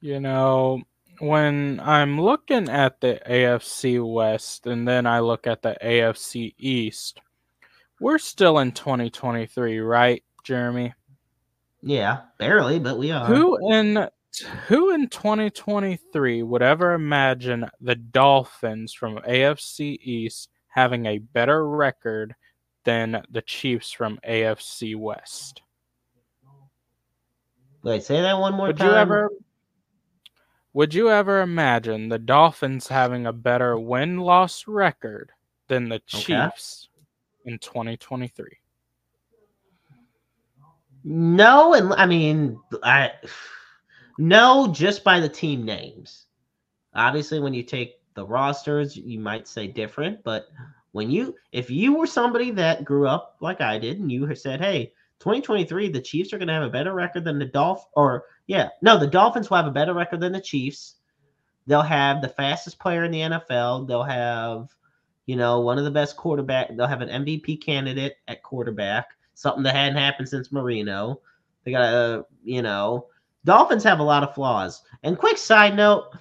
You 0.00 0.18
know, 0.20 0.82
when 1.20 1.80
I'm 1.80 2.20
looking 2.20 2.68
at 2.68 3.00
the 3.00 3.20
AFC 3.28 4.02
West 4.02 4.66
and 4.66 4.88
then 4.88 5.06
I 5.06 5.20
look 5.20 5.46
at 5.46 5.62
the 5.62 5.76
AFC 5.82 6.54
East, 6.58 7.20
we're 8.00 8.18
still 8.18 8.58
in 8.58 8.72
2023, 8.72 9.78
right, 9.80 10.24
Jeremy? 10.42 10.94
Yeah, 11.82 12.22
barely, 12.38 12.78
but 12.78 12.98
we 12.98 13.10
are. 13.10 13.26
Who 13.26 13.72
in 13.72 14.08
who 14.68 14.94
in 14.94 15.08
2023 15.08 16.42
would 16.42 16.62
ever 16.62 16.94
imagine 16.94 17.68
the 17.80 17.96
Dolphins 17.96 18.94
from 18.94 19.16
AFC 19.18 19.98
East 20.00 20.50
having 20.70 21.06
a 21.06 21.18
better 21.18 21.68
record 21.68 22.34
than 22.84 23.22
the 23.30 23.42
Chiefs 23.42 23.92
from 23.92 24.18
AFC 24.26 24.96
West? 24.96 25.62
Wait, 27.82 28.02
say 28.02 28.20
that 28.20 28.38
one 28.38 28.54
more 28.54 28.68
would 28.68 28.76
time. 28.76 28.88
you 28.88 28.94
ever 28.94 29.30
would 30.72 30.94
you 30.94 31.10
ever 31.10 31.40
imagine 31.40 32.08
the 32.08 32.18
Dolphins 32.18 32.86
having 32.86 33.26
a 33.26 33.32
better 33.32 33.78
win-loss 33.78 34.68
record 34.68 35.32
than 35.66 35.88
the 35.88 35.98
Chiefs 36.06 36.88
in 37.44 37.58
2023? 37.58 38.46
No, 41.02 41.74
and 41.74 41.92
I 41.94 42.06
mean, 42.06 42.60
I 42.82 43.12
no, 44.18 44.68
just 44.72 45.02
by 45.02 45.18
the 45.18 45.28
team 45.28 45.64
names. 45.64 46.26
Obviously, 46.94 47.40
when 47.40 47.54
you 47.54 47.62
take 47.62 47.99
the 48.20 48.26
rosters, 48.26 48.96
you 48.96 49.18
might 49.18 49.48
say 49.48 49.66
different, 49.66 50.22
but 50.22 50.48
when 50.92 51.10
you, 51.10 51.34
if 51.52 51.70
you 51.70 51.94
were 51.94 52.06
somebody 52.06 52.50
that 52.52 52.84
grew 52.84 53.08
up 53.08 53.36
like 53.40 53.60
I 53.60 53.78
did, 53.78 54.00
and 54.00 54.10
you 54.10 54.34
said, 54.34 54.60
"Hey, 54.60 54.92
2023, 55.20 55.88
the 55.88 56.00
Chiefs 56.00 56.32
are 56.32 56.38
going 56.38 56.48
to 56.48 56.54
have 56.54 56.62
a 56.62 56.68
better 56.68 56.92
record 56.92 57.24
than 57.24 57.38
the 57.38 57.44
dolphins 57.44 57.86
or 57.94 58.24
yeah, 58.46 58.68
no, 58.82 58.98
the 58.98 59.06
Dolphins 59.06 59.48
will 59.48 59.58
have 59.58 59.66
a 59.66 59.70
better 59.70 59.94
record 59.94 60.20
than 60.20 60.32
the 60.32 60.40
Chiefs. 60.40 60.96
They'll 61.66 61.82
have 61.82 62.20
the 62.20 62.28
fastest 62.28 62.80
player 62.80 63.04
in 63.04 63.12
the 63.12 63.20
NFL. 63.20 63.86
They'll 63.86 64.02
have 64.02 64.74
you 65.30 65.36
know, 65.36 65.60
one 65.60 65.78
of 65.78 65.84
the 65.84 65.92
best 65.92 66.16
quarterback. 66.16 66.76
They'll 66.76 66.88
have 66.88 67.02
an 67.02 67.24
MVP 67.24 67.62
candidate 67.62 68.16
at 68.26 68.42
quarterback, 68.42 69.10
something 69.34 69.62
that 69.62 69.76
hadn't 69.76 69.96
happened 69.96 70.28
since 70.28 70.50
Marino. 70.50 71.20
They 71.62 71.70
got 71.70 71.82
a, 71.82 72.24
you 72.42 72.62
know, 72.62 73.06
Dolphins 73.44 73.84
have 73.84 74.00
a 74.00 74.02
lot 74.02 74.24
of 74.24 74.34
flaws. 74.34 74.82
And 75.04 75.16
quick 75.16 75.38
side 75.38 75.76
note, 75.76 76.16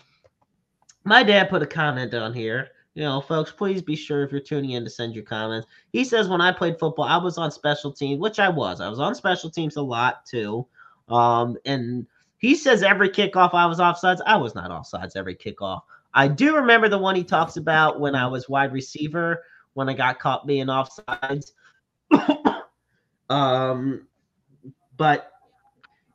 my 1.04 1.24
dad 1.24 1.50
put 1.50 1.62
a 1.62 1.68
comment 1.68 2.14
on 2.14 2.34
here. 2.34 2.70
You 2.96 3.04
know, 3.04 3.22
folks, 3.22 3.52
please 3.52 3.82
be 3.82 3.96
sure 3.96 4.24
if 4.24 4.32
you're 4.32 4.42
tuning 4.42 4.72
in 4.72 4.84
to 4.84 4.90
send 4.90 5.16
your 5.16 5.24
comments. 5.24 5.68
He 5.94 6.04
says 6.04 6.28
when 6.28 6.42
I 6.42 6.52
played 6.52 6.80
football, 6.80 7.06
I 7.06 7.18
was 7.18 7.38
on 7.38 7.52
special 7.52 7.92
teams, 7.94 8.20
which 8.20 8.40
I 8.40 8.50
was. 8.50 8.82
I 8.82 8.90
was 8.90 9.00
on 9.00 9.16
special 9.16 9.50
teams 9.50 9.78
a 9.78 9.82
lot 9.82 10.26
too. 10.26 10.68
Um, 11.08 11.58
and 11.66 12.06
he 12.38 12.56
says 12.56 12.84
every 12.84 13.10
kickoff 13.10 13.54
I 13.54 13.66
was 13.66 13.80
offsides. 13.80 14.22
I 14.26 14.38
was 14.38 14.56
not 14.56 14.72
offsides 14.72 15.16
every 15.16 15.36
kickoff. 15.36 15.82
I 16.14 16.28
do 16.28 16.56
remember 16.56 16.90
the 16.90 16.98
one 16.98 17.16
he 17.16 17.24
talks 17.24 17.58
about 17.58 18.00
when 18.00 18.16
I 18.16 18.28
was 18.28 18.50
wide 18.50 18.74
receiver 18.74 19.44
when 19.74 19.88
I 19.90 19.94
got 19.94 20.20
caught 20.20 20.48
being 20.48 20.68
offsides. 20.68 21.52
um, 23.30 24.08
but 24.98 25.32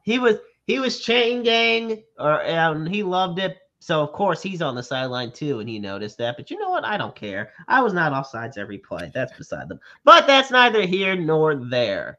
he 0.03 0.18
was 0.18 0.37
he 0.66 0.78
was 0.78 1.01
chain 1.01 1.43
gang, 1.43 2.03
or 2.18 2.43
and 2.43 2.89
he 2.89 3.03
loved 3.03 3.39
it. 3.39 3.59
So 3.85 4.01
of 4.01 4.12
course 4.12 4.41
he's 4.41 4.62
on 4.62 4.74
the 4.74 4.82
sideline 4.82 5.30
too, 5.30 5.61
and 5.61 5.68
he 5.68 5.78
noticed 5.78 6.16
that. 6.16 6.39
But 6.39 6.51
you 6.51 6.59
know 6.59 6.70
what? 6.70 6.87
I 6.87 6.97
don't 6.97 7.14
care. 7.14 7.53
I 7.68 7.82
was 7.82 7.93
not 7.93 8.12
offsides 8.12 8.57
every 8.57 8.78
play. 8.78 9.11
That's 9.12 9.37
beside 9.37 9.68
them. 9.68 9.78
But 10.05 10.26
that's 10.26 10.51
neither 10.51 10.87
here 10.87 11.14
nor 11.14 11.55
there. 11.55 12.18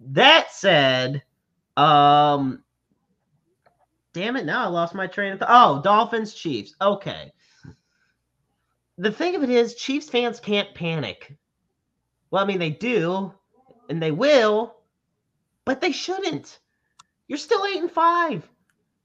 That 0.00 0.50
said, 0.50 1.22
um, 1.76 2.64
damn 4.12 4.34
it, 4.34 4.44
now 4.44 4.64
I 4.64 4.66
lost 4.66 4.92
my 4.92 5.06
train 5.06 5.34
of 5.34 5.38
thought. 5.38 5.50
Oh, 5.50 5.82
Dolphins, 5.82 6.34
Chiefs. 6.34 6.74
Okay. 6.80 7.32
The 8.98 9.12
thing 9.12 9.36
of 9.36 9.44
it 9.44 9.50
is, 9.50 9.76
Chiefs 9.76 10.08
fans 10.08 10.40
can't 10.40 10.74
panic. 10.74 11.36
Well, 12.32 12.42
I 12.42 12.46
mean, 12.48 12.58
they 12.58 12.70
do, 12.70 13.32
and 13.88 14.02
they 14.02 14.10
will, 14.10 14.74
but 15.64 15.80
they 15.80 15.92
shouldn't. 15.92 16.58
You're 17.28 17.38
still 17.38 17.64
eight 17.66 17.80
and 17.80 17.90
five. 17.90 18.48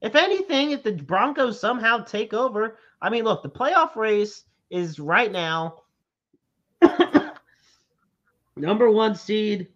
If 0.01 0.15
anything, 0.15 0.71
if 0.71 0.83
the 0.83 0.93
Broncos 0.93 1.59
somehow 1.59 2.03
take 2.03 2.33
over, 2.33 2.77
I 3.01 3.09
mean, 3.09 3.23
look, 3.23 3.43
the 3.43 3.49
playoff 3.49 3.95
race 3.95 4.43
is 4.69 4.99
right 4.99 5.31
now. 5.31 5.83
number 8.55 8.91
one 8.91 9.15
seed 9.15 9.67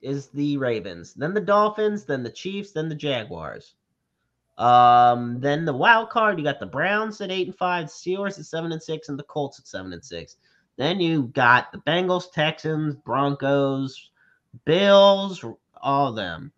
is 0.00 0.28
the 0.28 0.56
Ravens, 0.56 1.14
then 1.14 1.34
the 1.34 1.40
Dolphins, 1.40 2.04
then 2.04 2.22
the 2.22 2.30
Chiefs, 2.30 2.70
then 2.72 2.88
the 2.88 2.94
Jaguars. 2.94 3.74
Um, 4.58 5.40
then 5.40 5.64
the 5.64 5.72
wild 5.72 6.10
card, 6.10 6.38
you 6.38 6.44
got 6.44 6.58
the 6.60 6.66
Browns 6.66 7.20
at 7.20 7.30
eight 7.30 7.46
and 7.46 7.56
five, 7.56 7.86
Steelers 7.86 8.38
at 8.38 8.46
seven 8.46 8.72
and 8.72 8.82
six, 8.82 9.08
and 9.08 9.18
the 9.18 9.24
Colts 9.24 9.58
at 9.58 9.66
seven 9.66 9.92
and 9.92 10.04
six. 10.04 10.36
Then 10.76 11.00
you 11.00 11.24
got 11.34 11.72
the 11.72 11.78
Bengals, 11.78 12.32
Texans, 12.32 12.94
Broncos, 12.94 14.10
Bills, 14.64 15.44
all 15.80 16.08
of 16.08 16.16
them. 16.16 16.52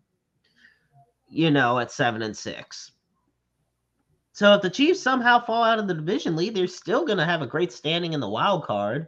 You 1.31 1.49
know, 1.49 1.79
at 1.79 1.91
seven 1.91 2.21
and 2.21 2.35
six. 2.35 2.91
So 4.33 4.53
if 4.53 4.61
the 4.61 4.69
Chiefs 4.69 4.99
somehow 4.99 5.43
fall 5.43 5.63
out 5.63 5.79
of 5.79 5.87
the 5.87 5.93
division 5.93 6.35
lead, 6.35 6.55
they're 6.55 6.67
still 6.67 7.05
going 7.05 7.17
to 7.17 7.25
have 7.25 7.41
a 7.41 7.47
great 7.47 7.71
standing 7.71 8.13
in 8.13 8.19
the 8.19 8.29
wild 8.29 8.65
card. 8.65 9.07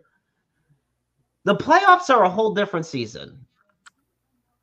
The 1.44 1.56
playoffs 1.56 2.10
are 2.10 2.24
a 2.24 2.30
whole 2.30 2.54
different 2.54 2.86
season. 2.86 3.46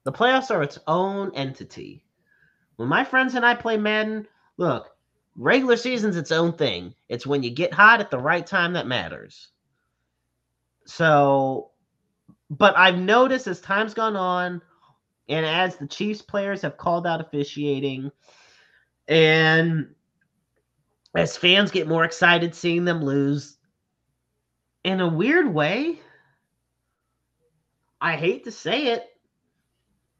The 0.04 0.12
playoffs 0.12 0.50
are 0.50 0.62
its 0.62 0.78
own 0.86 1.32
entity. 1.34 2.02
When 2.76 2.88
my 2.88 3.04
friends 3.04 3.34
and 3.34 3.44
I 3.44 3.54
play 3.54 3.76
Madden, 3.76 4.26
look, 4.56 4.90
regular 5.36 5.76
season's 5.76 6.16
its 6.16 6.32
own 6.32 6.54
thing. 6.54 6.94
It's 7.10 7.26
when 7.26 7.42
you 7.42 7.50
get 7.50 7.74
hot 7.74 8.00
at 8.00 8.10
the 8.10 8.18
right 8.18 8.46
time 8.46 8.72
that 8.72 8.86
matters. 8.86 9.48
So, 10.86 11.72
but 12.48 12.76
I've 12.76 12.98
noticed 12.98 13.46
as 13.46 13.60
time's 13.60 13.92
gone 13.92 14.16
on, 14.16 14.62
and 15.30 15.46
as 15.46 15.76
the 15.76 15.86
Chiefs 15.86 16.20
players 16.20 16.60
have 16.62 16.76
called 16.76 17.06
out 17.06 17.20
officiating, 17.20 18.10
and 19.06 19.94
as 21.14 21.36
fans 21.36 21.70
get 21.70 21.88
more 21.88 22.04
excited 22.04 22.54
seeing 22.54 22.84
them 22.84 23.02
lose, 23.02 23.56
in 24.82 25.00
a 25.00 25.08
weird 25.08 25.52
way, 25.52 26.00
I 28.00 28.16
hate 28.16 28.44
to 28.44 28.50
say 28.50 28.88
it, 28.88 29.06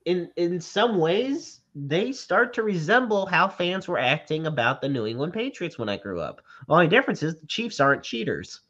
in 0.05 0.31
in 0.37 0.61
some 0.61 0.99
ways 0.99 1.61
they 1.75 2.13
start 2.13 2.55
to 2.55 2.63
resemble 2.63 3.27
how 3.27 3.49
fans 3.49 3.89
were 3.89 3.99
acting 3.99 4.47
about 4.47 4.81
the 4.81 4.89
New 4.89 5.07
England 5.07 5.33
Patriots 5.33 5.79
when 5.79 5.89
I 5.89 5.97
grew 5.97 6.21
up. 6.21 6.41
Only 6.69 6.89
difference 6.89 7.23
is 7.23 7.41
the 7.41 7.47
Chiefs 7.47 7.81
aren't 7.81 8.03
cheaters. 8.03 8.61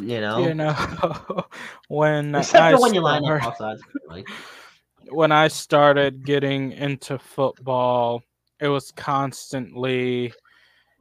You 0.00 0.20
know, 0.20 0.38
You 0.38 0.54
know, 0.54 1.44
when 1.88 2.34
except 2.34 2.62
I 2.62 2.72
for 2.72 2.80
when 2.80 2.94
you 2.94 3.02
line 3.02 3.24
up 3.24 3.42
all 3.42 3.54
sides. 3.54 3.82
Like, 4.08 4.26
when 5.10 5.32
I 5.32 5.48
started 5.48 6.24
getting 6.24 6.72
into 6.72 7.18
football, 7.18 8.22
it 8.60 8.68
was 8.68 8.90
constantly 8.92 10.32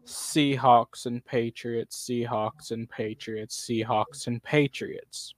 Seahawks 0.06 1.06
and 1.06 1.24
Patriots, 1.24 2.06
Seahawks 2.10 2.72
and 2.72 2.90
Patriots, 2.90 3.66
Seahawks 3.66 4.28
and 4.28 4.44
Patriots. 4.44 5.36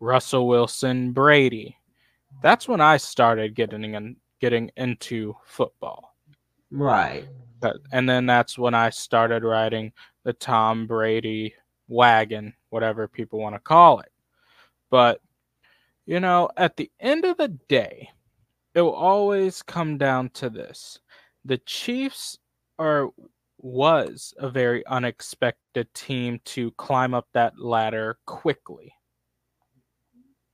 Russell 0.00 0.48
Wilson, 0.48 1.12
Brady. 1.12 1.76
That's 2.42 2.66
when 2.66 2.80
I 2.80 2.96
started 2.96 3.54
getting 3.54 3.94
in, 3.94 4.16
getting 4.40 4.70
into 4.76 5.36
football. 5.44 6.14
right. 6.70 7.26
But, 7.60 7.76
and 7.92 8.06
then 8.06 8.26
that's 8.26 8.58
when 8.58 8.74
I 8.74 8.90
started 8.90 9.42
writing 9.42 9.92
the 10.24 10.34
Tom 10.34 10.86
Brady 10.86 11.54
wagon, 11.88 12.54
whatever 12.70 13.08
people 13.08 13.38
want 13.38 13.54
to 13.54 13.60
call 13.60 14.00
it. 14.00 14.10
But, 14.90 15.20
you 16.06 16.20
know, 16.20 16.48
at 16.56 16.76
the 16.76 16.90
end 17.00 17.24
of 17.24 17.36
the 17.36 17.48
day, 17.48 18.10
it 18.74 18.80
will 18.80 18.92
always 18.92 19.62
come 19.62 19.98
down 19.98 20.30
to 20.30 20.50
this. 20.50 20.98
The 21.44 21.58
Chiefs 21.58 22.38
are 22.78 23.08
was 23.58 24.34
a 24.38 24.50
very 24.50 24.86
unexpected 24.86 25.92
team 25.94 26.38
to 26.44 26.70
climb 26.72 27.14
up 27.14 27.26
that 27.32 27.58
ladder 27.58 28.18
quickly. 28.26 28.92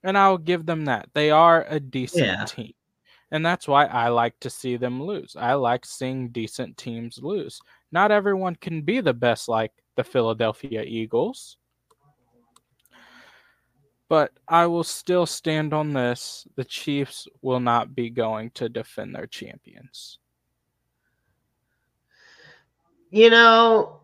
And 0.05 0.17
I'll 0.17 0.39
give 0.39 0.65
them 0.65 0.85
that. 0.85 1.09
They 1.13 1.31
are 1.31 1.67
a 1.69 1.81
decent 1.81 2.25
Yeah. 2.27 2.45
team. 2.45 2.73
And 3.33 3.45
that's 3.45 3.69
why 3.69 3.87
I 3.87 4.09
like 4.09 4.39
to 4.41 4.51
see 4.51 4.77
them 4.77 5.03
lose. 5.03 5.37
I 5.37 5.55
like 5.55 5.85
seeing 5.85 6.31
decent 6.31 6.77
teams 6.77 7.19
lose. 7.23 7.61
Not 7.93 8.11
everyone 8.11 8.57
can 8.57 8.83
be 8.83 9.01
the 9.01 9.15
best 9.15 9.49
like 9.49 9.73
the 10.01 10.05
Philadelphia 10.05 10.83
Eagles. 10.83 11.59
But 14.09 14.33
I 14.49 14.67
will 14.67 14.83
still 14.83 15.27
stand 15.27 15.75
on 15.75 15.93
this. 15.93 16.47
The 16.57 16.65
Chiefs 16.65 17.29
will 17.43 17.61
not 17.61 17.95
be 17.95 18.09
going 18.09 18.51
to 18.53 18.71
defend 18.71 19.15
their 19.15 19.27
champions. 19.27 20.19
You 23.11 23.29
know, 23.29 24.01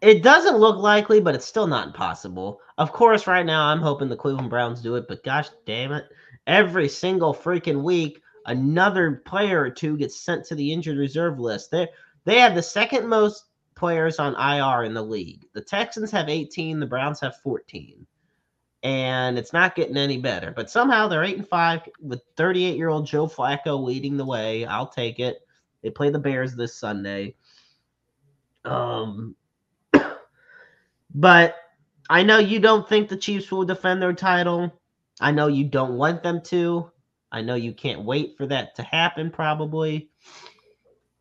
it 0.00 0.22
doesn't 0.22 0.56
look 0.56 0.78
likely, 0.78 1.20
but 1.20 1.34
it's 1.34 1.44
still 1.46 1.66
not 1.66 1.88
impossible. 1.88 2.60
Of 2.78 2.92
course, 2.92 3.26
right 3.26 3.44
now 3.44 3.66
I'm 3.66 3.80
hoping 3.80 4.08
the 4.08 4.16
Cleveland 4.16 4.48
Browns 4.48 4.80
do 4.80 4.96
it, 4.96 5.06
but 5.08 5.22
gosh 5.24 5.48
damn 5.66 5.92
it, 5.92 6.06
every 6.46 6.88
single 6.88 7.34
freaking 7.34 7.82
week, 7.82 8.22
another 8.46 9.22
player 9.26 9.60
or 9.60 9.70
two 9.70 9.98
gets 9.98 10.18
sent 10.18 10.46
to 10.46 10.54
the 10.54 10.72
injured 10.72 10.96
reserve 10.96 11.38
list. 11.38 11.70
They 11.70 11.86
they 12.24 12.38
have 12.38 12.54
the 12.54 12.62
second 12.62 13.06
most 13.06 13.49
players 13.80 14.20
on 14.20 14.36
IR 14.36 14.84
in 14.84 14.94
the 14.94 15.02
league. 15.02 15.46
The 15.54 15.60
Texans 15.60 16.12
have 16.12 16.28
18, 16.28 16.78
the 16.78 16.86
Browns 16.86 17.18
have 17.20 17.40
14. 17.42 18.06
And 18.82 19.38
it's 19.38 19.52
not 19.52 19.74
getting 19.74 19.96
any 19.96 20.18
better. 20.18 20.52
But 20.54 20.70
somehow 20.70 21.08
they're 21.08 21.24
8 21.24 21.38
and 21.38 21.48
5 21.48 21.88
with 22.00 22.22
38 22.36 22.76
year 22.76 22.90
old 22.90 23.06
Joe 23.06 23.26
Flacco 23.26 23.82
leading 23.82 24.16
the 24.16 24.24
way. 24.24 24.64
I'll 24.64 24.86
take 24.86 25.18
it. 25.18 25.40
They 25.82 25.90
play 25.90 26.10
the 26.10 26.18
Bears 26.18 26.54
this 26.54 26.76
Sunday. 26.76 27.34
Um, 28.64 29.34
but 31.14 31.56
I 32.08 32.22
know 32.22 32.38
you 32.38 32.60
don't 32.60 32.88
think 32.88 33.08
the 33.08 33.16
Chiefs 33.16 33.50
will 33.50 33.64
defend 33.64 34.00
their 34.00 34.12
title. 34.12 34.72
I 35.20 35.32
know 35.32 35.48
you 35.48 35.64
don't 35.64 35.96
want 35.96 36.22
them 36.22 36.40
to. 36.44 36.90
I 37.32 37.42
know 37.42 37.54
you 37.54 37.72
can't 37.72 38.04
wait 38.04 38.36
for 38.36 38.46
that 38.46 38.74
to 38.76 38.82
happen. 38.82 39.30
Probably. 39.30 40.10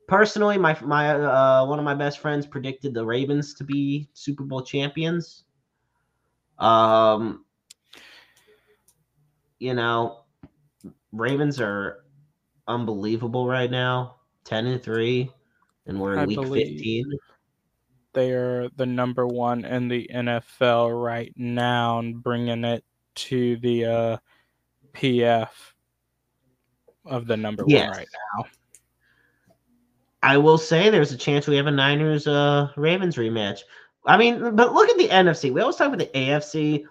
Personally, 0.09 0.57
my 0.57 0.75
my 0.81 1.11
uh, 1.13 1.65
one 1.65 1.77
of 1.77 1.85
my 1.85 1.93
best 1.93 2.19
friends 2.19 2.47
predicted 2.47 2.93
the 2.93 3.05
Ravens 3.05 3.53
to 3.53 3.63
be 3.63 4.09
Super 4.13 4.43
Bowl 4.43 4.63
champions. 4.63 5.43
Um, 6.57 7.45
you 9.59 9.75
know, 9.75 10.23
Ravens 11.11 11.61
are 11.61 12.05
unbelievable 12.67 13.47
right 13.47 13.69
now. 13.69 14.15
10 14.45 14.65
and 14.65 14.81
3 14.81 15.31
and 15.85 15.99
we're 15.99 16.13
in 16.13 16.19
I 16.19 16.25
week 16.25 16.43
15. 16.43 17.11
They 18.13 18.31
are 18.31 18.67
the 18.77 18.85
number 18.85 19.27
one 19.27 19.63
in 19.63 19.87
the 19.87 20.09
NFL 20.11 21.03
right 21.03 21.31
now 21.35 21.99
and 21.99 22.23
bringing 22.23 22.63
it 22.63 22.83
to 23.15 23.57
the 23.57 23.85
uh, 23.85 24.17
PF 24.93 25.49
of 27.05 27.27
the 27.27 27.37
number 27.37 27.63
Yes. 27.65 27.89
one 27.89 27.97
right 27.97 28.09
now. 28.37 28.45
I 30.21 30.37
will 30.37 30.57
say 30.57 30.89
there's 30.89 31.11
a 31.11 31.17
chance 31.17 31.47
we 31.47 31.55
have 31.55 31.67
a 31.67 31.71
Niners 31.71 32.27
uh 32.27 32.69
Ravens 32.75 33.15
rematch. 33.15 33.61
I 34.05 34.17
mean, 34.17 34.55
but 34.55 34.73
look 34.73 34.89
at 34.89 34.97
the 34.97 35.07
NFC. 35.07 35.51
We 35.51 35.61
always 35.61 35.75
talk 35.75 35.87
about 35.87 35.99
the 35.99 36.07
AFC. 36.07 36.83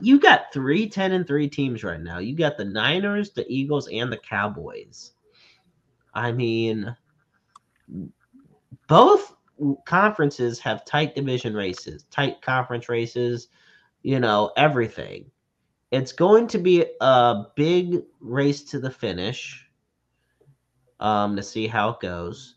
You 0.00 0.20
got 0.20 0.52
three 0.52 0.88
10 0.88 1.12
and 1.12 1.26
3 1.26 1.48
teams 1.48 1.82
right 1.82 2.00
now. 2.00 2.18
You 2.18 2.34
got 2.34 2.58
the 2.58 2.64
Niners, 2.64 3.30
the 3.30 3.46
Eagles, 3.48 3.88
and 3.88 4.12
the 4.12 4.18
Cowboys. 4.18 5.12
I 6.12 6.32
mean, 6.32 6.94
both 8.88 9.34
conferences 9.84 10.58
have 10.60 10.84
tight 10.84 11.14
division 11.14 11.54
races, 11.54 12.04
tight 12.10 12.42
conference 12.42 12.88
races, 12.88 13.48
you 14.02 14.20
know, 14.20 14.52
everything. 14.56 15.30
It's 15.92 16.12
going 16.12 16.46
to 16.48 16.58
be 16.58 16.84
a 17.00 17.44
big 17.54 18.02
race 18.20 18.62
to 18.64 18.78
the 18.78 18.90
finish 18.90 19.65
um, 21.00 21.36
to 21.36 21.42
see 21.42 21.66
how 21.66 21.90
it 21.90 22.00
goes. 22.00 22.56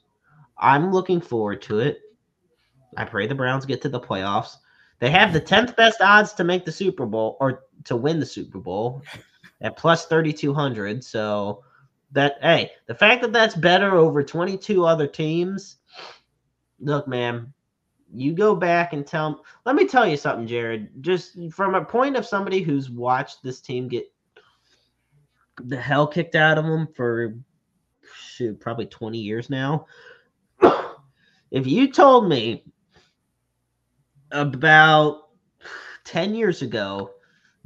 I'm 0.57 0.91
looking 0.91 1.21
forward 1.21 1.61
to 1.63 1.79
it. 1.79 2.01
I 2.97 3.05
pray 3.05 3.27
the 3.27 3.35
Browns 3.35 3.65
get 3.65 3.81
to 3.83 3.89
the 3.89 3.99
playoffs. 3.99 4.57
They 4.99 5.09
have 5.11 5.31
the 5.31 5.41
10th 5.41 5.75
best 5.75 6.01
odds 6.01 6.33
to 6.33 6.43
make 6.43 6.65
the 6.65 6.71
Super 6.71 7.05
Bowl 7.05 7.37
or 7.39 7.63
to 7.85 7.95
win 7.95 8.19
the 8.19 8.25
Super 8.25 8.59
Bowl 8.59 9.01
at 9.61 9.77
plus 9.77 10.05
3,200. 10.07 11.03
So, 11.03 11.63
that, 12.11 12.37
hey, 12.41 12.71
the 12.87 12.95
fact 12.95 13.21
that 13.21 13.31
that's 13.31 13.55
better 13.55 13.95
over 13.95 14.23
22 14.23 14.85
other 14.85 15.07
teams, 15.07 15.77
look, 16.79 17.07
man, 17.07 17.53
you 18.11 18.33
go 18.33 18.55
back 18.55 18.93
and 18.93 19.05
tell 19.05 19.43
let 19.65 19.75
me 19.75 19.87
tell 19.87 20.07
you 20.07 20.17
something, 20.17 20.47
Jared. 20.47 20.89
Just 21.01 21.37
from 21.51 21.75
a 21.75 21.85
point 21.85 22.15
of 22.15 22.25
somebody 22.25 22.61
who's 22.61 22.89
watched 22.89 23.43
this 23.43 23.61
team 23.61 23.87
get 23.87 24.11
the 25.63 25.79
hell 25.79 26.07
kicked 26.07 26.35
out 26.35 26.57
of 26.57 26.65
them 26.65 26.87
for 26.95 27.35
shoot, 28.19 28.59
probably 28.59 28.85
20 28.85 29.17
years 29.17 29.49
now. 29.49 29.87
if 31.51 31.67
you 31.67 31.91
told 31.91 32.27
me 32.27 32.63
about 34.31 35.29
10 36.05 36.35
years 36.35 36.61
ago, 36.61 37.11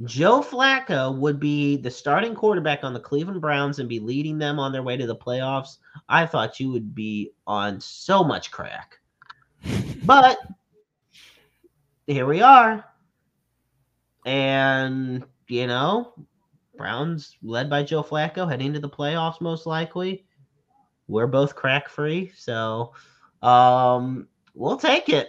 Joe 0.04 0.40
Flacco 0.40 1.16
would 1.16 1.38
be 1.38 1.76
the 1.76 1.90
starting 1.90 2.34
quarterback 2.34 2.82
on 2.82 2.92
the 2.92 3.00
Cleveland 3.00 3.40
Browns 3.40 3.78
and 3.78 3.88
be 3.88 4.00
leading 4.00 4.38
them 4.38 4.58
on 4.58 4.72
their 4.72 4.82
way 4.82 4.96
to 4.96 5.06
the 5.06 5.16
playoffs, 5.16 5.78
I 6.08 6.26
thought 6.26 6.58
you 6.58 6.70
would 6.72 6.94
be 6.94 7.30
on 7.46 7.80
so 7.80 8.24
much 8.24 8.50
crack. 8.50 8.98
But 10.04 10.36
here 12.06 12.26
we 12.26 12.42
are. 12.42 12.84
And, 14.26 15.24
you 15.48 15.66
know, 15.66 16.12
Browns 16.76 17.36
led 17.42 17.70
by 17.70 17.82
Joe 17.82 18.02
Flacco 18.02 18.48
heading 18.48 18.74
to 18.74 18.80
the 18.80 18.88
playoffs 18.88 19.40
most 19.40 19.64
likely. 19.64 20.26
We're 21.08 21.26
both 21.26 21.54
crack 21.54 21.88
free, 21.88 22.32
so 22.36 22.92
um 23.42 24.28
we'll 24.54 24.78
take 24.78 25.08
it. 25.08 25.28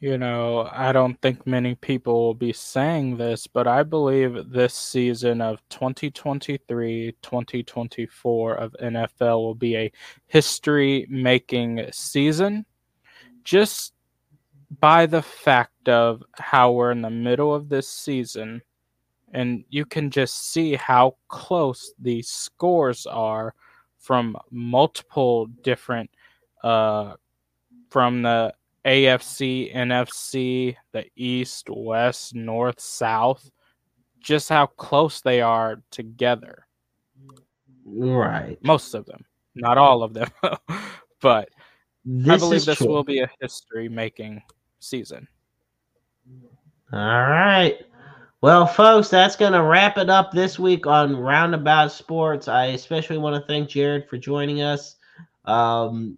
You 0.00 0.16
know, 0.16 0.70
I 0.72 0.92
don't 0.92 1.20
think 1.20 1.44
many 1.44 1.74
people 1.74 2.22
will 2.22 2.34
be 2.34 2.52
saying 2.52 3.16
this, 3.16 3.48
but 3.48 3.66
I 3.66 3.82
believe 3.82 4.48
this 4.48 4.72
season 4.72 5.40
of 5.40 5.60
2023 5.70 7.16
2024 7.20 8.54
of 8.54 8.76
NFL 8.80 9.38
will 9.38 9.56
be 9.56 9.76
a 9.76 9.92
history 10.28 11.04
making 11.10 11.84
season 11.90 12.64
just 13.42 13.92
by 14.78 15.06
the 15.06 15.22
fact 15.22 15.88
of 15.88 16.22
how 16.34 16.70
we're 16.70 16.92
in 16.92 17.02
the 17.02 17.10
middle 17.10 17.52
of 17.52 17.68
this 17.68 17.88
season. 17.88 18.62
And 19.32 19.64
you 19.68 19.84
can 19.84 20.10
just 20.10 20.52
see 20.52 20.74
how 20.76 21.16
close 21.26 21.92
these 21.98 22.28
scores 22.28 23.04
are 23.04 23.52
from 24.08 24.34
multiple 24.50 25.44
different, 25.62 26.08
uh, 26.64 27.12
from 27.90 28.22
the 28.22 28.54
AFC, 28.86 29.70
NFC, 29.76 30.74
the 30.92 31.04
East, 31.14 31.68
West, 31.68 32.34
North, 32.34 32.80
South, 32.80 33.50
just 34.18 34.48
how 34.48 34.64
close 34.64 35.20
they 35.20 35.42
are 35.42 35.82
together. 35.90 36.66
Right. 37.84 38.56
Most 38.62 38.94
of 38.94 39.04
them, 39.04 39.26
not 39.54 39.76
all 39.76 40.02
of 40.02 40.14
them, 40.14 40.30
but 41.20 41.50
This 42.06 42.30
I 42.30 42.38
believe 42.38 42.64
this 42.64 42.78
true. 42.78 42.88
will 42.88 43.04
be 43.04 43.20
a 43.20 43.28
history 43.42 43.90
making 43.90 44.40
season. 44.78 45.28
All 46.94 46.98
right. 46.98 47.76
Well, 48.40 48.68
folks, 48.68 49.08
that's 49.08 49.34
going 49.34 49.52
to 49.52 49.64
wrap 49.64 49.98
it 49.98 50.08
up 50.08 50.30
this 50.30 50.60
week 50.60 50.86
on 50.86 51.16
Roundabout 51.16 51.90
Sports. 51.90 52.46
I 52.46 52.66
especially 52.66 53.18
want 53.18 53.34
to 53.34 53.44
thank 53.48 53.68
Jared 53.68 54.08
for 54.08 54.16
joining 54.16 54.62
us. 54.62 54.94
Um, 55.44 56.16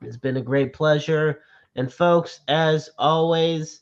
it's 0.00 0.16
been 0.16 0.38
a 0.38 0.42
great 0.42 0.72
pleasure. 0.72 1.42
And, 1.76 1.92
folks, 1.92 2.40
as 2.48 2.88
always, 2.96 3.80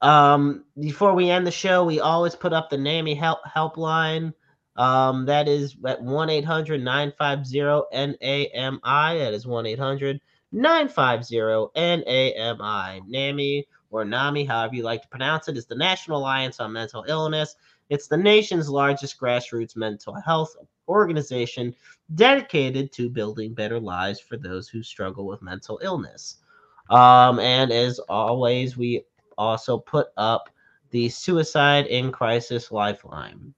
um, 0.00 0.64
before 0.78 1.12
we 1.12 1.28
end 1.28 1.44
the 1.44 1.50
show, 1.50 1.84
we 1.84 1.98
always 1.98 2.36
put 2.36 2.52
up 2.52 2.70
the 2.70 2.78
NAMI 2.78 3.16
help 3.16 3.40
helpline. 3.44 4.32
Um, 4.76 5.26
that 5.26 5.48
is 5.48 5.76
at 5.84 6.00
1 6.00 6.30
800 6.30 6.80
950 6.80 7.60
NAMI. 8.22 9.18
That 9.18 9.34
is 9.34 9.44
1 9.44 9.66
800 9.66 10.20
950 10.52 11.66
NAMI. 11.74 13.02
NAMI 13.08 13.66
or 13.90 14.04
NAMI, 14.04 14.44
however 14.44 14.74
you 14.74 14.82
like 14.82 15.02
to 15.02 15.08
pronounce 15.08 15.48
it, 15.48 15.56
is 15.56 15.66
the 15.66 15.74
National 15.74 16.18
Alliance 16.18 16.60
on 16.60 16.72
Mental 16.72 17.04
Illness. 17.08 17.56
It's 17.88 18.06
the 18.06 18.16
nation's 18.16 18.68
largest 18.68 19.18
grassroots 19.18 19.76
mental 19.76 20.14
health 20.14 20.54
organization 20.88 21.74
dedicated 22.14 22.92
to 22.92 23.08
building 23.10 23.54
better 23.54 23.80
lives 23.80 24.20
for 24.20 24.36
those 24.36 24.68
who 24.68 24.82
struggle 24.82 25.26
with 25.26 25.42
mental 25.42 25.78
illness. 25.82 26.38
Um, 26.90 27.38
and 27.38 27.70
as 27.70 27.98
always, 27.98 28.76
we 28.76 29.04
also 29.36 29.78
put 29.78 30.08
up 30.16 30.48
the 30.90 31.08
Suicide 31.08 31.86
in 31.86 32.10
Crisis 32.10 32.72
Lifeline. 32.72 33.52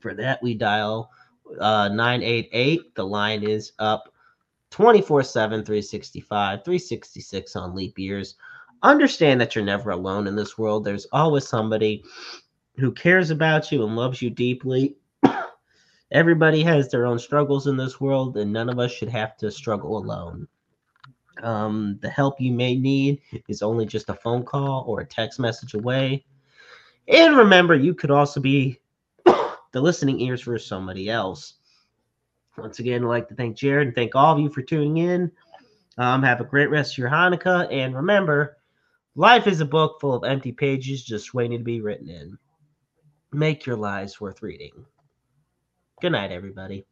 For 0.00 0.14
that, 0.14 0.42
we 0.42 0.54
dial 0.54 1.10
uh, 1.58 1.88
988. 1.88 2.94
The 2.94 3.04
line 3.04 3.42
is 3.42 3.72
up 3.78 4.12
24 4.70 5.22
7, 5.22 5.64
365, 5.64 6.64
366 6.64 7.56
on 7.56 7.74
leap 7.74 7.98
years. 7.98 8.36
Understand 8.82 9.40
that 9.40 9.54
you're 9.54 9.64
never 9.64 9.90
alone 9.90 10.26
in 10.26 10.36
this 10.36 10.56
world. 10.56 10.84
There's 10.84 11.06
always 11.12 11.46
somebody 11.46 12.02
who 12.76 12.92
cares 12.92 13.30
about 13.30 13.70
you 13.70 13.84
and 13.84 13.94
loves 13.94 14.22
you 14.22 14.30
deeply. 14.30 14.96
Everybody 16.12 16.62
has 16.62 16.90
their 16.90 17.06
own 17.06 17.18
struggles 17.18 17.66
in 17.66 17.76
this 17.76 18.00
world, 18.00 18.36
and 18.36 18.52
none 18.52 18.70
of 18.70 18.78
us 18.78 18.90
should 18.90 19.10
have 19.10 19.36
to 19.38 19.50
struggle 19.50 19.98
alone. 19.98 20.48
Um, 21.42 21.98
the 22.00 22.08
help 22.08 22.40
you 22.40 22.52
may 22.52 22.74
need 22.76 23.20
is 23.48 23.62
only 23.62 23.86
just 23.86 24.08
a 24.08 24.14
phone 24.14 24.44
call 24.44 24.84
or 24.86 25.00
a 25.00 25.06
text 25.06 25.38
message 25.38 25.74
away. 25.74 26.24
And 27.08 27.36
remember, 27.36 27.74
you 27.74 27.94
could 27.94 28.10
also 28.10 28.40
be 28.40 28.80
the 29.24 29.80
listening 29.80 30.20
ears 30.20 30.42
for 30.42 30.58
somebody 30.58 31.08
else. 31.08 31.54
Once 32.56 32.78
again, 32.78 33.04
I'd 33.04 33.08
like 33.08 33.28
to 33.28 33.34
thank 33.34 33.56
Jared 33.56 33.88
and 33.88 33.94
thank 33.94 34.14
all 34.14 34.34
of 34.34 34.40
you 34.40 34.50
for 34.50 34.62
tuning 34.62 34.98
in. 34.98 35.30
Um, 35.98 36.22
have 36.22 36.40
a 36.40 36.44
great 36.44 36.70
rest 36.70 36.94
of 36.94 36.98
your 36.98 37.10
Hanukkah. 37.10 37.72
And 37.72 37.94
remember, 37.94 38.58
life 39.14 39.46
is 39.46 39.60
a 39.60 39.66
book 39.66 40.00
full 40.00 40.14
of 40.14 40.24
empty 40.24 40.52
pages 40.52 41.04
just 41.04 41.34
waiting 41.34 41.58
to 41.58 41.64
be 41.64 41.80
written 41.80 42.08
in. 42.08 42.38
Make 43.32 43.66
your 43.66 43.76
lives 43.76 44.20
worth 44.20 44.42
reading. 44.42 44.72
Good 46.00 46.12
night, 46.12 46.32
everybody. 46.32 46.86